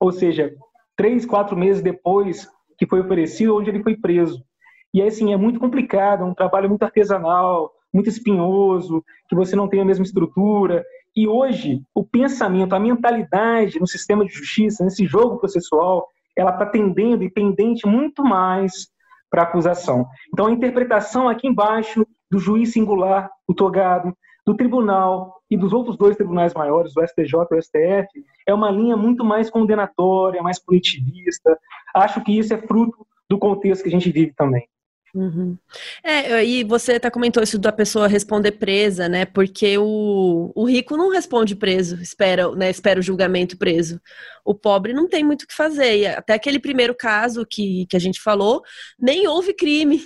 [0.00, 0.54] Ou seja,
[0.96, 2.48] três, quatro meses depois
[2.78, 4.42] que foi oferecido, onde ele foi preso.
[4.92, 9.68] E assim, é muito complicado, é um trabalho muito artesanal, muito espinhoso, que você não
[9.68, 10.84] tem a mesma estrutura.
[11.14, 16.64] E hoje, o pensamento, a mentalidade no sistema de justiça, nesse jogo processual, ela está
[16.64, 18.88] tendendo e pendente muito mais
[19.30, 20.06] para a acusação.
[20.32, 24.16] Então, a interpretação aqui embaixo do juiz singular, o togado,
[24.50, 28.08] do tribunal e dos outros dois tribunais maiores, o STJ e o STF,
[28.46, 31.56] é uma linha muito mais condenatória, mais punitivista.
[31.94, 34.68] Acho que isso é fruto do contexto que a gente vive também.
[35.14, 35.58] Uhum.
[36.04, 39.24] É, e você até comentou isso da pessoa responder presa, né?
[39.24, 44.00] Porque o, o rico não responde preso, espera, né, espera o julgamento preso.
[44.44, 45.98] O pobre não tem muito o que fazer.
[45.98, 48.62] E até aquele primeiro caso que, que a gente falou,
[48.98, 50.00] nem houve crime.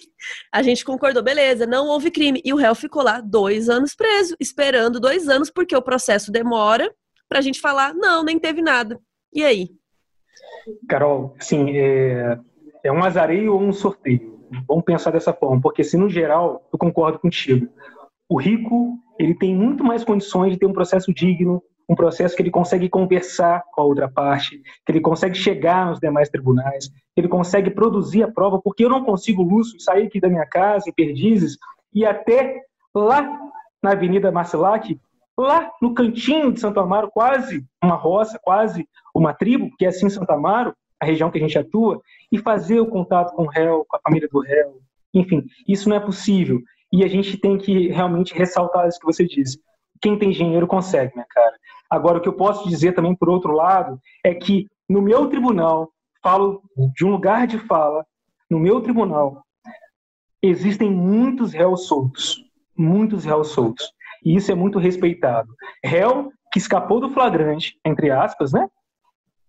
[0.50, 2.40] A gente concordou, beleza, não houve crime.
[2.42, 6.90] E o réu ficou lá dois anos preso, esperando dois anos, porque o processo demora
[7.28, 8.98] pra gente falar, não, nem teve nada.
[9.34, 9.68] E aí?
[10.88, 12.38] Carol, sim, é,
[12.82, 14.33] é um azareio ou um sorteio?
[14.66, 17.68] Vamos pensar dessa forma, porque se no geral eu concordo contigo,
[18.28, 22.42] o rico ele tem muito mais condições de ter um processo digno, um processo que
[22.42, 27.20] ele consegue conversar com a outra parte, que ele consegue chegar nos demais tribunais, que
[27.20, 30.88] ele consegue produzir a prova, porque eu não consigo, Lúcio, sair aqui da minha casa
[30.88, 31.58] em Perdizes
[31.92, 32.62] e até
[32.94, 33.22] lá
[33.82, 34.98] na Avenida Marcelac,
[35.38, 40.08] lá no cantinho de Santo Amaro, quase uma roça, quase uma tribo, que é assim
[40.08, 42.00] Santo Amaro, a região que a gente atua,
[42.34, 44.80] e fazer o contato com o réu, com a família do réu.
[45.14, 46.60] Enfim, isso não é possível.
[46.92, 49.60] E a gente tem que realmente ressaltar isso que você disse.
[50.02, 51.54] Quem tem dinheiro consegue, minha cara.
[51.88, 55.92] Agora, o que eu posso dizer também, por outro lado, é que no meu tribunal,
[56.20, 56.60] falo
[56.92, 58.04] de um lugar de fala,
[58.50, 59.44] no meu tribunal,
[60.42, 62.42] existem muitos réus soltos.
[62.76, 63.88] Muitos réus soltos.
[64.24, 65.54] E isso é muito respeitado.
[65.84, 68.68] Réu que escapou do flagrante, entre aspas, né?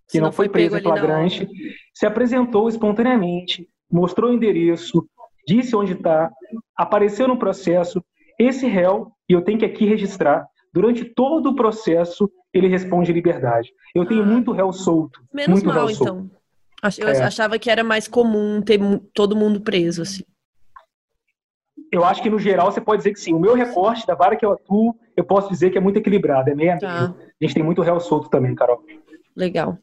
[0.09, 1.47] Que não, não, foi preso em flagrante,
[1.93, 5.07] se apresentou espontaneamente, mostrou o endereço,
[5.47, 6.31] disse onde está,
[6.77, 8.03] apareceu no processo.
[8.39, 13.71] Esse réu, e eu tenho que aqui registrar, durante todo o processo, ele responde liberdade.
[13.93, 15.21] Eu tenho ah, muito réu solto.
[15.33, 16.29] Menos muito mal, então.
[16.99, 17.23] Eu é.
[17.23, 18.79] achava que era mais comum ter
[19.13, 20.23] todo mundo preso, assim.
[21.91, 23.33] Eu acho que, no geral, você pode dizer que sim.
[23.33, 26.49] O meu recorte da vara que eu atuo, eu posso dizer que é muito equilibrado,
[26.49, 27.15] é meio tá.
[27.15, 28.83] A gente tem muito réu solto também, Carol.
[29.35, 29.77] Legal.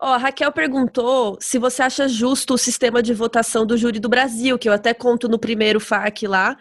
[0.00, 4.08] Ó, a Raquel perguntou se você acha justo o sistema de votação do júri do
[4.08, 6.56] Brasil, que eu até conto no primeiro FAQ lá.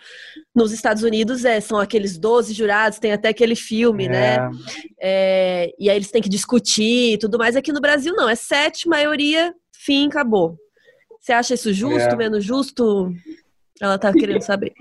[0.54, 4.36] Nos Estados Unidos é, são aqueles 12 jurados, tem até aquele filme, né?
[4.36, 4.40] é.
[4.40, 4.52] né?
[5.00, 7.56] É, e aí eles têm que discutir e tudo mais.
[7.56, 10.58] Aqui no Brasil não, é sete, maioria, fim, acabou.
[11.20, 12.16] Você acha isso justo, é.
[12.18, 13.14] menos justo?
[13.82, 14.74] Ela tá querendo saber.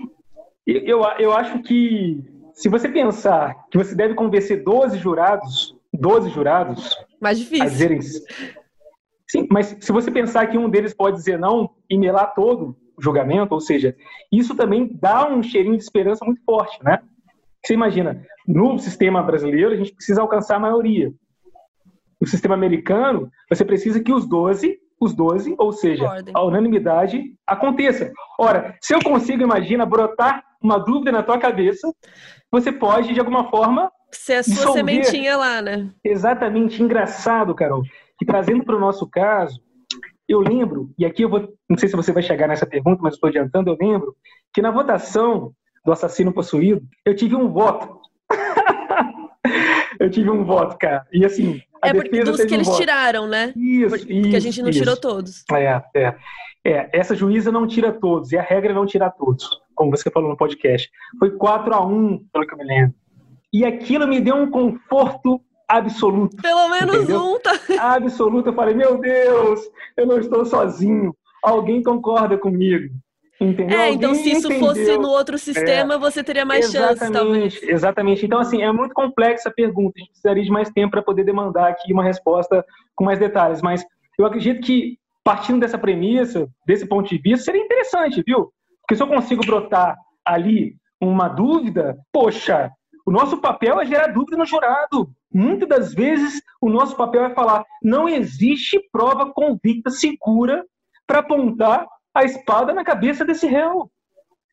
[0.67, 2.21] Eu, eu acho que
[2.53, 7.67] se você pensar que você deve convencer 12 jurados, 12 jurados, mais difícil.
[7.67, 7.99] Dizerem...
[9.27, 13.01] Sim, mas se você pensar que um deles pode dizer não e melar todo o
[13.01, 13.95] julgamento, ou seja,
[14.31, 16.99] isso também dá um cheirinho de esperança muito forte, né?
[17.63, 21.11] Você imagina, no sistema brasileiro a gente precisa alcançar a maioria.
[22.21, 28.11] No sistema americano, você precisa que os 12, os 12, ou seja, a unanimidade aconteça.
[28.39, 31.91] Ora, se eu consigo, imagina, brotar uma dúvida na tua cabeça,
[32.51, 34.85] você pode, de alguma forma, ser a sua dissolver.
[34.85, 35.89] sementinha lá, né?
[36.03, 37.83] Exatamente, engraçado, Carol.
[38.17, 39.59] Que trazendo para o nosso caso,
[40.27, 43.13] eu lembro, e aqui eu vou, não sei se você vai chegar nessa pergunta, mas
[43.13, 44.15] estou adiantando, eu lembro
[44.53, 45.53] que na votação
[45.85, 47.99] do assassino possuído, eu tive um voto.
[49.99, 51.05] eu tive um voto, cara.
[51.13, 52.79] E assim, a é porque dos que um eles voto.
[52.79, 53.53] tiraram, né?
[53.55, 54.79] Isso, porque isso, a gente não isso.
[54.79, 55.43] tirou todos.
[55.51, 56.15] É, é.
[56.67, 60.09] É, essa juíza não tira todos, e a regra é não tirar todos, como você
[60.09, 60.89] falou no podcast.
[61.19, 62.95] Foi 4 a 1 pelo que eu me lembro.
[63.55, 66.35] E aquilo me deu um conforto absoluto.
[66.41, 67.21] Pelo menos entendeu?
[67.21, 67.53] um, tá?
[67.95, 68.49] Absoluto.
[68.49, 69.61] Eu falei, meu Deus,
[69.95, 71.15] eu não estou sozinho.
[71.41, 72.93] Alguém concorda comigo.
[73.39, 73.79] Entendeu?
[73.79, 74.67] É, então se isso entendeu.
[74.67, 77.63] fosse no outro sistema, é, você teria mais chance, talvez.
[77.63, 78.25] Exatamente.
[78.25, 79.93] Então, assim, é muito complexa a pergunta.
[79.95, 82.61] A gente precisaria de mais tempo para poder demandar aqui uma resposta
[82.93, 83.61] com mais detalhes.
[83.61, 83.85] Mas
[84.19, 88.51] eu acredito que, partindo dessa premissa, desse ponto de vista, seria interessante, viu?
[88.81, 89.95] Porque se eu consigo brotar
[90.25, 92.69] ali uma dúvida, poxa,
[93.05, 95.09] o nosso papel é gerar dúvida no jurado.
[95.31, 100.65] Muitas das vezes, o nosso papel é falar: não existe prova convicta segura
[101.05, 103.91] para apontar a espada na cabeça desse réu.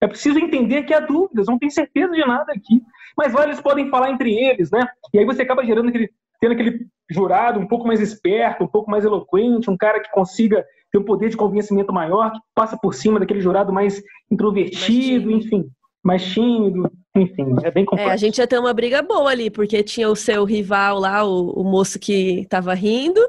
[0.02, 2.82] É preciso entender que há dúvidas, não tem certeza de nada aqui.
[3.16, 4.86] Mas olha, eles podem falar entre eles, né?
[5.14, 6.10] E aí você acaba gerando aquele,
[6.40, 10.64] tendo aquele jurado um pouco mais esperto, um pouco mais eloquente, um cara que consiga
[10.90, 15.70] ter um poder de convencimento maior, que passa por cima daquele jurado mais introvertido, enfim
[16.02, 18.10] mais tímido, enfim, é bem complexo.
[18.10, 21.24] É, a gente ia ter uma briga boa ali, porque tinha o seu rival lá,
[21.24, 23.20] o, o moço que estava rindo,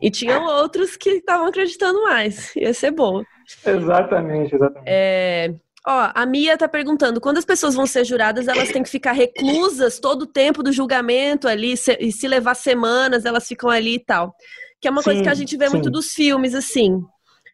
[0.00, 2.54] e tinham outros que estavam acreditando mais.
[2.56, 3.22] Ia ser bom.
[3.64, 4.84] Exatamente, exatamente.
[4.86, 5.54] É...
[5.88, 9.12] Ó, a Mia tá perguntando, quando as pessoas vão ser juradas, elas têm que ficar
[9.12, 13.94] reclusas todo o tempo do julgamento ali, se, e se levar semanas, elas ficam ali
[13.94, 14.34] e tal.
[14.80, 15.74] Que é uma sim, coisa que a gente vê sim.
[15.74, 17.00] muito dos filmes, assim.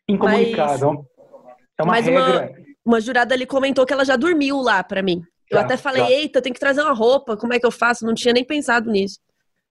[0.09, 0.93] Incomunicável.
[0.93, 1.07] Mas...
[1.79, 2.53] É uma regra.
[2.53, 5.23] Uma uma jurada ali comentou que ela já dormiu lá para mim.
[5.51, 6.11] Eu já, até falei, já.
[6.11, 8.07] eita, tem que trazer uma roupa, como é que eu faço?
[8.07, 9.19] Não tinha nem pensado nisso.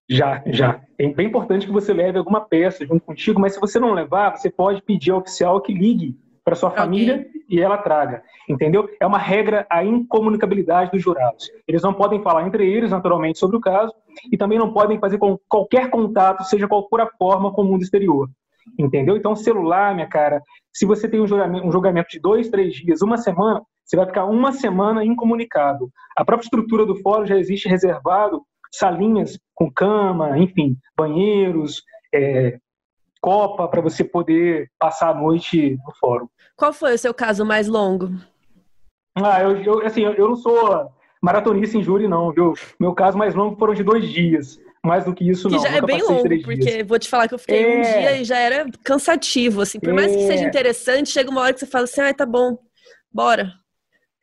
[0.10, 0.82] Já, já.
[1.00, 4.36] É bem importante que você leve alguma peça junto contigo, mas se você não levar,
[4.36, 8.90] você pode pedir ao oficial que ligue para sua família e ela traga, entendeu?
[9.00, 11.50] É uma regra a incomunicabilidade dos jurados.
[11.68, 13.94] Eles não podem falar entre eles, naturalmente, sobre o caso
[14.32, 17.66] e também não podem fazer com qualquer contato, seja qual for a forma, com o
[17.66, 18.30] mundo exterior,
[18.78, 19.16] entendeu?
[19.16, 20.42] Então, celular, minha cara,
[20.74, 24.06] se você tem um julgamento, um julgamento de dois, três dias, uma semana, você vai
[24.06, 25.92] ficar uma semana incomunicado.
[26.16, 28.42] A própria estrutura do fórum já existe reservado
[28.72, 31.84] salinhas com cama, enfim, banheiros,
[32.14, 32.58] é,
[33.22, 36.28] copa para você poder passar a noite no fórum.
[36.56, 38.10] Qual foi o seu caso mais longo?
[39.16, 40.90] Ah, eu, eu assim, eu não sou
[41.22, 42.54] maratonista em júri, não, viu?
[42.80, 44.58] Meu caso mais longo foram de dois dias.
[44.84, 45.62] Mais do que isso, que não.
[45.62, 46.88] Já é bem longo, porque dias.
[46.88, 47.78] vou te falar que eu fiquei é...
[47.78, 49.80] um dia e já era cansativo, assim.
[49.80, 49.94] Por é...
[49.94, 50.48] mais que seja é.
[50.48, 52.58] interessante, chega uma hora que você fala assim, ah, tá bom,
[53.12, 53.54] bora.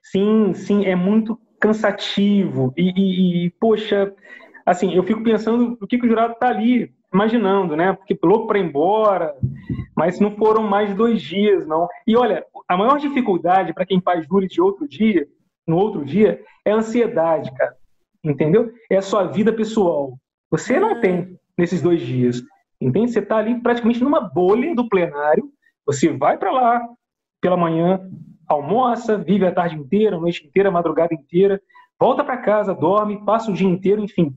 [0.03, 2.73] Sim, sim, é muito cansativo.
[2.77, 4.13] E, e, e poxa,
[4.67, 7.93] assim, eu fico pensando o que, que o jurado tá ali imaginando, né?
[7.93, 9.35] Porque louco para ir embora,
[9.97, 11.89] mas não foram mais dois dias, não.
[12.07, 15.27] E olha, a maior dificuldade para quem faz júri de outro dia,
[15.67, 17.77] no outro dia, é a ansiedade, cara.
[18.23, 18.73] Entendeu?
[18.91, 20.19] É a sua vida pessoal.
[20.51, 22.43] Você não tem nesses dois dias.
[22.81, 23.13] Entende?
[23.13, 25.51] Você está ali praticamente numa bolha do plenário.
[25.87, 26.87] Você vai para lá
[27.41, 28.01] pela manhã,
[28.47, 31.61] almoça, vive a tarde inteira, a noite inteira, a madrugada inteira,
[31.99, 34.37] volta para casa, dorme, passa o dia inteiro, enfim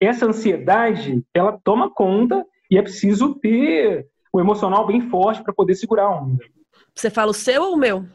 [0.00, 5.74] essa ansiedade, ela toma conta e é preciso ter o emocional bem forte para poder
[5.74, 6.42] segurar a onda.
[6.94, 8.06] Você fala o seu ou o meu?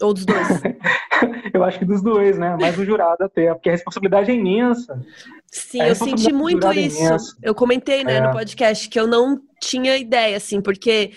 [0.00, 0.48] Ou dos dois?
[1.52, 2.56] eu acho que dos dois, né?
[2.60, 5.00] Mais o jurado até, porque a responsabilidade é imensa.
[5.50, 7.36] Sim, eu senti muito é isso.
[7.42, 8.20] É eu comentei, né, é.
[8.20, 11.12] no podcast que eu não tinha ideia, assim, porque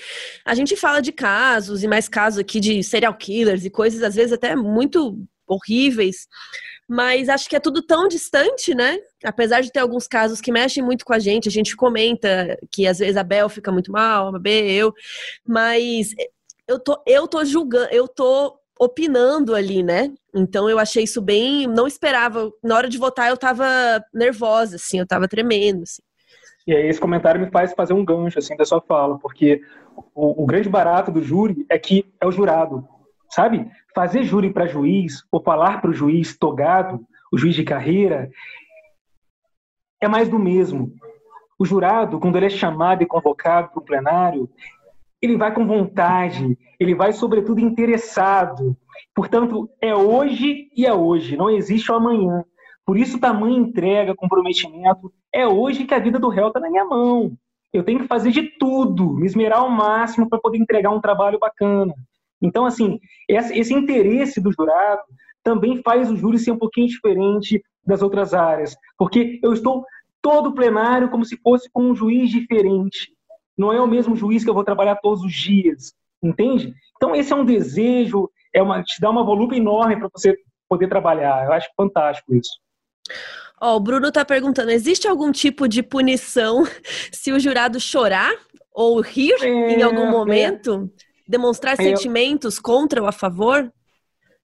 [0.45, 4.15] a gente fala de casos e mais casos aqui de serial killers e coisas, às
[4.15, 6.27] vezes, até muito horríveis
[6.89, 8.97] mas acho que é tudo tão distante, né?
[9.23, 12.87] Apesar de ter alguns casos que mexem muito com a gente, a gente comenta que
[12.87, 14.91] às vezes a Bel fica muito mal, a B, eu,
[15.47, 16.15] mas
[16.67, 20.11] eu tô, eu tô julgando, eu tô opinando ali, né?
[20.33, 22.51] Então eu achei isso bem, não esperava.
[22.63, 23.65] Na hora de votar eu tava
[24.13, 26.01] nervosa, assim, eu tava tremendo, assim.
[26.65, 29.61] E aí esse comentário me faz fazer um gancho, assim, da sua fala, porque
[30.15, 32.87] o, o grande barato do júri é que é o jurado
[33.29, 33.69] sabe?
[33.93, 38.29] Fazer júri para juiz ou falar para o juiz togado, o juiz de carreira,
[40.01, 40.93] é mais do mesmo.
[41.57, 44.49] O jurado, quando ele é chamado e convocado para o plenário,
[45.21, 48.75] ele vai com vontade, ele vai, sobretudo, interessado.
[49.13, 52.43] Portanto, é hoje e é hoje, não existe o amanhã.
[52.85, 55.11] Por isso, tamanho entrega, comprometimento.
[55.31, 57.37] É hoje que a vida do réu está na minha mão.
[57.71, 61.37] Eu tenho que fazer de tudo, me esmerar ao máximo para poder entregar um trabalho
[61.37, 61.93] bacana.
[62.41, 65.03] Então, assim, esse interesse do jurado
[65.43, 69.85] também faz o júri ser um pouquinho diferente das outras áreas, porque eu estou
[70.21, 73.11] todo plenário como se fosse com um juiz diferente.
[73.59, 76.73] Não é o mesmo juiz que eu vou trabalhar todos os dias, entende?
[76.95, 80.37] Então, esse é um desejo, é uma, te dá uma volume enorme para você
[80.69, 81.45] poder trabalhar.
[81.45, 82.51] Eu acho fantástico isso.
[83.59, 86.63] Ó, oh, o Bruno está perguntando: existe algum tipo de punição
[87.11, 88.33] se o jurado chorar
[88.71, 90.11] ou rir é, em algum é.
[90.11, 90.89] momento?
[91.05, 93.71] É demonstrar é, sentimentos contra ou a favor?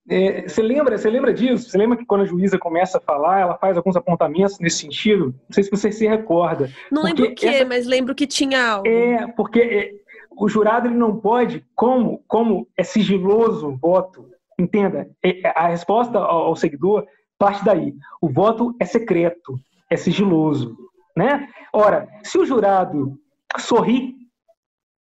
[0.08, 1.70] É, você lembra, você lembra disso?
[1.70, 5.34] Você lembra que quando a juíza começa a falar, ela faz alguns apontamentos nesse sentido?
[5.48, 6.70] Não sei se você se recorda.
[6.92, 7.66] Não lembro o que, essa...
[7.66, 8.88] mas lembro que tinha algo.
[8.88, 9.92] É, porque é,
[10.38, 14.30] o jurado ele não pode, como, como é sigiloso o voto,
[14.60, 17.06] entenda, é, a resposta ao, ao seguidor
[17.38, 17.94] parte daí.
[18.22, 19.60] O voto é secreto,
[19.90, 20.78] é sigiloso,
[21.18, 21.50] né?
[21.74, 23.18] Ora, se o jurado
[23.58, 24.16] sorri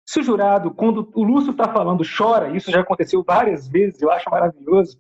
[0.06, 4.10] se o jurado, quando o Lúcio está falando, chora, isso já aconteceu várias vezes, eu
[4.10, 4.98] acho maravilhoso,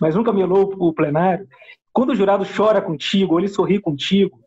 [0.00, 1.48] mas nunca melou o plenário.
[1.92, 4.38] Quando o jurado chora contigo, ou ele sorri contigo,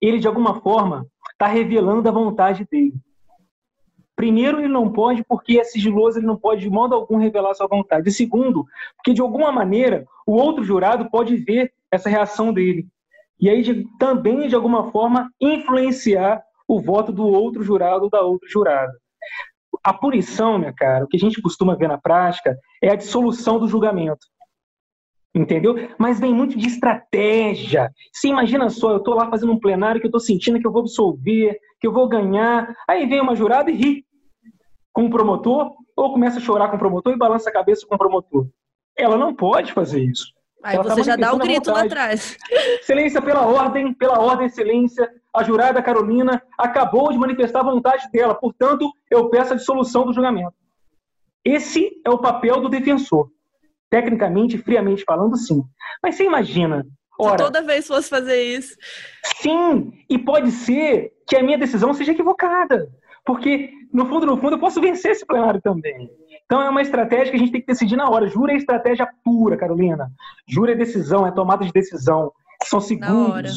[0.00, 2.94] ele de alguma forma está revelando a vontade dele.
[4.14, 7.66] Primeiro, ele não pode, porque é sigiloso, ele não pode de modo algum revelar sua
[7.66, 8.08] vontade.
[8.08, 8.64] E segundo,
[8.96, 12.86] porque de alguma maneira o outro jurado pode ver essa reação dele.
[13.38, 18.22] E aí de, também, de alguma forma, influenciar o voto do outro jurado ou da
[18.22, 18.92] outra jurada.
[19.86, 23.60] A punição, minha cara, o que a gente costuma ver na prática é a dissolução
[23.60, 24.26] do julgamento.
[25.32, 25.76] Entendeu?
[25.96, 27.92] Mas vem muito de estratégia.
[28.12, 30.72] Você imagina só, eu estou lá fazendo um plenário que eu estou sentindo que eu
[30.72, 32.74] vou absolver, que eu vou ganhar.
[32.88, 34.04] Aí vem uma jurada e ri
[34.92, 37.94] com o promotor, ou começa a chorar com o promotor e balança a cabeça com
[37.94, 38.48] o promotor.
[38.98, 40.32] Ela não pode fazer isso.
[40.66, 42.36] Aí você já dá um grito lá atrás.
[42.80, 48.34] Excelência, pela ordem, pela ordem, excelência, a jurada Carolina acabou de manifestar a vontade dela,
[48.34, 50.54] portanto, eu peço a dissolução do julgamento.
[51.44, 53.30] Esse é o papel do defensor.
[53.88, 55.62] tecnicamente, friamente falando, sim.
[56.02, 56.84] Mas você imagina.
[57.18, 58.76] Ora, Se toda vez fosse fazer isso.
[59.36, 62.90] Sim, e pode ser que a minha decisão seja equivocada.
[63.24, 66.10] Porque, no fundo, no fundo, eu posso vencer esse plenário também.
[66.46, 68.28] Então é uma estratégia que a gente tem que decidir na hora.
[68.28, 70.10] Jura é estratégia pura, Carolina.
[70.48, 72.32] Jura é decisão, é tomada de decisão.
[72.64, 73.08] São segundos.
[73.08, 73.50] Na hora.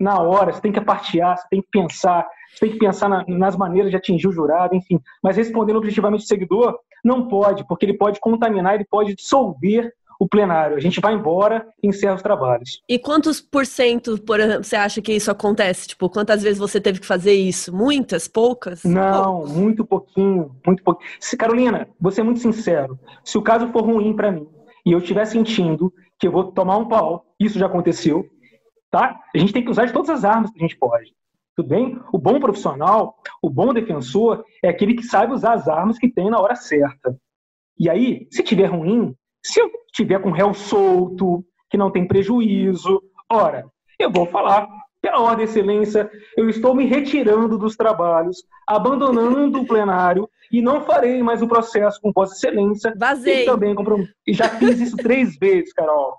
[0.00, 0.52] Na hora.
[0.52, 3.90] Você tem que apartear, você tem que pensar, você tem que pensar na, nas maneiras
[3.90, 4.98] de atingir o jurado, enfim.
[5.22, 10.28] Mas respondendo objetivamente o seguidor, não pode, porque ele pode contaminar, ele pode dissolver o
[10.28, 10.76] plenário.
[10.76, 12.82] A gente vai embora e encerra os trabalhos.
[12.86, 15.88] E quantos por cento, por exemplo, você acha que isso acontece?
[15.88, 17.74] Tipo, quantas vezes você teve que fazer isso?
[17.74, 18.28] Muitas?
[18.28, 18.84] Poucas?
[18.84, 19.52] Não, Poucos?
[19.52, 21.10] muito pouquinho, muito pouquinho.
[21.18, 23.00] Se, Carolina, vou ser muito sincero.
[23.24, 24.46] Se o caso for ruim para mim
[24.84, 28.26] e eu estiver sentindo que eu vou tomar um pau, isso já aconteceu,
[28.90, 29.18] tá?
[29.34, 31.14] A gente tem que usar de todas as armas que a gente pode.
[31.56, 31.98] Tudo bem?
[32.12, 36.28] O bom profissional, o bom defensor é aquele que sabe usar as armas que tem
[36.28, 37.16] na hora certa.
[37.78, 43.02] E aí, se tiver ruim, se eu tiver com réu solto, que não tem prejuízo,
[43.30, 43.64] ora,
[43.98, 44.68] eu vou falar,
[45.00, 50.82] pela ordem de excelência, eu estou me retirando dos trabalhos, abandonando o plenário e não
[50.82, 52.92] farei mais o processo com Vossa Excelência.
[52.98, 53.42] Vazei.
[53.42, 53.74] E também
[54.26, 56.16] E já fiz isso três vezes, Carol.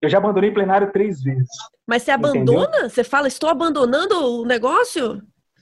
[0.00, 1.48] Eu já abandonei plenário três vezes.
[1.86, 2.68] Mas você abandona?
[2.68, 2.90] Entendeu?
[2.90, 5.20] Você fala, estou abandonando o negócio?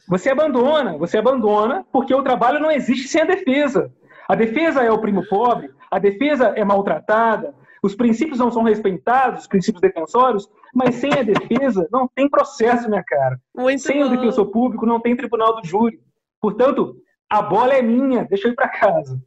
[0.09, 3.91] Você abandona, você abandona, porque o trabalho não existe sem a defesa.
[4.29, 9.43] A defesa é o primo pobre, a defesa é maltratada, os princípios não são respeitados,
[9.43, 13.39] os princípios defensórios, mas sem a defesa não tem processo, minha cara.
[13.57, 14.07] Muito sem bom.
[14.07, 16.01] o defensor público não tem tribunal do júri.
[16.41, 16.97] Portanto,
[17.31, 19.23] a bola é minha, deixa eu ir para casa.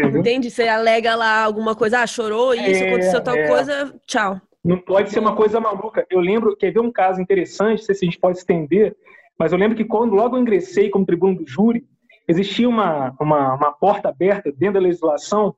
[0.00, 0.20] Entendeu?
[0.20, 0.50] Entende?
[0.50, 3.46] Você alega lá alguma coisa, ah, chorou, isso, é, aconteceu tal é.
[3.46, 4.40] coisa, tchau.
[4.64, 6.04] Não pode ser uma coisa maluca.
[6.10, 8.96] Eu lembro, quer ver um caso interessante, não sei se a gente pode estender,
[9.38, 11.84] mas eu lembro que quando logo eu ingressei como tribuno do júri,
[12.26, 15.54] existia uma, uma, uma porta aberta dentro da legislação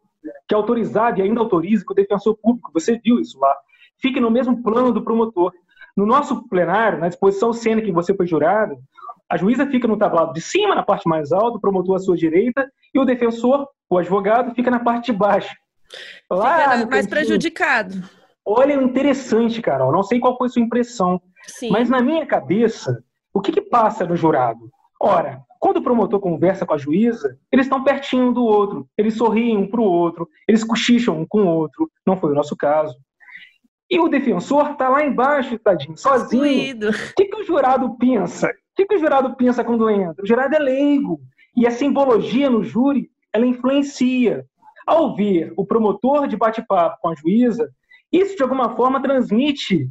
[0.48, 3.54] que autorizava e ainda autoriza que o defensor público, você viu isso lá,
[4.00, 5.52] fique no mesmo plano do promotor.
[5.96, 8.76] No nosso plenário, na disposição cena que você foi jurado,
[9.28, 12.16] a juíza fica no tablado de cima, na parte mais alta, o promotor à sua
[12.16, 15.54] direita, e o defensor, o advogado, fica na parte de baixo.
[16.30, 17.94] Lá fica mais prejudicado.
[18.44, 19.92] Olha, interessante, Carol.
[19.92, 21.70] Não sei qual foi a sua impressão, Sim.
[21.70, 24.70] mas na minha cabeça, o que, que passa no jurado?
[25.00, 29.14] Ora, quando o promotor conversa com a juíza, eles estão pertinho um do outro, eles
[29.14, 31.88] sorriem um para o outro, eles cochicham um com o outro.
[32.04, 32.96] Não foi o nosso caso.
[33.88, 36.90] E o defensor está lá embaixo, tadinho, sozinho.
[36.90, 38.48] O que, que o jurado pensa?
[38.48, 40.24] O que, que o jurado pensa quando entra?
[40.24, 41.20] O jurado é leigo.
[41.56, 44.44] E a simbologia no júri, ela influencia.
[44.84, 47.70] Ao ver o promotor de bate-papo com a juíza,
[48.10, 49.88] isso de alguma forma transmite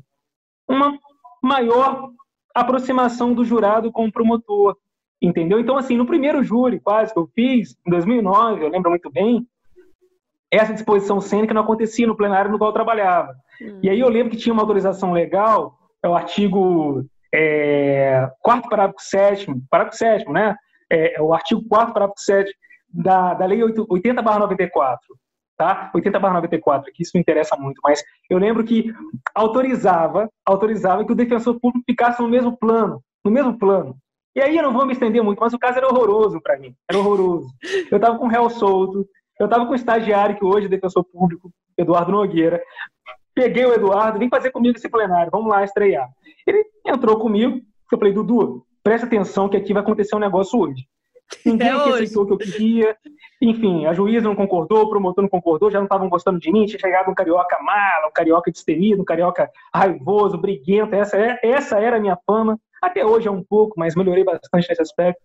[0.68, 1.00] uma
[1.42, 2.12] maior
[2.54, 4.76] aproximação do jurado com o promotor.
[5.22, 5.60] Entendeu?
[5.60, 9.46] Então, assim, no primeiro júri quase que eu fiz, em 2009, eu lembro muito bem,
[10.50, 13.34] essa disposição cênica não acontecia no plenário no qual eu trabalhava.
[13.62, 13.80] Hum.
[13.84, 19.00] E aí eu lembro que tinha uma autorização legal, é o artigo é, 4 parágrafo
[19.00, 20.56] 7 parágrafo 7 né?
[20.92, 22.52] É, é, o artigo 4 parágrafo 7
[22.90, 25.00] da, da lei 80 94,
[25.58, 25.90] tá?
[25.94, 28.94] 80 94, que isso me interessa muito, mas eu lembro que
[29.34, 33.96] autorizava, autorizava que o defensor público ficasse no mesmo plano, no mesmo plano.
[34.36, 36.74] E aí eu não vou me estender muito, mas o caso era horroroso para mim.
[36.90, 37.48] Era horroroso.
[37.90, 39.06] Eu estava com o réu solto,
[39.40, 42.62] eu estava com o estagiário, que hoje é defensor público, Eduardo Nogueira.
[43.34, 46.10] Peguei o Eduardo, vem fazer comigo esse plenário, vamos lá estrear.
[46.46, 50.86] Ele entrou comigo, eu falei, Dudu, presta atenção que aqui vai acontecer um negócio hoje.
[51.46, 52.04] Ninguém é hoje.
[52.04, 52.98] aceitou o que eu queria.
[53.42, 56.66] Enfim, a juíza não concordou, o promotor não concordou, já não estavam gostando de mim.
[56.66, 60.94] Tinha chegado um carioca mala, um carioca destemido, um carioca raivoso, briguento.
[60.94, 62.60] Essa, é, essa era a minha fama.
[62.82, 65.22] Até hoje é um pouco, mas melhorei bastante nesse aspecto.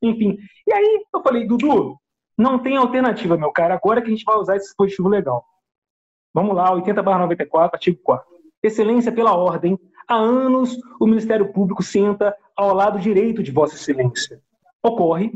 [0.00, 0.38] Enfim.
[0.66, 1.96] E aí eu falei, Dudu,
[2.38, 3.74] não tem alternativa, meu cara.
[3.74, 5.44] Agora que a gente vai usar esse dispositivo legal.
[6.32, 8.26] Vamos lá, 80/94, artigo 4
[8.62, 9.78] Excelência pela ordem.
[10.06, 14.40] Há anos o Ministério Público senta ao lado direito de Vossa Excelência.
[14.82, 15.32] Ocorre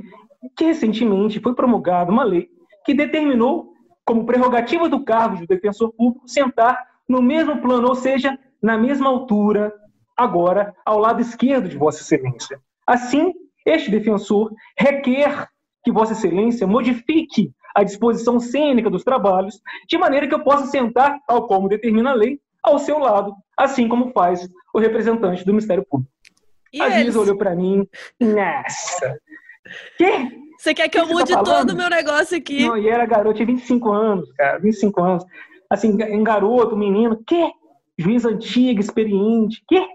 [0.57, 2.49] que recentemente foi promulgada uma lei
[2.85, 3.73] que determinou
[4.05, 6.79] como prerrogativa do cargo de defensor público sentar
[7.09, 9.75] no mesmo plano, ou seja, na mesma altura
[10.17, 12.61] agora ao lado esquerdo de Vossa Excelência.
[12.87, 13.33] Assim,
[13.65, 15.49] este defensor requer
[15.83, 21.19] que Vossa Excelência modifique a disposição cênica dos trabalhos, de maneira que eu possa sentar,
[21.27, 25.85] tal como determina a lei, ao seu lado, assim como faz o representante do Ministério
[25.89, 26.11] Público.
[26.73, 27.87] E a juíza olhou para mim,
[28.21, 29.19] nossa,
[29.99, 30.45] que?
[30.59, 32.67] Você quer que, que eu mude tá todo o meu negócio aqui?
[32.67, 35.25] Não, e era garoto, tinha 25 anos, cara, 25 anos.
[35.69, 37.51] Assim, um garoto, menino, que?
[37.99, 39.87] Juiz antigo, experiente, que?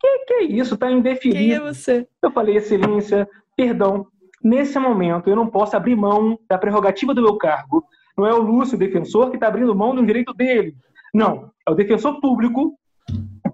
[0.00, 0.74] Que, que é isso?
[0.74, 1.38] Está indefinido.
[1.38, 2.08] Quem é você?
[2.22, 4.06] Eu falei, excelência, perdão.
[4.42, 7.84] Nesse momento, eu não posso abrir mão da prerrogativa do meu cargo.
[8.16, 10.74] Não é o Lúcio, o defensor, que está abrindo mão de um direito dele.
[11.12, 12.78] Não, é o defensor público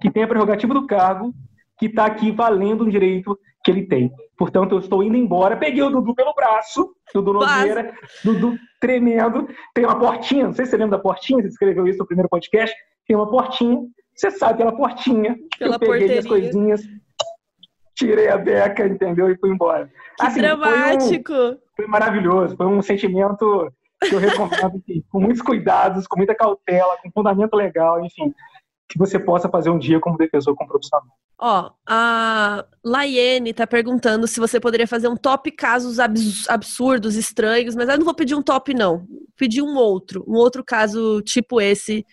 [0.01, 1.35] que tem a prerrogativa do cargo,
[1.79, 4.13] que está aqui valendo um direito que ele tem.
[4.37, 5.57] Portanto, eu estou indo embora.
[5.57, 9.49] Peguei o Dudu pelo braço, Dudu Nogueira, Dudu tremendo.
[9.75, 12.29] Tem uma portinha, não sei se você lembra da portinha, você escreveu isso no primeiro
[12.29, 12.75] podcast.
[13.07, 13.81] Tem uma portinha,
[14.17, 15.37] você sabe pela portinha.
[15.59, 16.19] Pela eu peguei porteirinha.
[16.21, 16.81] as coisinhas,
[17.95, 19.31] tirei a beca, entendeu?
[19.31, 19.91] E fui embora.
[20.19, 21.33] Que Assim, dramático!
[21.35, 23.71] Foi, um, foi maravilhoso, foi um sentimento
[24.01, 28.35] que eu recomendo que, com muitos cuidados, com muita cautela, com fundamento legal, enfim,
[28.89, 31.07] que você possa fazer um dia como defensor, como profissional.
[31.39, 37.75] Ó, a Laiene tá perguntando se você poderia fazer um top casos abs- absurdos, estranhos,
[37.75, 38.99] mas eu não vou pedir um top, não.
[39.01, 40.25] Vou pedir um outro.
[40.27, 42.07] Um outro caso tipo esse,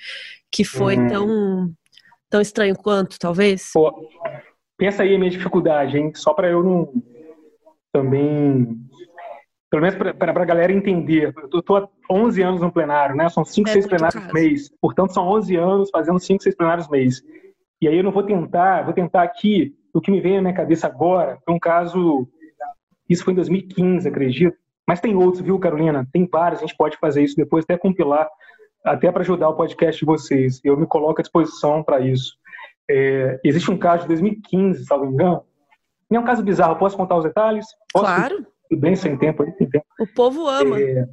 [0.51, 1.07] que foi Hum.
[1.07, 1.71] tão,
[2.33, 3.69] tão estranho quanto, talvez.
[3.71, 4.09] Pô,
[4.75, 6.11] pensa aí a minha dificuldade, hein?
[6.15, 6.91] Só para eu não
[7.93, 8.75] também.
[9.69, 11.31] Pelo menos para a galera entender.
[11.51, 13.29] Eu tô há 11 anos no plenário, né?
[13.29, 14.33] São 5, É 6 muito plenários caso.
[14.33, 14.71] mês.
[14.81, 17.21] Portanto, são 11 anos fazendo 5, 6 plenários mês.
[17.79, 19.75] E aí eu não vou tentar, vou tentar aqui.
[19.93, 22.27] O que me vem na minha cabeça agora foi um caso.
[23.07, 24.57] Isso foi em 2015, acredito.
[24.87, 26.07] Mas tem outros, viu, Carolina?
[26.11, 26.61] Tem vários.
[26.61, 28.27] A gente pode fazer isso depois, até compilar,
[28.83, 30.59] até para ajudar o podcast de vocês.
[30.63, 32.37] Eu me coloco à disposição para isso.
[32.89, 35.43] É, existe um caso de 2015, salvo engano.
[36.09, 37.65] Não é um caso bizarro, posso contar os detalhes?
[37.91, 38.05] Posso?
[38.05, 39.85] Claro, Tudo bem, sem tempo, tem tempo.
[39.99, 40.79] o povo ama.
[40.79, 41.07] É,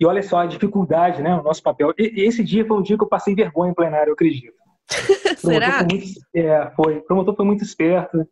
[0.00, 1.34] e olha só a dificuldade, né?
[1.34, 1.92] O nosso papel.
[1.98, 4.54] E, e esse dia foi um dia que eu passei vergonha em plenário, eu acredito.
[5.40, 5.78] Promotor Será?
[5.78, 6.96] Foi muito, é, foi.
[6.96, 8.26] O promotor foi muito esperto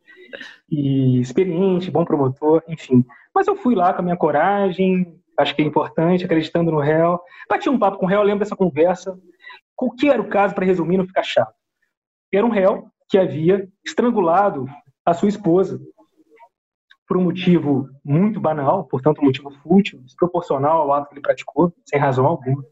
[0.69, 3.05] e experiente, bom promotor, enfim.
[3.35, 7.21] Mas eu fui lá com a minha coragem, acho que é importante, acreditando no réu.
[7.49, 9.19] Bati um papo com o réu, lembro dessa conversa.
[9.81, 11.55] O que era o caso, para resumir, não ficar chato?
[12.33, 14.67] Era um réu que havia estrangulado
[15.07, 15.81] a sua esposa
[17.07, 21.73] por um motivo muito banal, portanto, um motivo fútil, desproporcional ao ato que ele praticou,
[21.87, 22.63] sem razão alguma.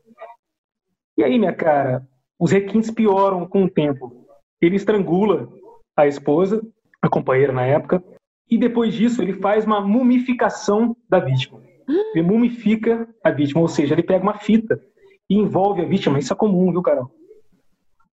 [1.16, 2.06] E aí, minha cara,
[2.38, 4.26] os requintes pioram com o tempo.
[4.60, 5.48] Ele estrangula
[5.96, 6.60] a esposa,
[7.00, 8.04] a companheira na época,
[8.50, 11.65] e depois disso ele faz uma mumificação da vítima.
[11.88, 14.80] Ele mumifica a vítima, ou seja, ele pega uma fita
[15.28, 16.18] e envolve a vítima.
[16.18, 17.10] Isso é comum, viu, Carol?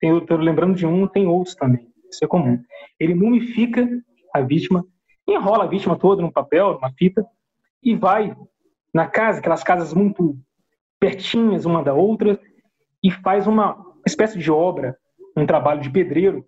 [0.01, 1.89] Tem, eu tô lembrando de um, tem outros também.
[2.11, 2.61] Isso é comum.
[2.99, 3.89] Ele mumifica
[4.35, 4.85] a vítima,
[5.27, 7.25] enrola a vítima toda num papel, numa fita,
[7.83, 8.37] e vai
[8.93, 10.37] na casa, aquelas casas muito
[11.01, 12.39] pertinhas uma da outra,
[13.03, 13.77] e faz uma
[14.07, 14.97] espécie de obra,
[15.37, 16.45] um trabalho de pedreiro,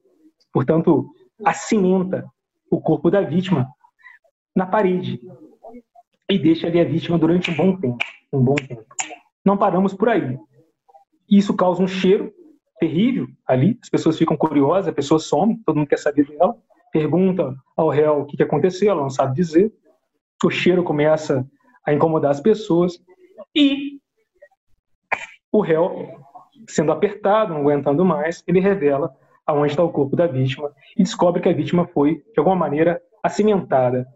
[0.53, 1.09] portanto,
[1.45, 2.25] acimenta
[2.71, 3.69] o corpo da vítima
[4.55, 5.21] na parede
[6.29, 7.99] e deixa ali a vítima durante um bom tempo,
[8.33, 8.85] um bom tempo.
[9.45, 10.39] Não paramos por aí.
[11.29, 12.33] Isso causa um cheiro
[12.79, 16.57] terrível ali, as pessoas ficam curiosas, a pessoa some, todo mundo quer saber dela,
[16.93, 19.73] pergunta ao réu o que aconteceu, ela não sabe dizer.
[20.45, 21.47] O cheiro começa
[21.87, 22.99] a incomodar as pessoas
[23.55, 24.01] e
[25.51, 26.21] o réu,
[26.69, 29.15] sendo apertado, não aguentando mais, ele revela
[29.47, 33.01] aonde está o corpo da vítima e descobre que a vítima foi, de alguma maneira,
[33.23, 34.07] acimentada.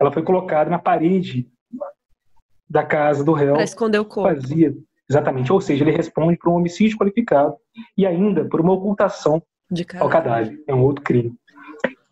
[0.00, 1.46] Ela foi colocada na parede
[2.68, 4.32] da casa do réu Pra esconder o corpo.
[4.34, 4.74] vazia.
[5.08, 5.52] Exatamente.
[5.52, 7.56] Ou seja, ele responde por um homicídio qualificado
[7.96, 10.62] e ainda por uma ocultação De ao cadáver.
[10.66, 11.34] É um outro crime.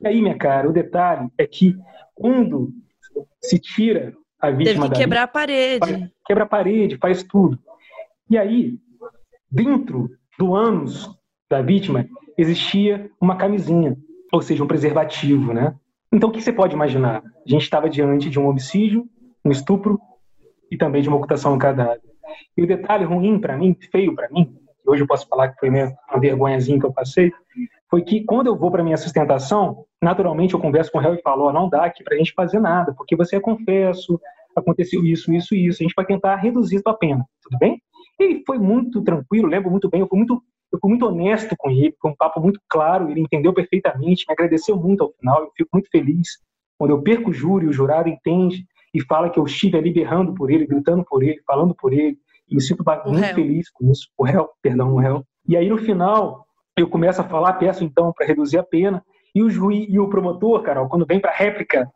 [0.01, 1.77] E aí, minha cara, o detalhe é que
[2.15, 2.73] quando
[3.41, 6.13] se tira a Teve vítima que da quebrar a parede.
[6.27, 7.59] quebra a parede, faz tudo.
[8.29, 8.79] E aí,
[9.51, 11.09] dentro do ânus
[11.51, 12.05] da vítima,
[12.37, 13.97] existia uma camisinha,
[14.33, 15.75] ou seja, um preservativo, né?
[16.13, 17.23] Então, o que você pode imaginar?
[17.23, 19.07] A gente estava diante de um homicídio,
[19.45, 20.01] um estupro
[20.71, 22.01] e também de uma ocultação ao cadáver.
[22.57, 24.57] E o detalhe ruim para mim, feio para mim,
[24.87, 27.33] hoje eu posso falar que foi uma vergonhazinha que eu passei,
[27.91, 31.23] foi que quando eu vou para minha sustentação, naturalmente eu converso com o réu e
[31.23, 34.21] falo, ó, não dá aqui para a gente fazer nada, porque você é confesso,
[34.55, 37.81] aconteceu isso, isso, isso, a gente vai tentar reduzir sua pena, tudo bem?
[38.19, 41.71] Ele foi muito tranquilo, lembro muito bem, eu fui muito, eu fui muito honesto com
[41.71, 45.53] ele, foi um papo muito claro, ele entendeu perfeitamente, me agradeceu muito ao final, eu
[45.57, 46.39] fico muito feliz
[46.79, 48.65] quando eu perco o júri, o jurado entende
[48.95, 52.17] e fala que eu estive ali berrando por ele, gritando por ele, falando por ele,
[52.49, 53.35] e me sinto muito réu.
[53.35, 55.25] feliz com isso, o réu, perdão, o réu.
[55.47, 56.47] E aí no final,
[56.77, 59.05] eu começo a falar, peço então para reduzir a pena,
[59.35, 61.91] e o juiz e o promotor, Carol, quando vem para réplica,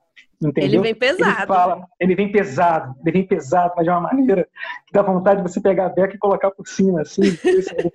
[0.48, 0.68] entendeu?
[0.70, 1.38] Ele vem pesado.
[1.40, 4.46] Ele fala, ele vem pesado, ele vem pesado, mas de uma maneira
[4.86, 7.22] que dá vontade de você pegar a beca e colocar por cima, assim,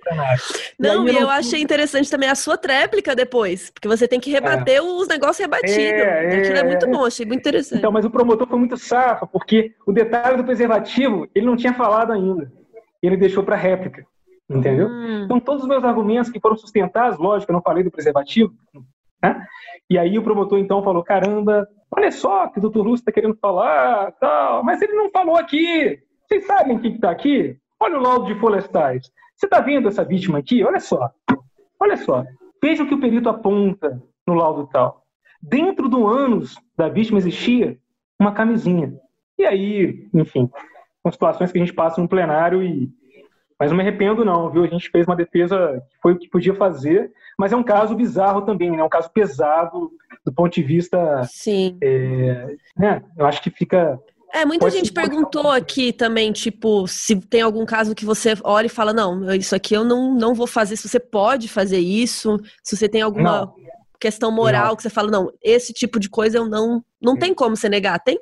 [0.06, 0.36] é
[0.78, 4.30] Não, e eu não- achei interessante também a sua tréplica depois, porque você tem que
[4.30, 5.78] rebater os negócios rebatidos.
[5.78, 6.90] É, Aquilo é é, muito é.
[6.90, 7.78] bom, achei muito interessante.
[7.78, 11.74] Então, mas o promotor foi muito safa, porque o detalhe do preservativo ele não tinha
[11.74, 12.50] falado ainda.
[13.02, 14.04] Ele deixou para réplica,
[14.50, 14.88] entendeu?
[14.88, 18.52] Hum, Então, todos os meus argumentos que foram sustentados, lógico, eu não falei do preservativo,
[19.22, 19.44] né?
[19.90, 23.36] E aí o promotor então falou: caramba, olha só que o doutor Lúcio está querendo
[23.36, 25.98] falar, tal, mas ele não falou aqui.
[26.26, 27.56] Vocês sabem o que está aqui?
[27.80, 29.10] Olha o laudo de florestais.
[29.34, 30.64] Você está vendo essa vítima aqui?
[30.64, 31.10] Olha só.
[31.80, 32.24] Olha só.
[32.62, 35.04] Veja o que o perito aponta no laudo tal.
[35.40, 37.78] Dentro do ânus da vítima existia
[38.18, 38.92] uma camisinha.
[39.38, 40.50] E aí, enfim,
[41.02, 42.90] são situações que a gente passa no plenário e.
[43.58, 44.62] Mas não me arrependo, não, viu?
[44.62, 47.94] A gente fez uma defesa que foi o que podia fazer, mas é um caso
[47.94, 48.82] bizarro também, né?
[48.82, 49.92] Um caso pesado
[50.26, 51.22] do ponto de vista.
[51.24, 51.78] Sim.
[51.82, 53.02] É, né?
[53.16, 53.98] Eu acho que fica
[54.32, 58.66] é, muita Pode gente perguntou aqui também, tipo, se tem algum caso que você olha
[58.66, 62.38] e fala, não, isso aqui eu não, não vou fazer, se você pode fazer isso,
[62.62, 63.54] se você tem alguma não.
[63.98, 64.76] questão moral não.
[64.76, 66.84] que você fala, não, esse tipo de coisa eu não.
[67.00, 68.20] Não tem como você negar, tem?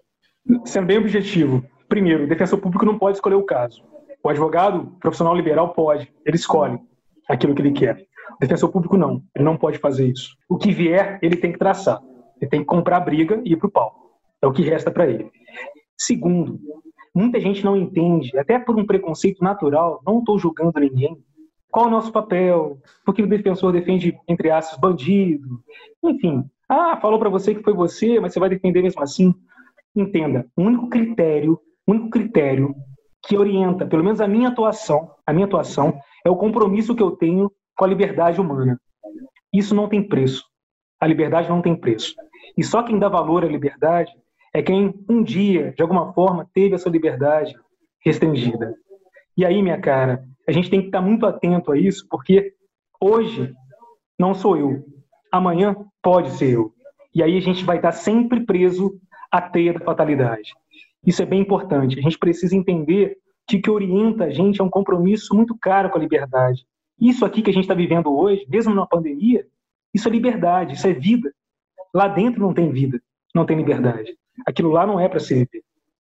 [0.64, 3.82] Sendo bem objetivo, primeiro, o defensor público não pode escolher o caso.
[4.22, 6.78] O advogado profissional liberal pode, ele escolhe
[7.28, 8.06] aquilo que ele quer.
[8.40, 10.36] Defensor público não, ele não pode fazer isso.
[10.48, 12.00] O que vier, ele tem que traçar.
[12.40, 14.18] Ele tem que comprar a briga e ir para o pau.
[14.42, 15.30] É o que resta para ele.
[15.96, 16.60] Segundo,
[17.14, 21.16] muita gente não entende, até por um preconceito natural, não estou julgando ninguém,
[21.70, 25.62] qual é o nosso papel, porque o defensor defende, entre aspas, bandido,
[26.04, 26.44] enfim.
[26.68, 29.34] Ah, falou para você que foi você, mas você vai defender mesmo assim.
[29.94, 32.74] Entenda, o único critério, o único critério
[33.26, 37.12] que orienta, pelo menos a minha atuação, a minha atuação, é o compromisso que eu
[37.12, 38.80] tenho com a liberdade humana.
[39.52, 40.44] Isso não tem preço.
[41.00, 42.14] A liberdade não tem preço.
[42.56, 44.12] E só quem dá valor à liberdade
[44.52, 47.54] é quem um dia, de alguma forma, teve a sua liberdade
[48.04, 48.74] restringida.
[49.36, 52.54] E aí, minha cara, a gente tem que estar muito atento a isso, porque
[53.00, 53.52] hoje
[54.18, 54.84] não sou eu,
[55.30, 56.72] amanhã pode ser eu.
[57.14, 58.98] E aí a gente vai estar sempre preso
[59.30, 60.54] à teia da fatalidade.
[61.04, 61.98] Isso é bem importante.
[61.98, 65.90] A gente precisa entender que o que orienta a gente é um compromisso muito caro
[65.90, 66.66] com a liberdade.
[67.00, 69.46] Isso aqui que a gente está vivendo hoje, mesmo na pandemia,
[69.92, 71.32] isso é liberdade, isso é vida.
[71.94, 73.00] Lá dentro não tem vida,
[73.34, 74.16] não tem liberdade.
[74.46, 75.48] Aquilo lá não é para ser.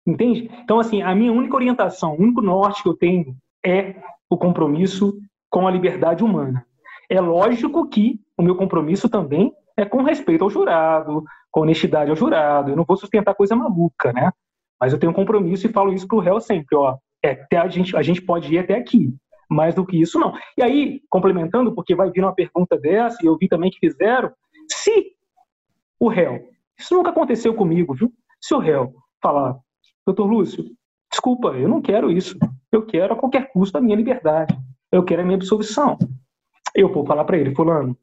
[0.05, 0.49] Entende?
[0.63, 3.35] Então, assim, a minha única orientação, o único norte que eu tenho
[3.65, 3.95] é
[4.29, 5.17] o compromisso
[5.49, 6.65] com a liberdade humana.
[7.09, 12.15] É lógico que o meu compromisso também é com respeito ao jurado, com honestidade ao
[12.15, 12.71] jurado.
[12.71, 14.31] Eu não vou sustentar coisa maluca, né?
[14.79, 16.97] Mas eu tenho um compromisso e falo isso para o réu sempre, ó.
[17.23, 19.13] É, até a gente, a gente pode ir até aqui.
[19.49, 20.33] Mais do que isso, não.
[20.57, 24.31] E aí, complementando, porque vai vir uma pergunta dessa, e eu vi também que fizeram,
[24.69, 25.13] se
[25.99, 28.13] o réu isso nunca aconteceu comigo, viu?
[28.39, 29.57] Se o réu falar,
[30.05, 30.63] doutor Lúcio,
[31.09, 32.37] desculpa, eu não quero isso.
[32.71, 34.55] Eu quero a qualquer custo a minha liberdade.
[34.91, 35.97] Eu quero a minha absolvição.
[36.75, 37.97] Eu vou falar para ele, fulano,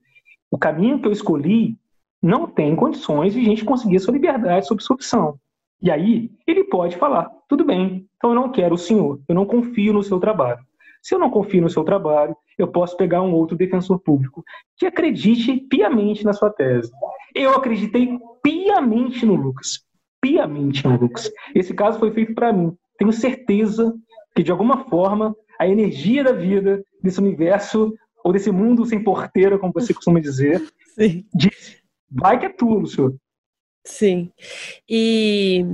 [0.51, 1.79] o caminho que eu escolhi
[2.21, 5.39] não tem condições de a gente conseguir a sua liberdade sob absolvição.
[5.81, 9.45] E aí, ele pode falar, tudo bem, então eu não quero o senhor, eu não
[9.45, 10.59] confio no seu trabalho.
[11.05, 14.43] Se eu não confio no seu trabalho, eu posso pegar um outro defensor público
[14.75, 16.91] que acredite piamente na sua tese.
[17.35, 19.85] Eu acreditei piamente no Lucas.
[20.19, 21.31] Piamente no Lucas.
[21.55, 22.75] Esse caso foi feito para mim.
[22.97, 23.95] Tenho certeza
[24.35, 27.93] que, de alguma forma, a energia da vida desse universo,
[28.25, 31.27] ou desse mundo sem porteira, como você costuma dizer, Sim.
[31.35, 33.21] disse: vai que é tu, Lúcio.
[33.85, 34.33] Sim.
[34.89, 35.67] E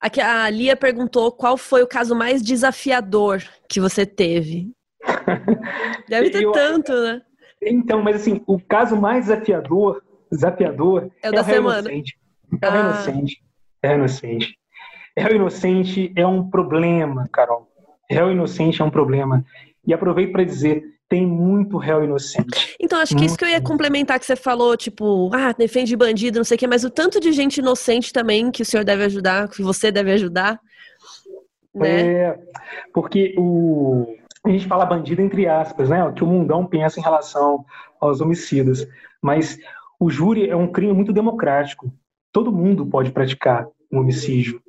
[0.00, 4.72] aqui a Lia perguntou qual foi o caso mais desafiador que você teve.
[6.08, 7.22] Deve ter eu, tanto, né?
[7.62, 11.78] Então, mas assim, o caso mais desafiador desafiador é o da é o semana.
[11.78, 12.18] Inocente.
[12.62, 12.80] É o ah.
[12.80, 13.42] inocente.
[13.82, 14.58] É o inocente.
[15.16, 17.68] É o inocente é um problema, Carol.
[18.10, 19.44] Réu inocente é um problema.
[19.86, 22.76] E aproveito para dizer, tem muito réu inocente.
[22.80, 25.96] Então, acho que muito isso que eu ia complementar que você falou, tipo, ah, defende
[25.96, 28.84] bandido, não sei o quê, mas o tanto de gente inocente também que o senhor
[28.84, 30.60] deve ajudar, que você deve ajudar.
[31.74, 32.12] Né?
[32.12, 32.38] É,
[32.92, 36.02] porque o, a gente fala bandido entre aspas, né?
[36.04, 37.64] O que o mundão pensa em relação
[38.00, 38.86] aos homicidas.
[39.20, 39.58] Mas
[40.00, 41.92] o júri é um crime muito democrático.
[42.32, 44.60] Todo mundo pode praticar um homicídio.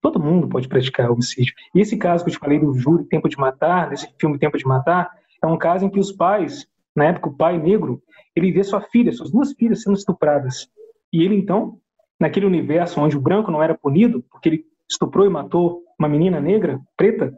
[0.00, 1.54] Todo mundo pode praticar homicídio.
[1.74, 4.58] E esse caso que eu te falei do júri Tempo de Matar, desse filme Tempo
[4.58, 5.10] de Matar,
[5.42, 8.02] é um caso em que os pais, na época o pai negro,
[8.34, 10.68] ele vê sua filha, suas duas filhas sendo estupradas.
[11.12, 11.78] E ele então,
[12.18, 16.40] naquele universo onde o branco não era punido, porque ele estuprou e matou uma menina
[16.40, 17.34] negra, preta,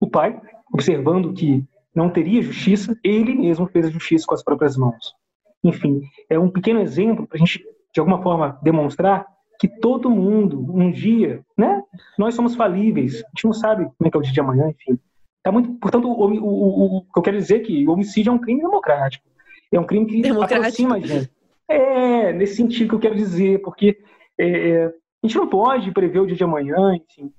[0.00, 0.40] o pai,
[0.72, 1.64] observando que
[1.94, 5.14] não teria justiça, ele mesmo fez a justiça com as próprias mãos.
[5.62, 9.26] Enfim, é um pequeno exemplo para a gente, de alguma forma, demonstrar
[9.58, 11.82] que todo mundo, um dia, né?
[12.18, 14.68] Nós somos falíveis, a gente não sabe como é que é o dia de amanhã,
[14.68, 14.98] enfim.
[15.44, 18.30] Tá muito, portanto, o, o, o, o que eu quero dizer é que o homicídio
[18.30, 19.24] é um crime democrático.
[19.70, 21.30] É um crime que aproxima a gente.
[21.68, 23.98] É, nesse sentido que eu quero dizer, porque
[24.38, 27.30] é, é, a gente não pode prever o dia de amanhã, enfim.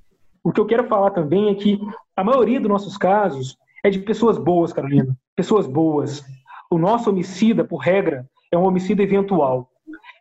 [0.43, 1.79] O que eu quero falar também é que
[2.15, 5.17] a maioria dos nossos casos é de pessoas boas, Carolina.
[5.35, 6.23] Pessoas boas,
[6.69, 9.71] o nosso homicida, por regra, é um homicida eventual.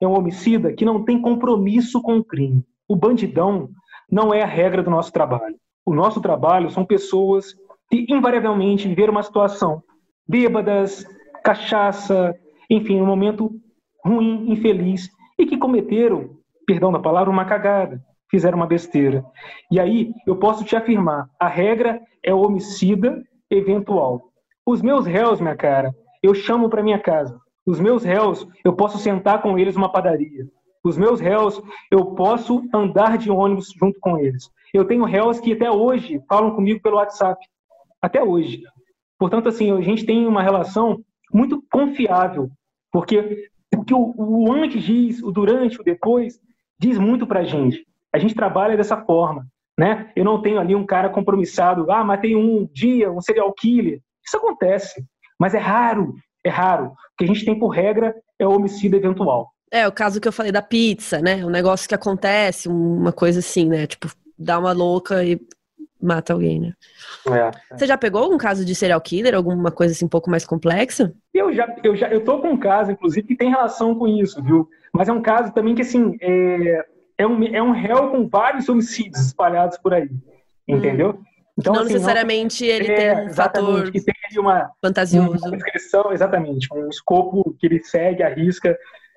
[0.01, 2.65] É um homicida que não tem compromisso com o crime.
[2.89, 3.69] O bandidão
[4.11, 5.57] não é a regra do nosso trabalho.
[5.85, 7.55] o nosso trabalho são pessoas
[7.95, 9.83] que invariavelmente viveram uma situação
[10.27, 11.07] bêbadas,
[11.45, 12.35] cachaça,
[12.69, 13.51] enfim, um momento
[14.05, 15.09] ruim, infeliz,
[15.39, 16.31] e que cometeram,
[16.67, 18.01] perdão da palavra, uma cagada,
[18.31, 19.25] fizeram uma besteira.
[19.71, 24.31] E aí eu posso te afirmar, a regra é o homicida eventual.
[24.67, 27.39] Os meus réus, minha cara, eu chamo para minha casa.
[27.67, 30.47] Os meus réus, eu posso sentar com eles numa padaria.
[30.83, 34.51] Os meus réus, eu posso andar de ônibus junto com eles.
[34.73, 37.39] Eu tenho réus que até hoje falam comigo pelo WhatsApp.
[38.05, 38.61] Até hoje.
[39.19, 41.03] Portanto, assim, a gente tem uma relação
[41.33, 42.51] muito confiável,
[42.93, 46.39] porque o que o, o antes diz, o durante, o depois,
[46.79, 47.83] diz muito para a gente.
[48.15, 49.47] A gente trabalha dessa forma,
[49.79, 50.13] né?
[50.15, 54.03] Eu não tenho ali um cara compromissado, ah, matei um dia, um serial killer.
[54.23, 55.03] Isso acontece,
[55.41, 56.15] mas é raro,
[56.45, 56.89] é raro.
[56.89, 59.51] O que a gente tem por regra é o homicídio eventual.
[59.73, 61.43] É, o caso que eu falei da pizza, né?
[61.43, 63.87] Um negócio que acontece, uma coisa assim, né?
[63.87, 64.09] Tipo,
[64.39, 65.41] dá uma louca e
[66.05, 66.73] mata alguém, né?
[67.29, 67.51] É, é.
[67.77, 71.13] Você já pegou algum caso de serial killer, alguma coisa assim um pouco mais complexa?
[71.33, 74.43] Eu já, eu já, eu tô com um caso, inclusive, que tem relação com isso,
[74.43, 74.69] viu?
[74.93, 76.87] Mas é um caso também que, assim, é,
[77.19, 80.09] é, um, é um réu com vários homicídios espalhados por aí,
[80.69, 81.19] entendeu?
[81.19, 81.25] Hum.
[81.57, 85.47] Então, não assim, necessariamente não, ele é, tem um fator que tem uma, fantasioso.
[85.47, 88.77] Uma descrição, exatamente, um escopo que ele segue, arrisca.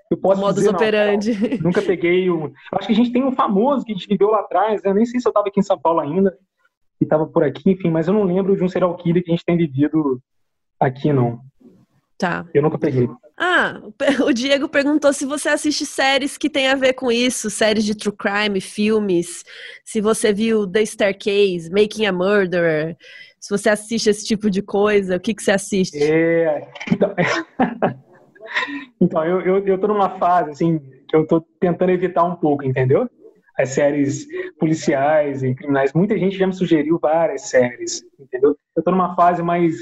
[0.09, 1.57] Eu posso Modus dizer, operandi.
[1.57, 2.51] Não, nunca peguei um.
[2.73, 4.81] Acho que a gente tem um famoso que a gente viveu lá atrás.
[4.84, 6.38] Eu nem sei se eu estava aqui em São Paulo ainda,
[6.98, 9.36] que estava por aqui, enfim, mas eu não lembro de um serial killer que a
[9.36, 10.22] gente tem vivido
[10.80, 11.40] aqui, não.
[12.18, 12.45] Tá.
[12.53, 13.07] Eu nunca peguei.
[13.38, 13.80] Ah,
[14.26, 17.94] o Diego perguntou se você assiste séries que tem a ver com isso, séries de
[17.94, 19.44] true crime, filmes,
[19.86, 22.98] se você viu The Staircase, Making a Murderer,
[23.40, 26.02] se você assiste esse tipo de coisa, o que, que você assiste?
[26.02, 27.15] É, então,
[28.99, 32.65] então eu, eu, eu tô numa fase, assim, que eu tô tentando evitar um pouco,
[32.65, 33.07] entendeu?
[33.57, 34.27] As séries
[34.59, 35.93] policiais e criminais.
[35.93, 38.55] Muita gente já me sugeriu várias séries, entendeu?
[38.75, 39.75] Eu tô numa fase mais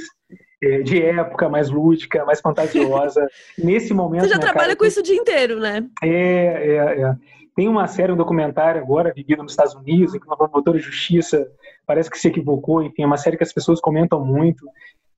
[0.63, 3.27] é, de época, mais lúdica, mais fantasiosa.
[3.57, 4.23] Nesse momento.
[4.23, 5.85] Você já trabalha cara, com isso o dia inteiro, né?
[6.01, 7.15] É, é, é.
[7.55, 10.83] Tem uma série, um documentário agora, vivido nos Estados Unidos, em que uma promotora de
[10.83, 11.47] justiça
[11.85, 14.65] parece que se equivocou, enfim, é uma série que as pessoas comentam muito.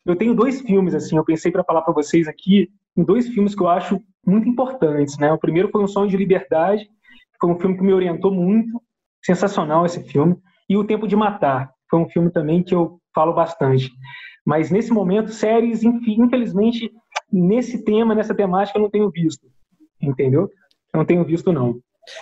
[0.05, 3.55] Eu tenho dois filmes, assim, eu pensei para falar para vocês aqui, em dois filmes
[3.55, 5.31] que eu acho muito importantes, né?
[5.31, 6.87] O primeiro foi Um Sonho de Liberdade,
[7.39, 8.81] foi um filme que me orientou muito,
[9.23, 10.35] sensacional esse filme,
[10.69, 13.91] e O Tempo de Matar, foi um filme também que eu falo bastante.
[14.45, 16.91] Mas nesse momento, séries, infelizmente,
[17.31, 19.47] nesse tema, nessa temática, eu não tenho visto.
[20.01, 20.49] Entendeu?
[20.93, 21.79] Eu não tenho visto, não.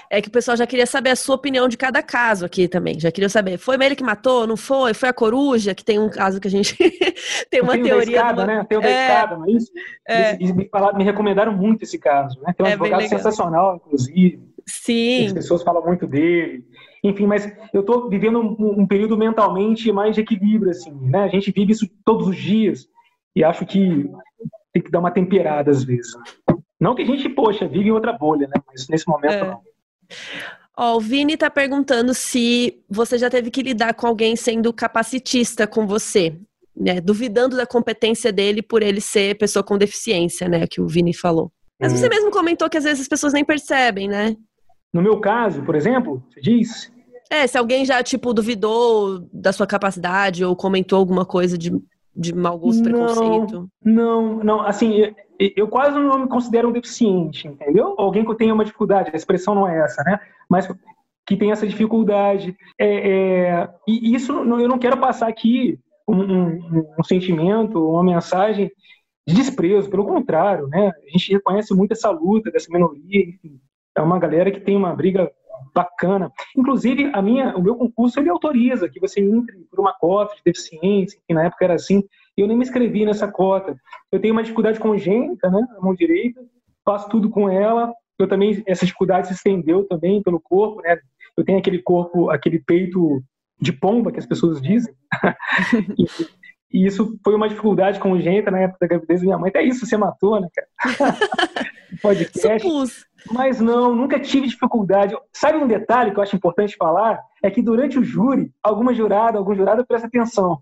[0.10, 3.00] É que o pessoal já queria saber a sua opinião de cada caso aqui também.
[3.00, 4.48] Já queria saber, foi ele que matou?
[4.48, 4.94] Não foi?
[4.94, 5.76] Foi a coruja?
[5.76, 6.76] Que tem um caso que a gente
[7.50, 8.06] tem uma tem teoria.
[8.06, 8.48] Da escada, uma...
[8.48, 8.66] né?
[8.68, 9.06] Tem o da é...
[9.06, 9.72] escada, não é isso?
[10.08, 10.38] É...
[10.38, 12.40] me, falaram, me recomendaram muito esse caso.
[12.42, 12.54] Né?
[12.58, 14.55] Tem um é advogado sensacional, inclusive.
[14.68, 15.28] Sim.
[15.28, 16.66] As pessoas falam muito dele.
[17.04, 21.24] Enfim, mas eu estou vivendo um, um, período mentalmente mais de equilíbrio, assim, né?
[21.24, 22.88] A gente vive isso todos os dias
[23.36, 24.10] e acho que
[24.74, 26.12] tem que dar uma temperada às vezes.
[26.80, 28.62] Não que a gente, poxa, vive em outra bolha, né?
[28.68, 29.48] Mas nesse momento é.
[29.48, 29.62] não.
[30.78, 35.66] Ó, o Vini está perguntando se você já teve que lidar com alguém sendo capacitista
[35.66, 36.36] com você,
[36.76, 37.00] né?
[37.00, 40.68] Duvidando da competência dele por ele ser pessoa com deficiência, né?
[40.68, 41.52] Que o Vini falou.
[41.80, 44.36] Mas você mesmo comentou que às vezes as pessoas nem percebem, né?
[44.96, 46.90] No meu caso, por exemplo, você diz,
[47.30, 51.70] é, se alguém já, tipo, duvidou da sua capacidade ou comentou alguma coisa de,
[52.16, 53.70] de mau gosto, não, preconceito.
[53.84, 57.94] Não, não, assim, eu, eu, quase não me considero um deficiente, entendeu?
[57.98, 60.18] Alguém que tenha uma dificuldade, a expressão não é essa, né?
[60.48, 60.66] Mas
[61.28, 62.56] que tem essa dificuldade.
[62.80, 65.78] É, é, e isso, eu não quero passar aqui
[66.08, 68.72] um, um, um sentimento, uma mensagem
[69.28, 70.94] de desprezo, pelo contrário, né?
[71.06, 73.60] A gente reconhece muito essa luta dessa minoria, enfim.
[73.98, 75.32] É uma galera que tem uma briga
[75.74, 76.32] bacana.
[76.56, 80.42] Inclusive, a minha, o meu concurso ele autoriza que você entre por uma cota de
[80.46, 82.04] deficiência, que na época era assim,
[82.38, 83.76] e eu nem me inscrevi nessa cota.
[84.12, 86.42] Eu tenho uma dificuldade congênita, né, na mão direita,
[86.84, 87.94] faço tudo com ela.
[88.18, 90.98] Eu também essa dificuldade se estendeu também pelo corpo, né?
[91.36, 93.22] Eu tenho aquele corpo, aquele peito
[93.60, 94.94] de pomba que as pessoas dizem.
[95.98, 96.06] e,
[96.72, 99.50] e, isso foi uma dificuldade congênita na época da gravidez da minha mãe.
[99.50, 101.18] Até isso você matou, né, cara?
[102.02, 102.62] Podcast.
[102.62, 103.06] Supus.
[103.32, 105.18] Mas não, nunca tive dificuldade.
[105.34, 107.20] Sabe um detalhe que eu acho importante falar?
[107.42, 110.62] É que durante o júri, alguma jurada, algum jurado presta atenção.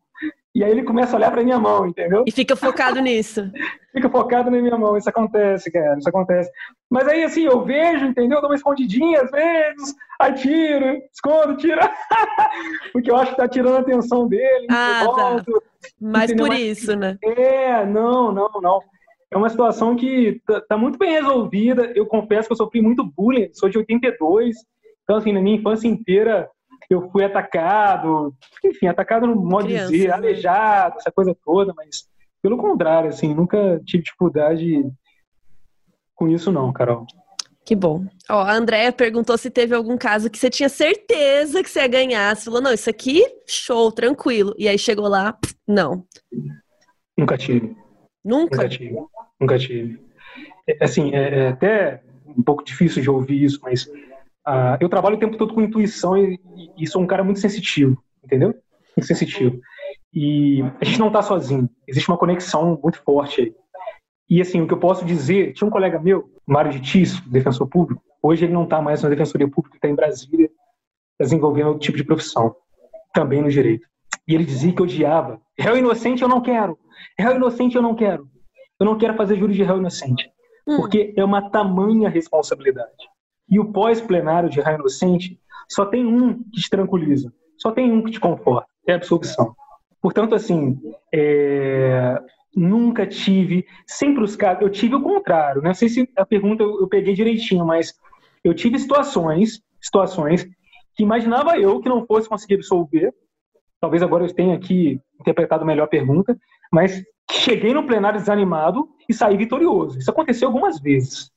[0.55, 2.23] E aí ele começa a olhar para minha mão, entendeu?
[2.27, 3.51] E fica focado nisso.
[3.91, 4.95] fica focado na minha mão.
[4.95, 5.97] Isso acontece, cara.
[5.97, 6.49] Isso acontece.
[6.89, 8.39] Mas aí, assim, eu vejo, entendeu?
[8.39, 11.79] Dou uma escondidinha às vezes, atiro, escondo, tiro.
[12.93, 14.67] Porque eu acho que tá tirando a atenção dele.
[14.69, 15.05] Ah, tá.
[15.05, 15.89] volto, tá.
[15.99, 16.45] Mas entendeu?
[16.45, 17.17] por isso, né?
[17.23, 18.79] É, não, não, não
[19.33, 21.91] é uma situação que tá, tá, muito bem resolvida.
[21.95, 24.55] Eu confesso que eu sofri muito bullying, sou de 82,
[25.03, 26.49] então, assim, na minha infância inteira,
[26.89, 28.33] eu fui atacado,
[28.63, 30.13] enfim, atacado no modo Criança, de dizer, né?
[30.13, 32.07] aleijado, essa coisa toda, mas
[32.41, 34.83] pelo contrário, assim, nunca tive dificuldade
[36.15, 37.05] com isso não, Carol.
[37.65, 38.05] Que bom.
[38.29, 41.87] Ó, a Andrea perguntou se teve algum caso que você tinha certeza que você ia
[41.87, 42.35] ganhar.
[42.35, 44.53] Você falou, não, isso aqui, show, tranquilo.
[44.57, 46.05] E aí chegou lá, não.
[47.17, 47.73] Nunca tive.
[48.23, 48.57] Nunca?
[48.57, 48.97] Nunca tive.
[49.39, 49.99] Nunca tive.
[50.67, 53.85] É, assim, é, é até um pouco difícil de ouvir isso, mas
[54.47, 56.39] uh, eu trabalho o tempo todo com intuição e,
[56.77, 58.55] e, sou um cara muito sensitivo, entendeu?
[58.95, 59.59] Muito sensitivo.
[60.13, 61.69] E a gente não está sozinho.
[61.87, 63.55] Existe uma conexão muito forte aí.
[64.29, 67.67] E assim, o que eu posso dizer, tinha um colega meu, Mário de Tisso, defensor
[67.67, 70.49] público, hoje ele não está mais na Defensoria Pública, está em Brasília,
[71.19, 72.55] desenvolvendo outro tipo de profissão,
[73.13, 73.87] também no direito.
[74.27, 75.41] E ele dizia que odiava.
[75.59, 76.77] Réu inocente eu não quero.
[77.19, 78.27] Réu inocente eu não quero.
[78.83, 80.29] Eu não quero fazer júri de réu inocente.
[80.67, 80.75] Hum.
[80.75, 82.91] Porque é uma tamanha responsabilidade.
[83.49, 85.39] E o pós-plenário de réu inocente
[85.69, 87.33] só tem um que te tranquiliza.
[87.57, 88.67] Só tem um que te conforta.
[88.85, 89.55] É a absolvição.
[90.01, 90.77] Portanto, assim,
[91.13, 92.21] é,
[92.53, 95.69] nunca tive, sempre os casos, eu tive o contrário, né?
[95.69, 97.93] não sei se a pergunta eu, eu peguei direitinho, mas
[98.43, 100.45] eu tive situações, situações
[100.93, 103.13] que imaginava eu que não fosse conseguir absolver,
[103.79, 106.37] talvez agora eu tenha aqui interpretado melhor a pergunta,
[106.69, 107.01] mas
[107.31, 109.97] cheguei no plenário desanimado e saí vitorioso.
[109.97, 111.31] Isso aconteceu algumas vezes,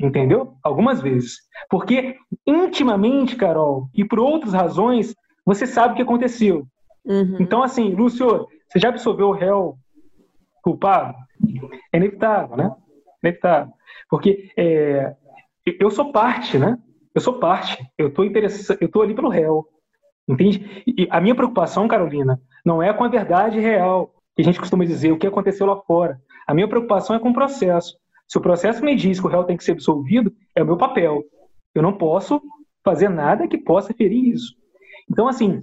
[0.00, 0.54] entendeu?
[0.62, 1.38] Algumas vezes.
[1.68, 5.14] Porque intimamente, Carol, e por outras razões,
[5.44, 6.66] você sabe o que aconteceu.
[7.04, 7.36] Uhum.
[7.40, 9.76] Então, assim, Lúcio, você já absolveu o réu
[10.62, 11.14] culpado?
[11.92, 12.74] É inevitável, né?
[13.22, 13.72] Inevitável.
[14.08, 15.14] Porque é,
[15.78, 16.78] eu sou parte, né?
[17.14, 17.84] Eu sou parte.
[17.98, 19.66] Eu estou interessado, eu estou ali pelo réu.
[20.28, 20.82] Entende?
[20.86, 24.84] E a minha preocupação, Carolina, não é com a verdade real, que a gente costuma
[24.84, 26.20] dizer, o que aconteceu lá fora.
[26.46, 27.96] A minha preocupação é com o processo.
[28.28, 30.76] Se o processo me diz que o réu tem que ser absolvido, é o meu
[30.76, 31.22] papel.
[31.74, 32.40] Eu não posso
[32.84, 34.54] fazer nada que possa ferir isso.
[35.10, 35.62] Então, assim,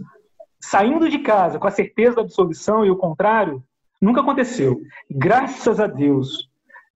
[0.62, 3.64] saindo de casa com a certeza da absolvição e o contrário,
[4.02, 4.80] Nunca aconteceu.
[5.12, 6.48] Graças a Deus.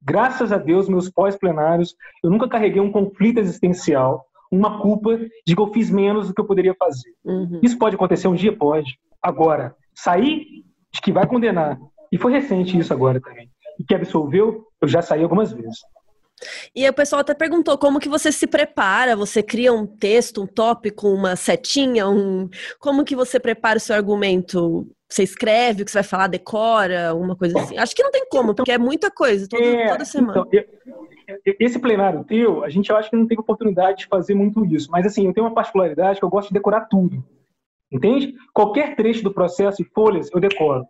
[0.02, 5.62] Graças a Deus, meus pós-plenários, eu nunca carreguei um conflito existencial, uma culpa de que
[5.62, 7.14] eu fiz menos do que eu poderia fazer.
[7.24, 7.60] Uhum.
[7.64, 8.56] Isso pode acontecer um dia?
[8.56, 9.00] Pode.
[9.22, 10.46] Agora, sair
[10.94, 11.80] de que vai condenar,
[12.12, 13.50] e foi recente isso agora também,
[13.80, 15.80] e que absolveu, eu já saí algumas vezes.
[16.76, 20.48] E o pessoal até perguntou como que você se prepara, você cria um texto, um
[20.48, 22.50] tópico, uma setinha, um...
[22.80, 24.88] como que você prepara o seu argumento?
[25.10, 27.78] Você escreve o que você vai falar, decora, alguma coisa assim?
[27.78, 30.44] Acho que não tem como, porque é muita coisa, todo, é, toda semana.
[30.48, 30.66] Então, eu,
[31.60, 35.06] esse plenário teu, a gente acha que não teve oportunidade de fazer muito isso, mas
[35.06, 37.24] assim, eu tenho uma particularidade que eu gosto de decorar tudo.
[37.94, 38.34] Entende?
[38.52, 40.84] Qualquer trecho do processo e folhas eu decoro.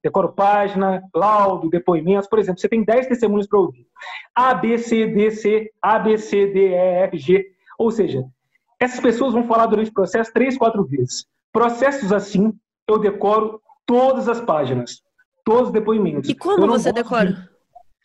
[0.00, 2.28] Decoro página, laudo, depoimentos.
[2.28, 3.84] Por exemplo, você tem 10 testemunhos para ouvir.
[4.32, 7.44] A, B, C, D, C, A, B, C, D, E, F, G.
[7.76, 8.24] Ou seja,
[8.78, 11.26] essas pessoas vão falar durante o processo três, quatro vezes.
[11.52, 12.52] Processos assim,
[12.88, 15.02] eu decoro todas as páginas,
[15.44, 16.30] todos os depoimentos.
[16.30, 17.32] E como você decora?
[17.32, 17.48] De...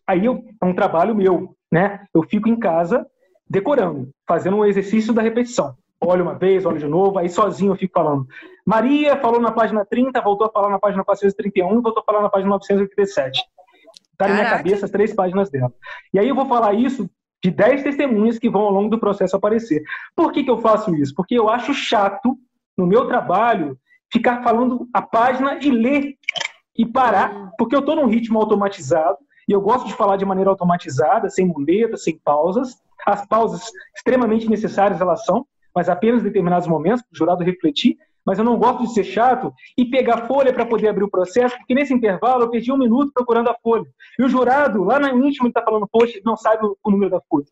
[0.08, 2.04] Aí eu, é um trabalho meu, né?
[2.12, 3.06] Eu fico em casa
[3.48, 7.78] decorando, fazendo um exercício da repetição olho uma vez, olho de novo, aí sozinho eu
[7.78, 8.28] fico falando.
[8.66, 12.30] Maria falou na página 30, voltou a falar na página 431, voltou a falar na
[12.30, 13.42] página 987.
[14.12, 15.72] Está na minha cabeça as três páginas dela.
[16.14, 17.10] E aí eu vou falar isso
[17.42, 19.82] de 10 testemunhas que vão ao longo do processo aparecer.
[20.16, 21.14] Por que, que eu faço isso?
[21.16, 22.38] Porque eu acho chato,
[22.78, 23.78] no meu trabalho,
[24.12, 26.16] ficar falando a página e ler
[26.78, 29.18] e parar, porque eu estou num ritmo automatizado
[29.48, 32.78] e eu gosto de falar de maneira automatizada, sem muletas, sem pausas.
[33.06, 37.98] As pausas extremamente necessárias elas são, mas apenas em determinados momentos, para o jurado refletir.
[38.26, 41.58] Mas eu não gosto de ser chato e pegar folha para poder abrir o processo,
[41.58, 43.86] porque nesse intervalo eu perdi um minuto procurando a folha.
[44.20, 47.22] E o jurado, lá na íntimo, está falando, poxa, ele não sabe o número da
[47.22, 47.46] folha.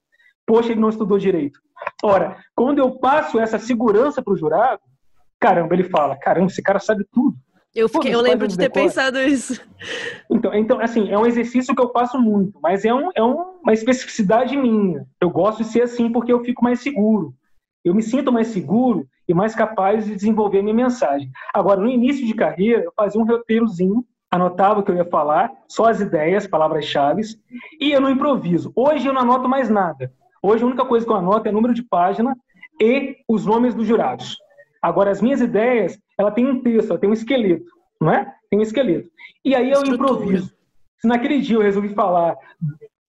[0.46, 1.60] Poxa, ele não estudou direito.
[2.04, 4.82] Ora, quando eu passo essa segurança para o jurado,
[5.40, 7.36] caramba, ele fala, caramba, esse cara sabe tudo.
[7.74, 8.86] Eu, fiquei, Pô, eu lembro de ter decora.
[8.86, 9.62] pensado isso.
[10.32, 13.72] Então, então, assim, é um exercício que eu faço muito, mas é, um, é uma
[13.72, 15.06] especificidade minha.
[15.22, 17.36] Eu gosto de ser assim porque eu fico mais seguro
[17.88, 21.30] eu me sinto mais seguro e mais capaz de desenvolver a minha mensagem.
[21.54, 25.52] Agora, no início de carreira, eu fazia um roteirozinho, anotava o que eu ia falar,
[25.68, 27.22] só as ideias, palavras-chave,
[27.80, 28.72] e eu não improviso.
[28.76, 30.12] Hoje eu não anoto mais nada.
[30.42, 32.36] Hoje a única coisa que eu anoto é número de página
[32.82, 34.38] e os nomes dos jurados.
[34.82, 38.34] Agora, as minhas ideias, ela tem um texto, ela tem um esqueleto, não é?
[38.50, 39.10] Tem um esqueleto.
[39.44, 40.54] E aí eu improviso.
[41.00, 42.36] Se naquele dia eu resolvi falar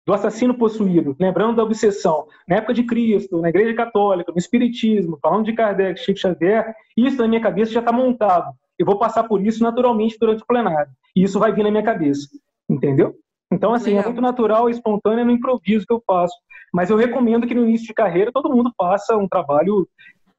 [0.08, 5.18] do assassino possuído, lembrando da obsessão, na época de Cristo, na Igreja Católica, no Espiritismo,
[5.20, 8.50] falando de Kardec, Chico Xavier, isso na minha cabeça já está montado.
[8.78, 10.90] Eu vou passar por isso naturalmente durante o plenário.
[11.14, 12.26] E isso vai vir na minha cabeça.
[12.66, 13.16] Entendeu?
[13.52, 14.04] Então, assim, é Legal.
[14.04, 16.34] é muito natural e espontâneo no improviso que eu faço.
[16.72, 19.86] Mas eu recomendo que no início de carreira todo mundo faça um trabalho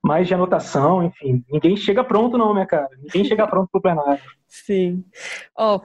[0.04, 1.44] mais de anotação, enfim.
[1.48, 2.90] Ninguém chega pronto, não, minha cara.
[3.04, 4.24] Ninguém chega pronto pro plenário.
[4.50, 5.06] Sim.
[5.56, 5.82] Ó, oh,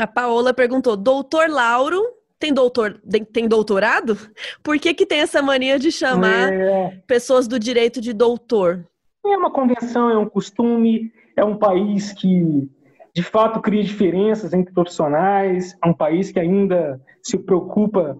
[0.00, 3.00] a Paola perguntou: doutor Lauro tem doutor
[3.32, 4.16] tem doutorado?
[4.62, 7.02] Por que, que tem essa mania de chamar é...
[7.06, 8.86] pessoas do direito de doutor?
[9.26, 12.68] É uma convenção, é um costume, é um país que
[13.14, 18.16] de fato cria diferenças entre profissionais, é um país que ainda se preocupa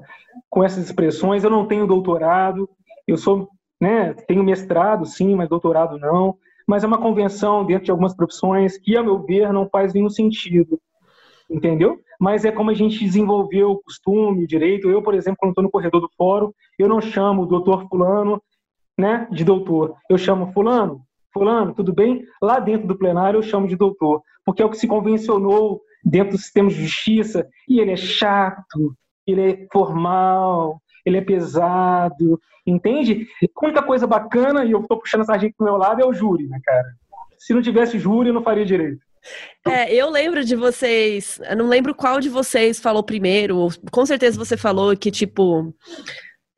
[0.51, 1.45] com essas expressões.
[1.45, 2.69] Eu não tenho doutorado,
[3.07, 3.49] eu sou,
[3.81, 6.36] né, tenho mestrado sim, mas doutorado não.
[6.66, 10.11] Mas é uma convenção dentro de algumas profissões que, a meu ver, não faz nenhum
[10.11, 10.78] sentido,
[11.49, 11.99] entendeu?
[12.19, 14.90] Mas é como a gente desenvolveu o costume, o direito.
[14.90, 18.43] Eu, por exemplo, quando estou no corredor do fórum, eu não chamo o doutor fulano,
[18.99, 19.95] né, de doutor.
[20.11, 21.01] Eu chamo fulano,
[21.32, 22.24] fulano, tudo bem?
[22.43, 26.32] Lá dentro do plenário eu chamo de doutor, porque é o que se convencionou dentro
[26.32, 28.95] do sistema de justiça, e ele é chato,
[29.27, 33.27] ele é formal, ele é pesado, entende?
[33.43, 36.12] A única coisa bacana, e eu estou puxando essa gente pro meu lado, é o
[36.12, 36.89] júri, né, cara?
[37.36, 39.01] Se não tivesse júri, eu não faria direito.
[39.66, 44.39] É, eu lembro de vocês, eu não lembro qual de vocês falou primeiro, com certeza
[44.39, 45.74] você falou que, tipo,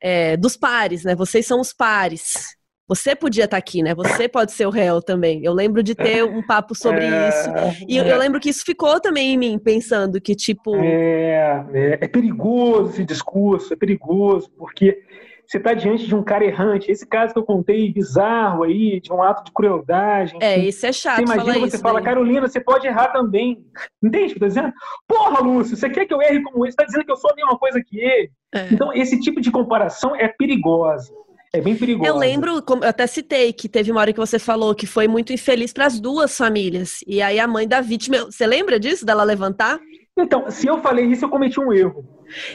[0.01, 1.15] é, dos pares, né?
[1.15, 2.59] Vocês são os pares.
[2.89, 3.95] Você podia estar aqui, né?
[3.95, 5.45] Você pode ser o réu também.
[5.45, 7.85] Eu lembro de ter um papo sobre é, isso.
[7.87, 8.13] E é.
[8.13, 10.75] eu lembro que isso ficou também em mim, pensando que, tipo.
[10.75, 15.05] É, é, é perigoso esse discurso, é perigoso, porque
[15.51, 16.93] você está diante de um cara errante.
[16.93, 20.33] Esse caso que eu contei, bizarro aí, de um ato de crueldade.
[20.41, 20.67] É, enfim.
[20.67, 21.17] É, isso é chato.
[21.17, 22.05] Você imagina, você fala, daí.
[22.05, 23.67] Carolina, você pode errar também.
[24.01, 24.73] Entende o que eu tô dizendo?
[25.09, 26.71] Porra, Lúcio, você quer que eu erre como ele?
[26.71, 28.31] Você está dizendo que eu sou a mesma coisa que ele.
[28.55, 28.69] É.
[28.71, 31.13] Então, esse tipo de comparação é perigosa.
[31.53, 32.09] É bem perigoso.
[32.09, 35.33] Eu lembro, eu até citei que teve uma hora que você falou que foi muito
[35.33, 37.01] infeliz para as duas famílias.
[37.09, 39.81] E aí a mãe da vítima, você lembra disso, dela levantar?
[40.23, 42.05] Então, se eu falei isso, eu cometi um erro.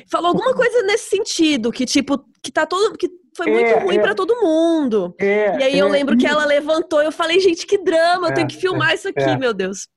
[0.10, 2.98] Falou alguma coisa nesse sentido, que tipo, que tá todo.
[2.98, 5.14] que foi muito é, ruim é, para todo mundo.
[5.20, 8.30] É, e aí eu é, lembro que ela levantou e eu falei, gente, que drama,
[8.30, 9.38] eu tenho que filmar é, isso aqui, é.
[9.38, 9.90] meu Deus.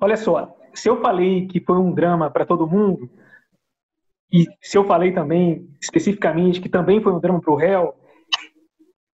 [0.00, 3.10] Olha só, se eu falei que foi um drama para todo mundo,
[4.32, 7.94] e se eu falei também, especificamente, que também foi um drama para o réu,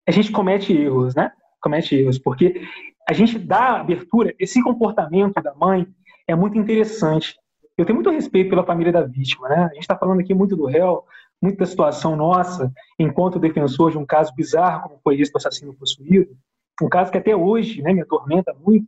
[0.06, 1.30] a gente comete erros, né?
[1.60, 2.66] Comete erros, porque
[3.08, 5.86] a gente dá abertura, esse comportamento da mãe
[6.26, 7.36] é muito interessante.
[7.76, 9.64] Eu tenho muito respeito pela família da vítima, né?
[9.64, 11.04] A gente está falando aqui muito do réu,
[11.40, 15.74] muito da situação nossa, enquanto defensor de um caso bizarro como foi esse do assassino
[15.74, 16.36] possuído,
[16.80, 18.86] um caso que até hoje né, me atormenta muito.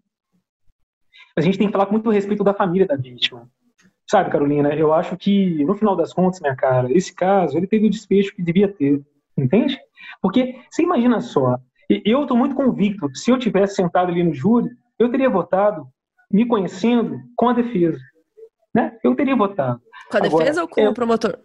[1.36, 3.48] A gente tem que falar com muito respeito da família da vítima.
[4.08, 7.86] Sabe, Carolina, eu acho que, no final das contas, minha cara, esse caso, ele teve
[7.86, 9.02] o desfecho que devia ter,
[9.36, 9.78] entende?
[10.20, 11.58] Porque, você imagina só,
[11.88, 15.88] eu estou muito convicto, se eu tivesse sentado ali no júri, eu teria votado,
[16.30, 17.98] me conhecendo, com a defesa.
[18.74, 18.96] Né?
[19.04, 19.80] Eu teria votado.
[20.10, 21.38] Com a Agora, defesa ou com o promotor?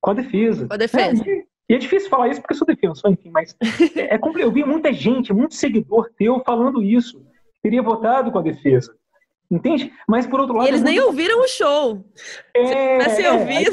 [0.00, 0.66] Com a defesa.
[0.66, 1.22] Com a defesa.
[1.28, 3.56] É, e é difícil falar isso porque eu sou defensor, enfim, mas
[3.96, 7.24] é, é, eu vi muita gente, muito seguidor teu falando isso.
[7.62, 8.94] Teria votado com a defesa.
[9.50, 9.92] Entende?
[10.08, 10.66] Mas por outro lado.
[10.66, 12.02] E eles nem ouviram o show.
[12.54, 13.72] É, Se é, ouvido.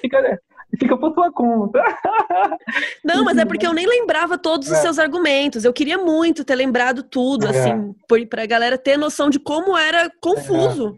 [0.00, 0.40] Fica,
[0.78, 1.82] fica por tua conta.
[3.04, 4.80] Não, mas é porque eu nem lembrava todos os é.
[4.82, 5.64] seus argumentos.
[5.64, 7.50] Eu queria muito ter lembrado tudo, é.
[7.50, 7.94] assim,
[8.30, 10.96] pra galera ter noção de como era confuso.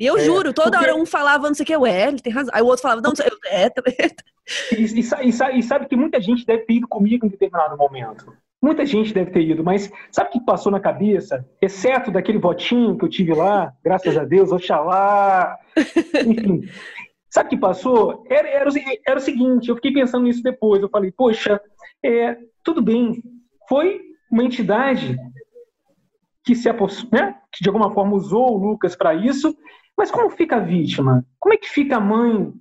[0.00, 0.04] É.
[0.04, 0.90] E eu juro, toda porque...
[0.90, 2.52] hora um falava não sei o que, ué, ele tem razão.
[2.54, 3.94] Aí o outro falava, não, sei, é, também.
[4.72, 8.32] E, e, e, e sabe que muita gente deve ter ido comigo em determinado momento.
[8.60, 11.46] Muita gente deve ter ido, mas sabe o que passou na cabeça?
[11.62, 15.56] Exceto daquele votinho que eu tive lá, graças a Deus, oxalá.
[16.26, 16.62] Enfim.
[17.30, 18.24] Sabe o que passou?
[18.28, 18.70] Era, era,
[19.06, 20.82] era, o seguinte, eu fiquei pensando nisso depois.
[20.82, 21.60] Eu falei, poxa,
[22.02, 23.22] é, tudo bem.
[23.68, 24.00] Foi
[24.32, 25.16] uma entidade
[26.42, 26.68] que, se
[27.12, 29.54] né, que de alguma forma usou o Lucas para isso,
[29.98, 31.26] mas como fica a vítima?
[31.40, 32.52] Como é que fica a mãe?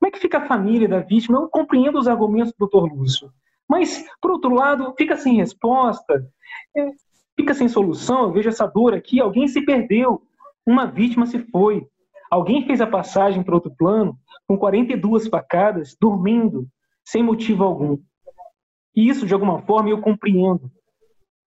[0.00, 1.38] Como é que fica a família da vítima?
[1.38, 2.92] Eu compreendo os argumentos do Dr.
[2.92, 3.32] Lúcio.
[3.68, 6.28] Mas, por outro lado, fica sem resposta,
[6.76, 6.90] é,
[7.36, 8.22] fica sem solução.
[8.22, 9.20] Eu vejo essa dor aqui.
[9.20, 10.20] Alguém se perdeu,
[10.66, 11.86] uma vítima se foi.
[12.28, 14.18] Alguém fez a passagem para outro plano
[14.48, 16.66] com 42 facadas, dormindo,
[17.04, 17.98] sem motivo algum.
[18.96, 20.68] E isso, de alguma forma, eu compreendo.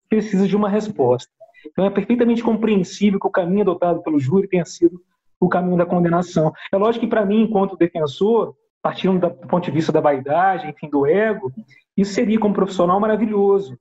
[0.08, 1.30] Precisa de uma resposta.
[1.66, 5.02] Então, é perfeitamente compreensível que o caminho adotado pelo júri tenha sido
[5.40, 6.52] o caminho da condenação.
[6.72, 10.90] É lógico que, para mim, enquanto defensor, partindo do ponto de vista da vaidade, enfim,
[10.90, 11.52] do ego,
[11.96, 13.78] isso seria como profissional maravilhoso,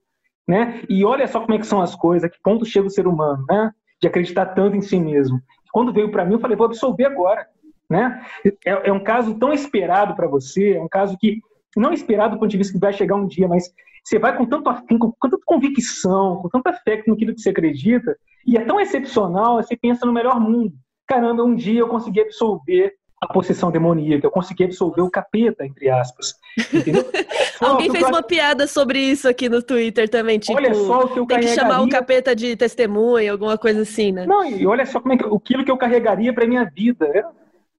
[0.47, 0.83] né?
[0.89, 3.45] E olha só como é que são as coisas, que ponto chega o ser humano,
[3.49, 3.73] né?
[4.01, 5.41] De acreditar tanto em si mesmo.
[5.73, 7.47] Quando veio para mim, eu falei, vou absolver agora,
[7.91, 8.25] né?
[8.65, 11.41] É, é um caso tão esperado para você, é um caso que
[11.77, 13.73] não esperado do ponto de vista que vai chegar um dia, mas
[14.05, 18.17] você vai com tanto afinco, com tanta convicção, com tanta fé naquilo que você acredita,
[18.47, 20.75] e é tão excepcional, você pensa no melhor mundo.
[21.13, 25.91] Caramba, um dia eu consegui absolver a possessão demoníaca, eu consegui absolver o capeta, entre
[25.91, 26.35] aspas.
[26.73, 27.05] Entendeu?
[27.61, 31.19] Alguém fez uma piada sobre isso aqui no Twitter também, tipo, olha só o que
[31.19, 34.25] eu tem que chamar o capeta de testemunha, alguma coisa assim, né?
[34.25, 37.07] Não, e olha só como é que, aquilo que eu carregaria para minha vida.
[37.07, 37.23] Né?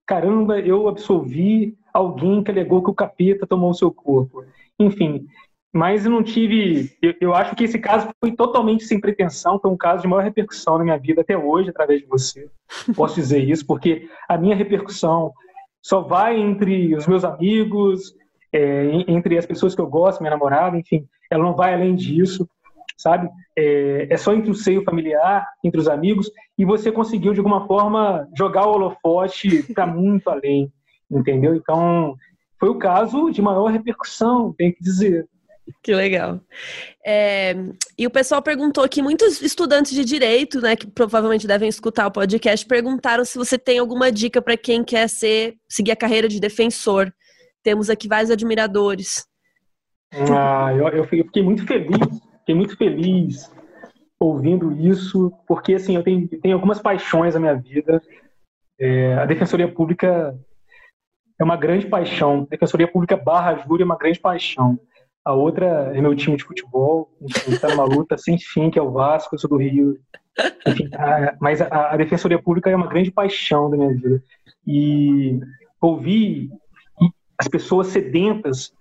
[0.06, 4.44] Caramba, eu absolvi alguém que alegou que o capeta tomou o seu corpo.
[4.78, 5.26] Enfim,
[5.74, 6.92] mas não tive.
[7.02, 10.22] Eu, eu, acho que esse caso foi totalmente sem pretensão, foi um caso de maior
[10.22, 12.48] repercussão na minha vida até hoje, através de você.
[12.94, 15.32] Posso dizer isso, porque a minha repercussão
[15.82, 18.14] só vai entre os meus amigos,
[18.52, 22.48] é, entre as pessoas que eu gosto, minha namorada, enfim, ela não vai além disso,
[22.96, 23.28] sabe?
[23.58, 27.66] É, é só entre o seio familiar, entre os amigos, e você conseguiu, de alguma
[27.66, 30.72] forma, jogar o holofote para muito além,
[31.10, 31.56] entendeu?
[31.56, 32.14] Então,
[32.60, 35.28] foi o caso de maior repercussão, tem que dizer.
[35.82, 36.40] Que legal.
[37.04, 37.54] É,
[37.98, 42.10] e o pessoal perguntou aqui, muitos estudantes de direito, né, que provavelmente devem escutar o
[42.10, 46.40] podcast, perguntaram se você tem alguma dica para quem quer ser, seguir a carreira de
[46.40, 47.12] defensor.
[47.62, 49.26] Temos aqui vários admiradores.
[50.12, 51.98] Ah, eu, eu fiquei muito feliz,
[52.40, 53.50] fiquei muito feliz
[54.20, 58.02] ouvindo isso, porque assim, eu tenho, tenho algumas paixões na minha vida.
[58.78, 60.38] É, a Defensoria Pública
[61.38, 62.46] é uma grande paixão.
[62.50, 64.78] Defensoria Pública barra júri é uma grande paixão.
[65.24, 67.10] A outra é meu time de futebol,
[67.48, 69.98] está numa luta sem fim, que é o Vasco, eu sou do Rio.
[70.66, 74.22] Enfim, a, mas a, a, Defensoria Pública é uma grande paixão da minha vida.
[74.66, 75.40] E
[75.80, 76.50] ouvir
[77.38, 78.72] as pessoas sedentas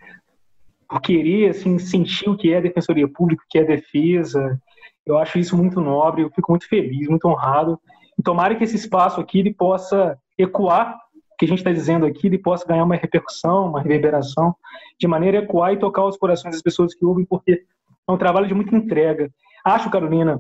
[0.90, 4.60] por querer assim, sentir o que é a Defensoria Pública, o que é defesa,
[5.06, 7.80] eu acho isso muito nobre, eu fico muito feliz, muito honrado.
[8.18, 10.98] E tomara que esse espaço aqui ele possa ecoar
[11.44, 14.56] que a gente está dizendo aqui ele possa ganhar uma repercussão, uma reverberação,
[14.98, 17.65] de maneira a ecoar e tocar os corações das pessoas que ouvem, porque
[18.07, 19.30] é um trabalho de muita entrega.
[19.65, 20.40] Acho, Carolina,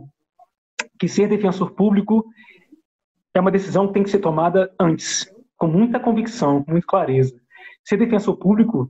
[0.97, 2.25] que ser defensor público
[3.33, 7.35] é uma decisão que tem que ser tomada antes, com muita convicção, com muita clareza.
[7.83, 8.89] Ser defensor público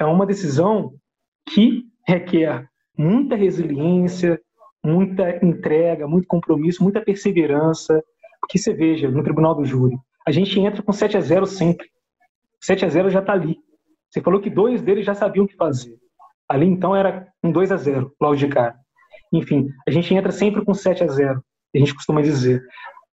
[0.00, 0.94] é uma decisão
[1.48, 2.68] que requer
[2.98, 4.40] muita resiliência,
[4.84, 8.02] muita entrega, muito compromisso, muita perseverança,
[8.40, 9.96] porque você veja no tribunal do júri,
[10.26, 11.88] a gente entra com 7 a 0 sempre.
[12.60, 13.58] 7 a 0 já está ali.
[14.10, 15.96] Você falou que dois deles já sabiam o que fazer.
[16.48, 18.76] Ali então era um 2 a 0 logo de cara.
[19.32, 21.42] Enfim, a gente entra sempre com 7 a 0
[21.74, 22.62] a gente costuma dizer.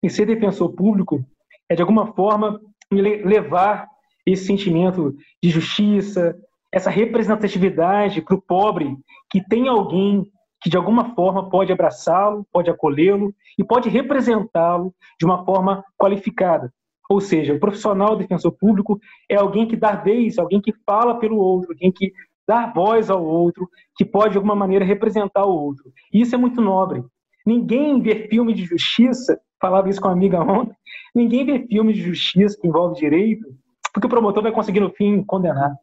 [0.01, 1.23] E ser defensor público
[1.69, 2.59] é de alguma forma
[2.91, 3.87] levar
[4.25, 6.35] esse sentimento de justiça,
[6.71, 8.97] essa representatividade para o pobre
[9.29, 10.25] que tem alguém
[10.61, 16.73] que de alguma forma pode abraçá-lo, pode acolhê-lo e pode representá-lo de uma forma qualificada.
[17.09, 21.37] Ou seja, o profissional defensor público é alguém que dá vez, alguém que fala pelo
[21.37, 22.11] outro, alguém que
[22.47, 25.91] dá voz ao outro, que pode de alguma maneira representar o outro.
[26.13, 27.03] E isso é muito nobre.
[27.45, 30.75] Ninguém vê filme de justiça, falava isso com uma amiga ontem,
[31.15, 33.45] ninguém vê filme de justiça que envolve direito,
[33.93, 35.73] porque o promotor vai conseguir no fim condenar.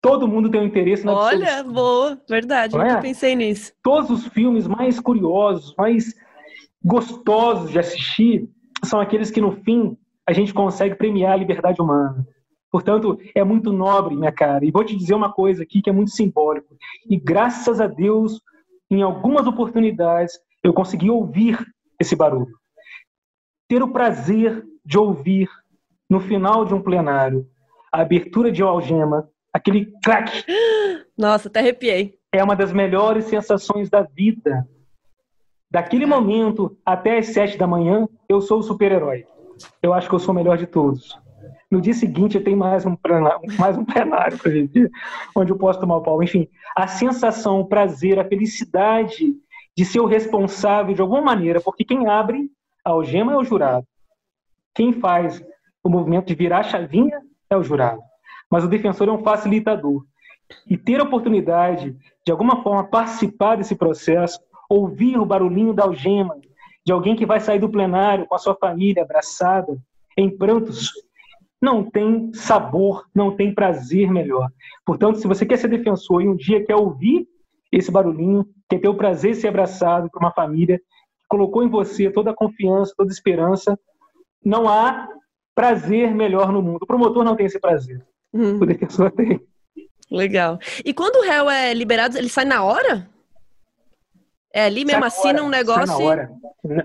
[0.00, 3.00] Todo mundo tem um interesse na Olha, boa, verdade, Não nunca é?
[3.00, 3.72] pensei nisso.
[3.84, 6.12] Todos os filmes mais curiosos, mais
[6.84, 8.48] gostosos de assistir,
[8.84, 9.96] são aqueles que no fim
[10.26, 12.26] a gente consegue premiar a liberdade humana.
[12.70, 14.64] Portanto, é muito nobre, minha cara.
[14.64, 16.76] E vou te dizer uma coisa aqui que é muito simbólico.
[17.08, 18.40] E graças a Deus,
[18.90, 21.58] em algumas oportunidades, eu consegui ouvir
[22.00, 22.56] esse barulho.
[23.68, 25.48] Ter o prazer de ouvir,
[26.08, 27.46] no final de um plenário,
[27.92, 30.44] a abertura de algema, aquele crack.
[31.16, 32.14] Nossa, até arrepiei.
[32.32, 34.66] É uma das melhores sensações da vida.
[35.70, 39.26] Daquele momento até as sete da manhã, eu sou o super-herói
[39.82, 41.18] eu acho que eu sou o melhor de todos.
[41.70, 44.90] No dia seguinte eu tenho mais um plenário, mais um plenário para viver,
[45.34, 46.22] onde eu posso tomar o pau.
[46.22, 49.34] Enfim, a sensação, o prazer, a felicidade
[49.76, 52.50] de ser o responsável de alguma maneira, porque quem abre
[52.84, 53.86] a algema é o jurado.
[54.74, 55.42] Quem faz
[55.82, 58.00] o movimento de virar a chavinha é o jurado.
[58.50, 60.04] Mas o defensor é um facilitador.
[60.68, 66.36] E ter a oportunidade, de alguma forma, participar desse processo, ouvir o barulhinho da algema,
[66.84, 69.76] de alguém que vai sair do plenário com a sua família abraçada,
[70.16, 70.90] em prantos,
[71.60, 74.48] não tem sabor, não tem prazer melhor.
[74.84, 77.26] Portanto, se você quer ser defensor e um dia quer ouvir
[77.70, 81.68] esse barulhinho, quer ter o prazer de ser abraçado por uma família que colocou em
[81.68, 83.78] você toda a confiança, toda a esperança,
[84.44, 85.08] não há
[85.54, 86.80] prazer melhor no mundo.
[86.82, 88.04] O promotor não tem esse prazer.
[88.34, 88.58] Hum.
[88.60, 89.40] O defensor tem.
[90.10, 90.58] Legal.
[90.84, 93.08] E quando o réu é liberado, ele sai na hora?
[94.54, 95.86] É, ali mesmo assina um negócio.
[95.86, 96.32] Sai na hora.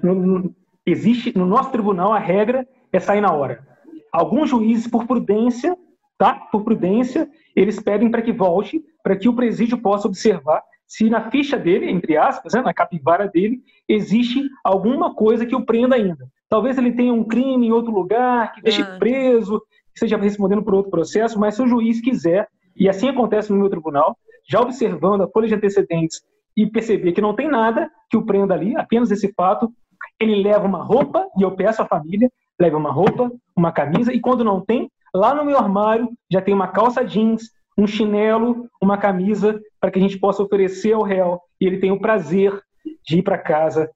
[0.01, 3.65] No, no, existe, no nosso tribunal, a regra é sair na hora.
[4.11, 5.77] Alguns juízes, por prudência,
[6.17, 6.33] tá?
[6.51, 11.29] Por prudência, eles pedem para que volte, para que o presídio possa observar se na
[11.29, 16.25] ficha dele, entre aspas, né, na capivara dele, existe alguma coisa que o prenda ainda.
[16.47, 18.95] Talvez ele tenha um crime em outro lugar, que deixe ah.
[18.97, 19.61] preso,
[19.93, 23.69] esteja respondendo por outro processo, mas se o juiz quiser, e assim acontece no meu
[23.69, 24.17] tribunal,
[24.49, 26.21] já observando a folha de antecedentes
[26.57, 29.71] e perceber que não tem nada que o prenda ali, apenas esse fato,
[30.19, 34.19] ele leva uma roupa, e eu peço à família, leva uma roupa, uma camisa, e
[34.19, 38.97] quando não tem, lá no meu armário já tem uma calça jeans, um chinelo, uma
[38.97, 42.59] camisa, para que a gente possa oferecer ao réu e ele tenha o prazer
[43.05, 43.91] de ir para casa,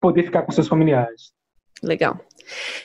[0.00, 1.32] poder ficar com seus familiares.
[1.82, 2.18] Legal.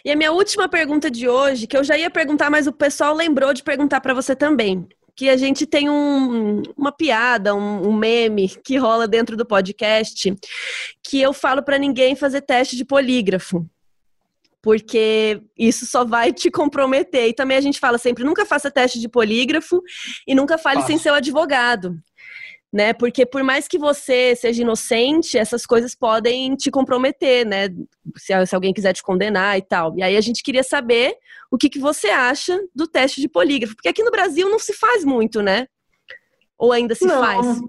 [0.04, 3.14] E a minha última pergunta de hoje, que eu já ia perguntar, mas o pessoal
[3.14, 4.86] lembrou de perguntar para você também.
[5.16, 10.36] Que a gente tem um, uma piada, um, um, meme que rola dentro do podcast,
[11.02, 13.66] que eu falo para ninguém fazer teste de polígrafo
[14.66, 17.30] porque isso só vai te comprometer.
[17.30, 19.80] E também a gente fala sempre: nunca faça teste de polígrafo
[20.28, 21.96] e nunca fale sem seu advogado.
[22.76, 22.91] Né?
[22.91, 27.69] Porque por mais que você seja inocente, essas coisas podem te comprometer, né?
[28.18, 29.97] Se, se alguém quiser te condenar e tal.
[29.97, 31.15] E aí a gente queria saber
[31.49, 34.73] o que, que você acha do teste de polígrafo, porque aqui no Brasil não se
[34.73, 35.68] faz muito, né?
[36.57, 37.61] Ou ainda se não, faz?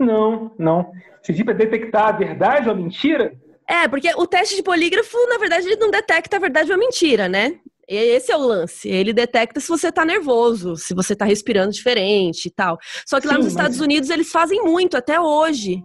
[0.00, 0.92] Não, não.
[1.22, 3.36] Se para detectar a verdade ou a mentira,
[3.68, 6.78] é, porque o teste de polígrafo, na verdade, ele não detecta a verdade ou a
[6.78, 7.60] mentira, né?
[7.88, 8.88] Esse é o lance.
[8.88, 12.78] Ele detecta se você tá nervoso, se você tá respirando diferente e tal.
[13.06, 15.82] Só que lá Sim, nos Estados Unidos eles fazem muito, até hoje.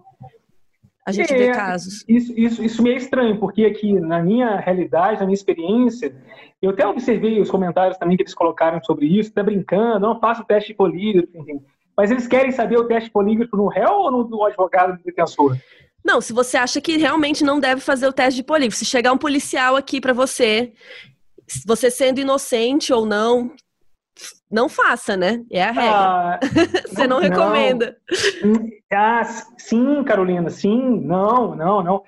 [1.05, 2.03] A gente é, vê casos.
[2.07, 6.15] Isso, isso, isso me é estranho, porque aqui, na minha realidade, na minha experiência,
[6.61, 10.41] eu até observei os comentários também que eles colocaram sobre isso, tá brincando, não faço
[10.41, 11.61] o teste de polígrafo, enfim.
[11.95, 15.03] Mas eles querem saber o teste de polígrafo no réu ou no, no advogado do
[15.03, 15.57] defensor?
[16.03, 19.13] Não, se você acha que realmente não deve fazer o teste de polígrafo, se chegar
[19.13, 20.71] um policial aqui para você,
[21.65, 23.51] você sendo inocente ou não,
[24.51, 25.43] não faça, né?
[25.51, 25.91] É a regra.
[25.91, 26.39] Ah,
[26.87, 27.97] você não, não recomenda.
[28.43, 28.69] Não.
[28.93, 29.23] Ah,
[29.57, 31.01] sim, Carolina, sim.
[31.01, 32.03] Não, não, não.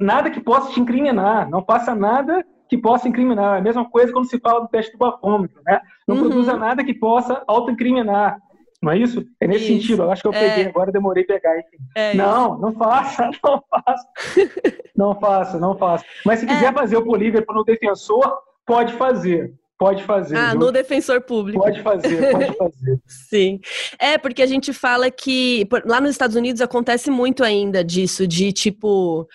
[0.00, 1.48] Nada que possa te incriminar.
[1.48, 3.56] Não faça nada que possa incriminar.
[3.56, 5.80] É a mesma coisa quando se fala do teste do bafômetro, né?
[6.06, 6.22] Não uhum.
[6.22, 8.38] produza nada que possa autoincriminar.
[8.82, 9.24] Não é isso?
[9.40, 9.82] É nesse isso.
[9.82, 10.02] sentido.
[10.02, 10.68] Eu acho que eu peguei, é.
[10.68, 11.52] agora demorei pegar.
[11.94, 12.62] É não, isso.
[12.62, 14.08] não faça, não faça.
[14.96, 16.04] não faça, não faça.
[16.24, 16.72] Mas se quiser é.
[16.72, 19.52] fazer o polígrafo no defensor, pode fazer.
[19.78, 20.36] Pode fazer.
[20.36, 20.60] Ah, viu?
[20.60, 21.58] no defensor público.
[21.58, 23.00] Pode fazer, pode fazer.
[23.06, 23.58] Sim.
[23.98, 25.66] É, porque a gente fala que.
[25.86, 29.26] Lá nos Estados Unidos acontece muito ainda disso, de tipo,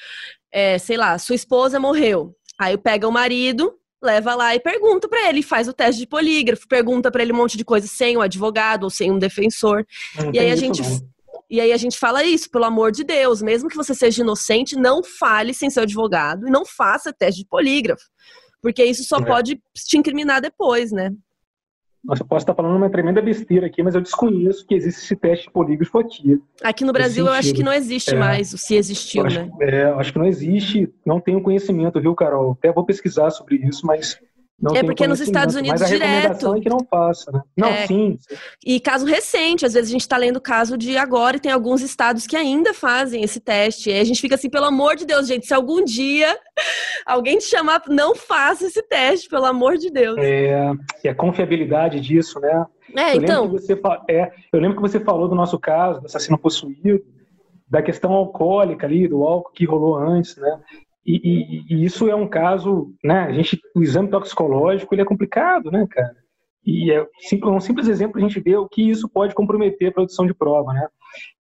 [0.51, 2.35] é, sei lá, sua esposa morreu.
[2.59, 3.73] Aí pega o marido,
[4.03, 7.37] leva lá e pergunta para ele, faz o teste de polígrafo, pergunta para ele um
[7.37, 9.83] monte de coisa sem um advogado ou sem um defensor.
[10.15, 11.15] Não e aí a gente não.
[11.49, 14.75] E aí a gente fala isso, pelo amor de Deus, mesmo que você seja inocente,
[14.75, 18.03] não fale sem seu advogado e não faça teste de polígrafo,
[18.65, 19.23] porque isso só é.
[19.23, 21.13] pode te incriminar depois, né?
[22.03, 25.15] Nossa, eu posso estar falando uma tremenda besteira aqui, mas eu desconheço que existe esse
[25.15, 26.41] teste de polígrafo aqui.
[26.63, 29.51] Aqui no Brasil eu acho que não existe é, mais, se existiu, acho, né?
[29.61, 32.53] É, acho que não existe, não tenho conhecimento, viu, Carol?
[32.53, 34.19] Até vou pesquisar sobre isso, mas
[34.61, 36.55] não é porque nos Estados Unidos mas a direto.
[36.55, 37.41] é que não faça, né?
[37.57, 37.85] Não, é.
[37.87, 38.17] sim.
[38.65, 41.81] E caso recente, às vezes a gente está lendo caso de agora e tem alguns
[41.81, 43.89] estados que ainda fazem esse teste.
[43.89, 46.37] E a gente fica assim, pelo amor de Deus, gente, se algum dia
[47.05, 50.17] alguém te chamar, não faça esse teste, pelo amor de Deus.
[50.19, 50.71] É,
[51.03, 52.65] e a confiabilidade disso, né?
[52.95, 53.49] É, eu então.
[53.49, 53.77] Você,
[54.09, 57.03] é, eu lembro que você falou do nosso caso, do assassino possuído,
[57.67, 60.59] da questão alcoólica ali, do álcool que rolou antes, né?
[61.05, 63.25] E, e, e, isso é um caso, né?
[63.25, 66.15] A gente, o exame toxicológico ele é complicado, né, cara?
[66.65, 67.05] E é
[67.45, 70.73] um simples exemplo a gente vê o que isso pode comprometer a produção de prova,
[70.73, 70.87] né?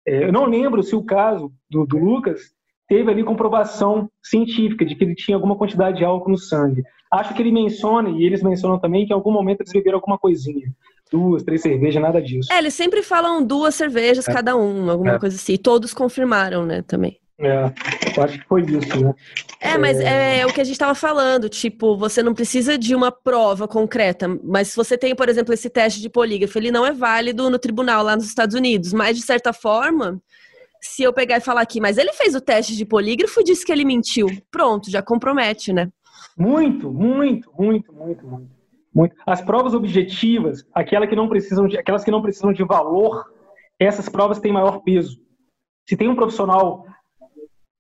[0.05, 2.51] É, eu não lembro se o caso do, do, Lucas
[2.89, 6.83] teve ali comprovação científica de que ele tinha alguma quantidade de álcool no sangue.
[7.09, 10.17] Acho que ele menciona, e eles mencionam também, que em algum momento eles beberam alguma
[10.17, 10.67] coisinha.
[11.09, 12.51] Duas, três cervejas, nada disso.
[12.51, 14.33] É, eles sempre falam duas cervejas é.
[14.33, 15.19] cada um, alguma é.
[15.19, 15.55] coisa assim.
[15.55, 17.17] Todos confirmaram, né, também.
[17.39, 17.65] É,
[18.15, 19.13] eu acho que foi isso, né?
[19.59, 22.93] É, mas é, é o que a gente estava falando, tipo, você não precisa de
[22.93, 26.85] uma prova concreta, mas se você tem, por exemplo, esse teste de polígrafo, ele não
[26.85, 30.21] é válido no tribunal lá nos Estados Unidos, mas de certa forma,
[30.79, 33.65] se eu pegar e falar aqui, mas ele fez o teste de polígrafo e disse
[33.65, 35.89] que ele mentiu, pronto, já compromete, né?
[36.37, 38.51] Muito, muito, muito, muito, muito.
[38.93, 39.15] muito.
[39.25, 43.25] As provas objetivas, aquelas que não precisam de, aquelas que não precisam de valor,
[43.79, 45.17] essas provas têm maior peso.
[45.87, 46.85] Se tem um profissional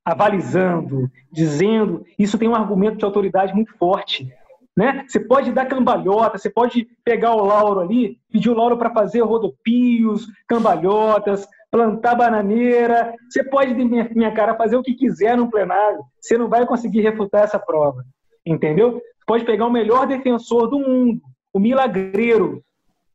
[0.05, 4.27] avalizando, dizendo, isso tem um argumento de autoridade muito forte.
[4.75, 5.05] Né?
[5.07, 9.21] Você pode dar cambalhota, você pode pegar o Lauro ali, pedir o Lauro para fazer
[9.21, 13.13] rodopios, cambalhotas, plantar bananeira.
[13.29, 15.99] Você pode, de minha, minha cara, fazer o que quiser no plenário.
[16.19, 18.03] Você não vai conseguir refutar essa prova.
[18.45, 18.99] Entendeu?
[19.25, 21.21] Pode pegar o melhor defensor do mundo,
[21.53, 22.61] o milagreiro,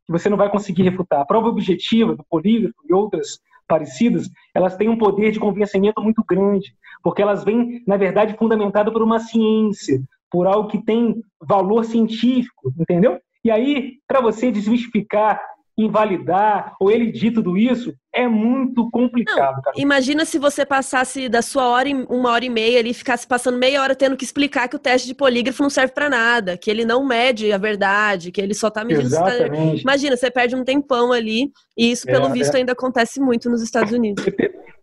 [0.05, 1.21] que você não vai conseguir refutar.
[1.21, 3.39] A prova objetiva do polígrafo e outras
[3.69, 6.73] parecidas, elas têm um poder de convencimento muito grande,
[7.03, 12.73] porque elas vêm, na verdade, fundamentadas por uma ciência, por algo que tem valor científico,
[12.77, 13.19] entendeu?
[13.43, 15.39] E aí, para você desmistificar
[15.83, 19.61] invalidar ou ele dizer tudo isso é muito complicado.
[19.65, 23.57] Não, imagina se você passasse da sua hora, uma hora e meia ali, ficasse passando
[23.57, 26.69] meia hora tendo que explicar que o teste de polígrafo não serve para nada, que
[26.69, 29.07] ele não mede a verdade, que ele só tá medindo.
[29.07, 29.75] Exatamente.
[29.77, 29.81] Tá...
[29.81, 32.57] Imagina, você perde um tempão ali, e isso, pelo é, visto, é.
[32.57, 34.25] ainda acontece muito nos Estados Unidos.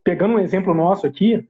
[0.03, 1.47] Pegando um exemplo nosso aqui,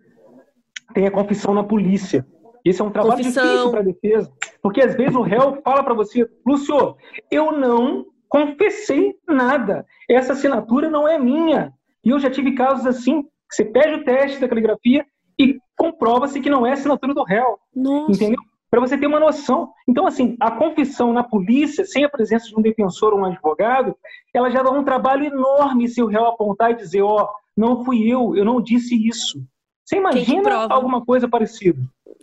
[0.93, 2.27] tem a confissão na polícia.
[2.64, 3.44] Esse é um trabalho confissão.
[3.44, 6.97] difícil para defesa, porque às vezes o réu fala para você, Lúcio,
[7.31, 9.86] eu não confessei nada.
[10.08, 11.72] Essa assinatura não é minha.
[12.04, 15.04] E eu já tive casos assim, que você pede o teste da caligrafia
[15.38, 17.58] e comprova-se que não é assinatura do réu.
[17.74, 18.12] Nossa.
[18.12, 18.40] Entendeu?
[18.70, 19.72] Para você ter uma noção.
[19.88, 23.96] Então, assim, a confissão na polícia, sem a presença de um defensor ou um advogado,
[24.34, 27.84] ela já dá um trabalho enorme se o réu apontar e dizer, ó, oh, não
[27.84, 29.40] fui eu, eu não disse isso.
[29.84, 31.80] Você imagina alguma coisa parecida?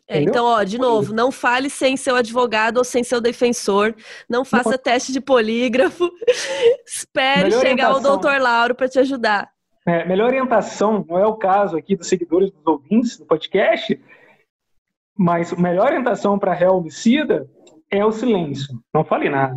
[0.07, 3.95] É, então, ó, de novo, não fale sem seu advogado ou sem seu defensor,
[4.29, 4.77] não faça não.
[4.77, 6.11] teste de polígrafo,
[6.85, 9.49] espere melhor chegar o doutor Lauro para te ajudar.
[9.85, 13.99] É, melhor orientação, não é o caso aqui dos seguidores dos ouvintes do podcast,
[15.17, 17.47] mas a melhor orientação para réu homicida
[17.89, 18.81] é o silêncio.
[18.93, 19.55] Não fale nada.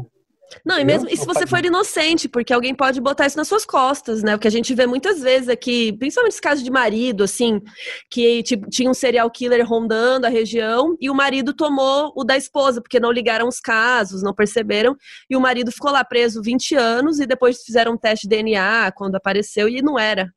[0.64, 3.64] Não, e mesmo e se você for inocente, porque alguém pode botar isso nas suas
[3.64, 4.34] costas, né?
[4.34, 7.60] O que a gente vê muitas vezes aqui, principalmente esse caso de marido, assim,
[8.10, 12.36] que tipo, tinha um serial killer rondando a região e o marido tomou o da
[12.36, 14.96] esposa, porque não ligaram os casos, não perceberam,
[15.28, 18.92] e o marido ficou lá preso 20 anos e depois fizeram um teste de DNA
[18.92, 20.32] quando apareceu e não era.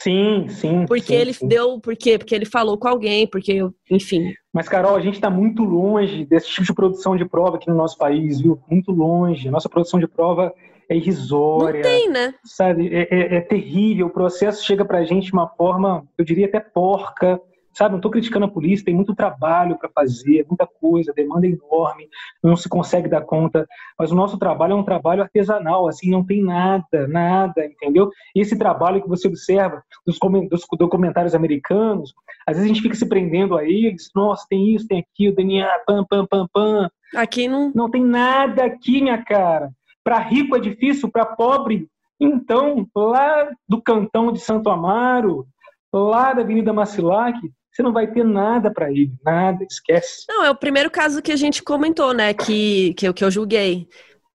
[0.00, 0.84] Sim, sim.
[0.86, 1.48] Porque sim, ele sim.
[1.48, 2.18] deu, por quê?
[2.18, 3.60] Porque ele falou com alguém, porque,
[3.90, 4.34] enfim.
[4.52, 7.76] Mas, Carol, a gente está muito longe desse tipo de produção de prova aqui no
[7.76, 8.60] nosso país, viu?
[8.70, 9.50] Muito longe.
[9.50, 10.52] Nossa produção de prova
[10.88, 11.82] é irrisória.
[11.82, 12.34] Não tem, né?
[12.44, 12.94] Sabe?
[12.94, 14.06] É, é, é terrível.
[14.06, 17.40] O processo chega para a gente de uma forma, eu diria até porca.
[17.76, 22.08] Sabe, não estou criticando a polícia, tem muito trabalho para fazer, muita coisa, demanda enorme,
[22.42, 23.68] não se consegue dar conta.
[23.98, 28.10] Mas o nosso trabalho é um trabalho artesanal, assim, não tem nada, nada, entendeu?
[28.34, 32.14] Esse trabalho que você observa dos, dos documentários americanos,
[32.46, 35.68] às vezes a gente fica se prendendo a eles, nossa, tem isso, tem aquilo, DNA,
[35.86, 36.90] pam, pam, pam, pam.
[37.14, 37.72] Aqui não.
[37.74, 39.70] Não tem nada aqui, minha cara.
[40.02, 41.90] Para rico é difícil, para pobre.
[42.18, 45.46] Então, lá do cantão de Santo Amaro,
[45.92, 47.38] lá da Avenida Macilac,
[47.76, 50.24] você não vai ter nada para ele, nada, esquece.
[50.28, 53.86] Não, é o primeiro caso que a gente comentou, né, que, que, que eu julguei.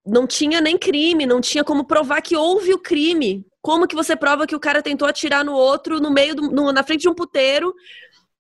[0.05, 3.45] Não tinha nem crime, não tinha como provar que houve o crime.
[3.61, 6.72] Como que você prova que o cara tentou atirar no outro no meio, do, no,
[6.72, 7.73] na frente de um puteiro?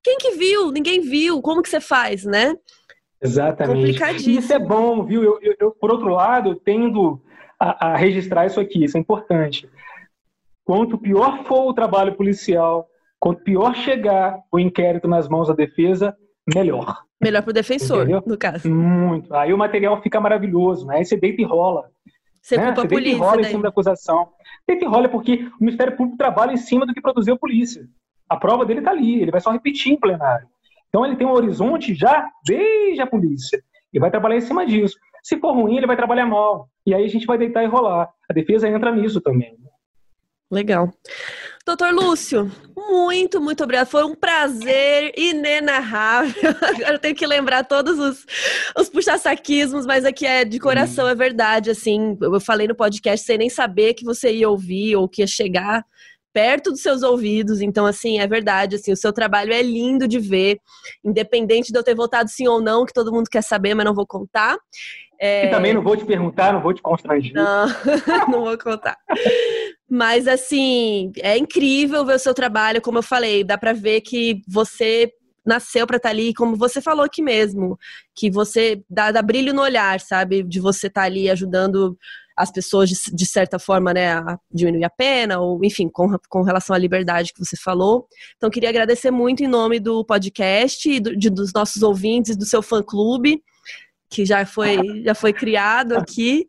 [0.03, 0.71] Quem que viu?
[0.71, 1.41] Ninguém viu.
[1.41, 2.55] Como que você faz, né?
[3.21, 4.37] Exatamente.
[4.37, 5.23] Isso é bom, viu?
[5.23, 7.21] Eu, eu, eu por outro lado, eu tendo
[7.59, 9.69] a, a registrar isso aqui, isso é importante.
[10.65, 12.89] Quanto pior for o trabalho policial,
[13.21, 16.17] Quanto pior chegar o inquérito nas mãos da defesa,
[16.51, 17.03] melhor.
[17.21, 18.23] Melhor para o defensor, Entendeu?
[18.25, 18.67] no caso.
[18.67, 19.31] Muito.
[19.35, 20.97] Aí o material fica maravilhoso, né?
[20.97, 21.87] Aí você deita e rola.
[22.41, 22.65] Você né?
[22.65, 23.11] culpa você a polícia.
[23.11, 23.45] Deita e rola daí.
[23.45, 24.29] em cima da acusação.
[24.67, 27.87] Deita e rola porque o Ministério Público trabalha em cima do que produziu a polícia.
[28.27, 30.47] A prova dele está ali, ele vai só repetir em plenário.
[30.89, 33.61] Então ele tem um horizonte já desde a polícia.
[33.93, 34.97] E vai trabalhar em cima disso.
[35.21, 36.67] Se for ruim, ele vai trabalhar mal.
[36.87, 38.09] E aí a gente vai deitar e rolar.
[38.27, 39.55] A defesa entra nisso também.
[40.51, 40.93] Legal.
[41.65, 43.89] Doutor Lúcio, muito, muito obrigada.
[43.89, 46.33] Foi um prazer inenarrável.
[46.61, 48.25] Agora eu tenho que lembrar todos os,
[48.77, 51.69] os puxa-saquismos, mas aqui é de coração, é verdade.
[51.69, 55.27] Assim, eu falei no podcast sem nem saber que você ia ouvir ou que ia
[55.27, 55.85] chegar
[56.33, 57.61] perto dos seus ouvidos.
[57.61, 58.75] Então, assim, é verdade.
[58.75, 60.57] Assim, o seu trabalho é lindo de ver,
[61.01, 63.93] independente de eu ter votado sim ou não, que todo mundo quer saber, mas não
[63.93, 64.57] vou contar.
[65.19, 65.45] É...
[65.45, 67.33] E também não vou te perguntar, não vou te constranger.
[67.33, 67.67] Não,
[68.27, 68.97] não vou contar.
[69.93, 74.41] Mas, assim, é incrível ver o seu trabalho, como eu falei, dá para ver que
[74.47, 75.11] você
[75.45, 77.77] nasceu para estar tá ali, como você falou aqui mesmo,
[78.15, 80.43] que você dá, dá brilho no olhar, sabe?
[80.43, 81.97] De você estar tá ali ajudando
[82.37, 86.41] as pessoas, de, de, certa forma, né, a diminuir a pena, ou enfim, com, com
[86.41, 88.07] relação à liberdade que você falou.
[88.37, 92.45] Então, queria agradecer muito em nome do podcast, e do, de, dos nossos ouvintes, do
[92.45, 93.43] seu fã-clube,
[94.09, 96.47] que já foi, já foi criado aqui.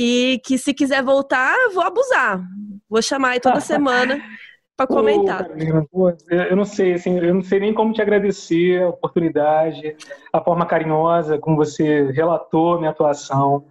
[0.00, 2.40] E que se quiser voltar, vou abusar.
[2.88, 4.22] Vou chamar aí toda semana
[4.76, 5.48] para comentar.
[5.90, 9.96] Pô, eu não sei, assim, eu não sei nem como te agradecer a oportunidade,
[10.32, 13.66] a forma carinhosa como você relatou a minha atuação.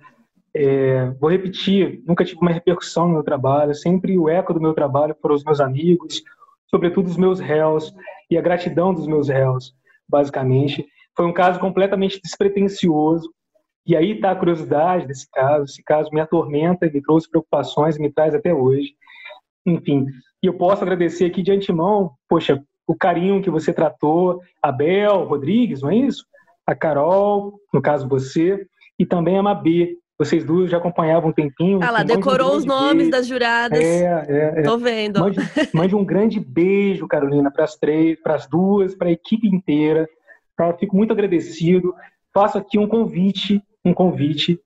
[0.54, 4.74] É, vou repetir, nunca tive uma repercussão no meu trabalho, sempre o eco do meu
[4.74, 6.22] trabalho foram os meus amigos,
[6.70, 7.94] sobretudo os meus réus
[8.30, 9.74] e a gratidão dos meus réus,
[10.10, 10.86] basicamente.
[11.16, 13.32] Foi um caso completamente despretensioso,
[13.88, 15.64] e aí está a curiosidade desse caso.
[15.64, 18.94] Esse caso me atormenta, me trouxe preocupações e me traz até hoje.
[19.66, 20.06] Enfim,
[20.44, 25.26] e eu posso agradecer aqui de antemão, poxa, o carinho que você tratou, a Bel
[25.26, 26.26] Rodrigues, não é isso?
[26.66, 28.66] A Carol, no caso você,
[29.00, 31.80] e também a Mabê, vocês duas já acompanhavam um tempinho.
[31.84, 33.12] Ah lá, decorou um os nomes beijo.
[33.12, 33.80] das juradas.
[33.80, 34.62] É, é, é.
[34.64, 35.20] Tô vendo.
[35.20, 35.38] Mande,
[35.74, 40.10] mande um grande beijo, Carolina, para as três, para as duas, para a equipe inteira.
[40.56, 40.74] Tá?
[40.74, 41.94] Fico muito agradecido.
[42.34, 44.60] Faço aqui um convite, um convite.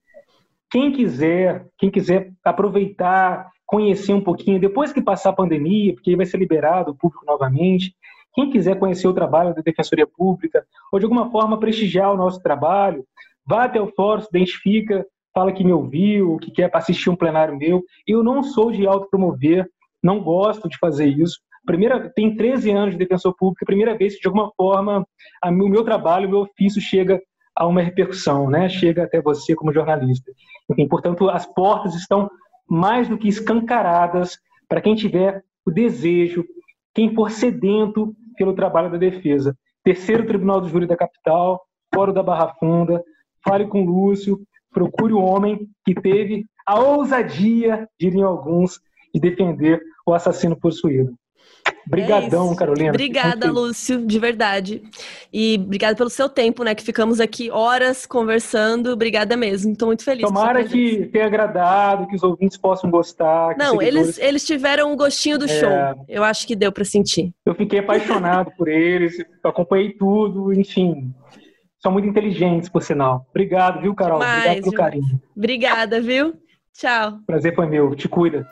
[0.69, 6.25] Quem quiser, quem quiser aproveitar, conhecer um pouquinho, depois que passar a pandemia, porque vai
[6.25, 7.95] ser liberado o público novamente,
[8.33, 12.41] quem quiser conhecer o trabalho da Defensoria Pública, ou de alguma forma prestigiar o nosso
[12.41, 13.05] trabalho,
[13.45, 17.57] vá até o fórum, se identifica, fala que me ouviu, que quer assistir um plenário
[17.57, 17.83] meu.
[18.07, 19.69] Eu não sou de autopromover,
[20.01, 21.39] não gosto de fazer isso.
[21.65, 25.05] Primeira, tem 13 anos de defensor público, primeira vez que de alguma forma
[25.41, 27.21] a, o meu trabalho, o meu ofício chega
[27.55, 28.69] a uma repercussão, né?
[28.69, 30.31] Chega até você como jornalista.
[30.69, 32.29] Enfim, portanto, as portas estão
[32.67, 36.45] mais do que escancaradas para quem tiver o desejo,
[36.93, 39.55] quem for sedento pelo trabalho da defesa.
[39.83, 41.61] Terceiro Tribunal do Júri da Capital,
[41.93, 43.03] Fórum da Barra Funda,
[43.43, 44.39] fale com Lúcio,
[44.71, 48.79] procure o homem que teve a ousadia, diriam alguns,
[49.13, 51.13] de defender o assassino possuído.
[51.87, 52.89] Obrigadão, é Carolina.
[52.89, 54.81] Obrigada, Lúcio, de verdade.
[55.33, 56.75] E obrigada pelo seu tempo, né?
[56.75, 58.91] Que ficamos aqui horas conversando.
[58.91, 59.71] Obrigada mesmo.
[59.71, 60.25] Estou muito feliz.
[60.25, 63.55] Tomara que tenha agradado, que os ouvintes possam gostar.
[63.57, 64.17] Não, seguidores...
[64.17, 65.47] eles, eles tiveram um gostinho do é...
[65.47, 66.05] show.
[66.07, 67.31] Eu acho que deu para sentir.
[67.45, 71.13] Eu fiquei apaixonado por eles, acompanhei tudo, enfim.
[71.81, 73.25] São muito inteligentes, por sinal.
[73.31, 74.19] Obrigado, viu, Carol?
[74.19, 75.21] Demais, Obrigado pelo carinho.
[75.35, 76.33] Obrigada, viu?
[76.73, 77.19] Tchau.
[77.25, 77.95] Prazer foi meu.
[77.95, 78.47] Te cuida.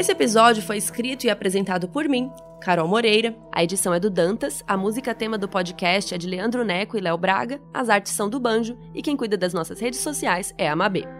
[0.00, 3.36] Esse episódio foi escrito e apresentado por mim, Carol Moreira.
[3.52, 7.02] A edição é do Dantas, a música tema do podcast é de Leandro Neco e
[7.02, 10.70] Léo Braga, as artes são do Banjo e quem cuida das nossas redes sociais é
[10.70, 11.19] a Mabê.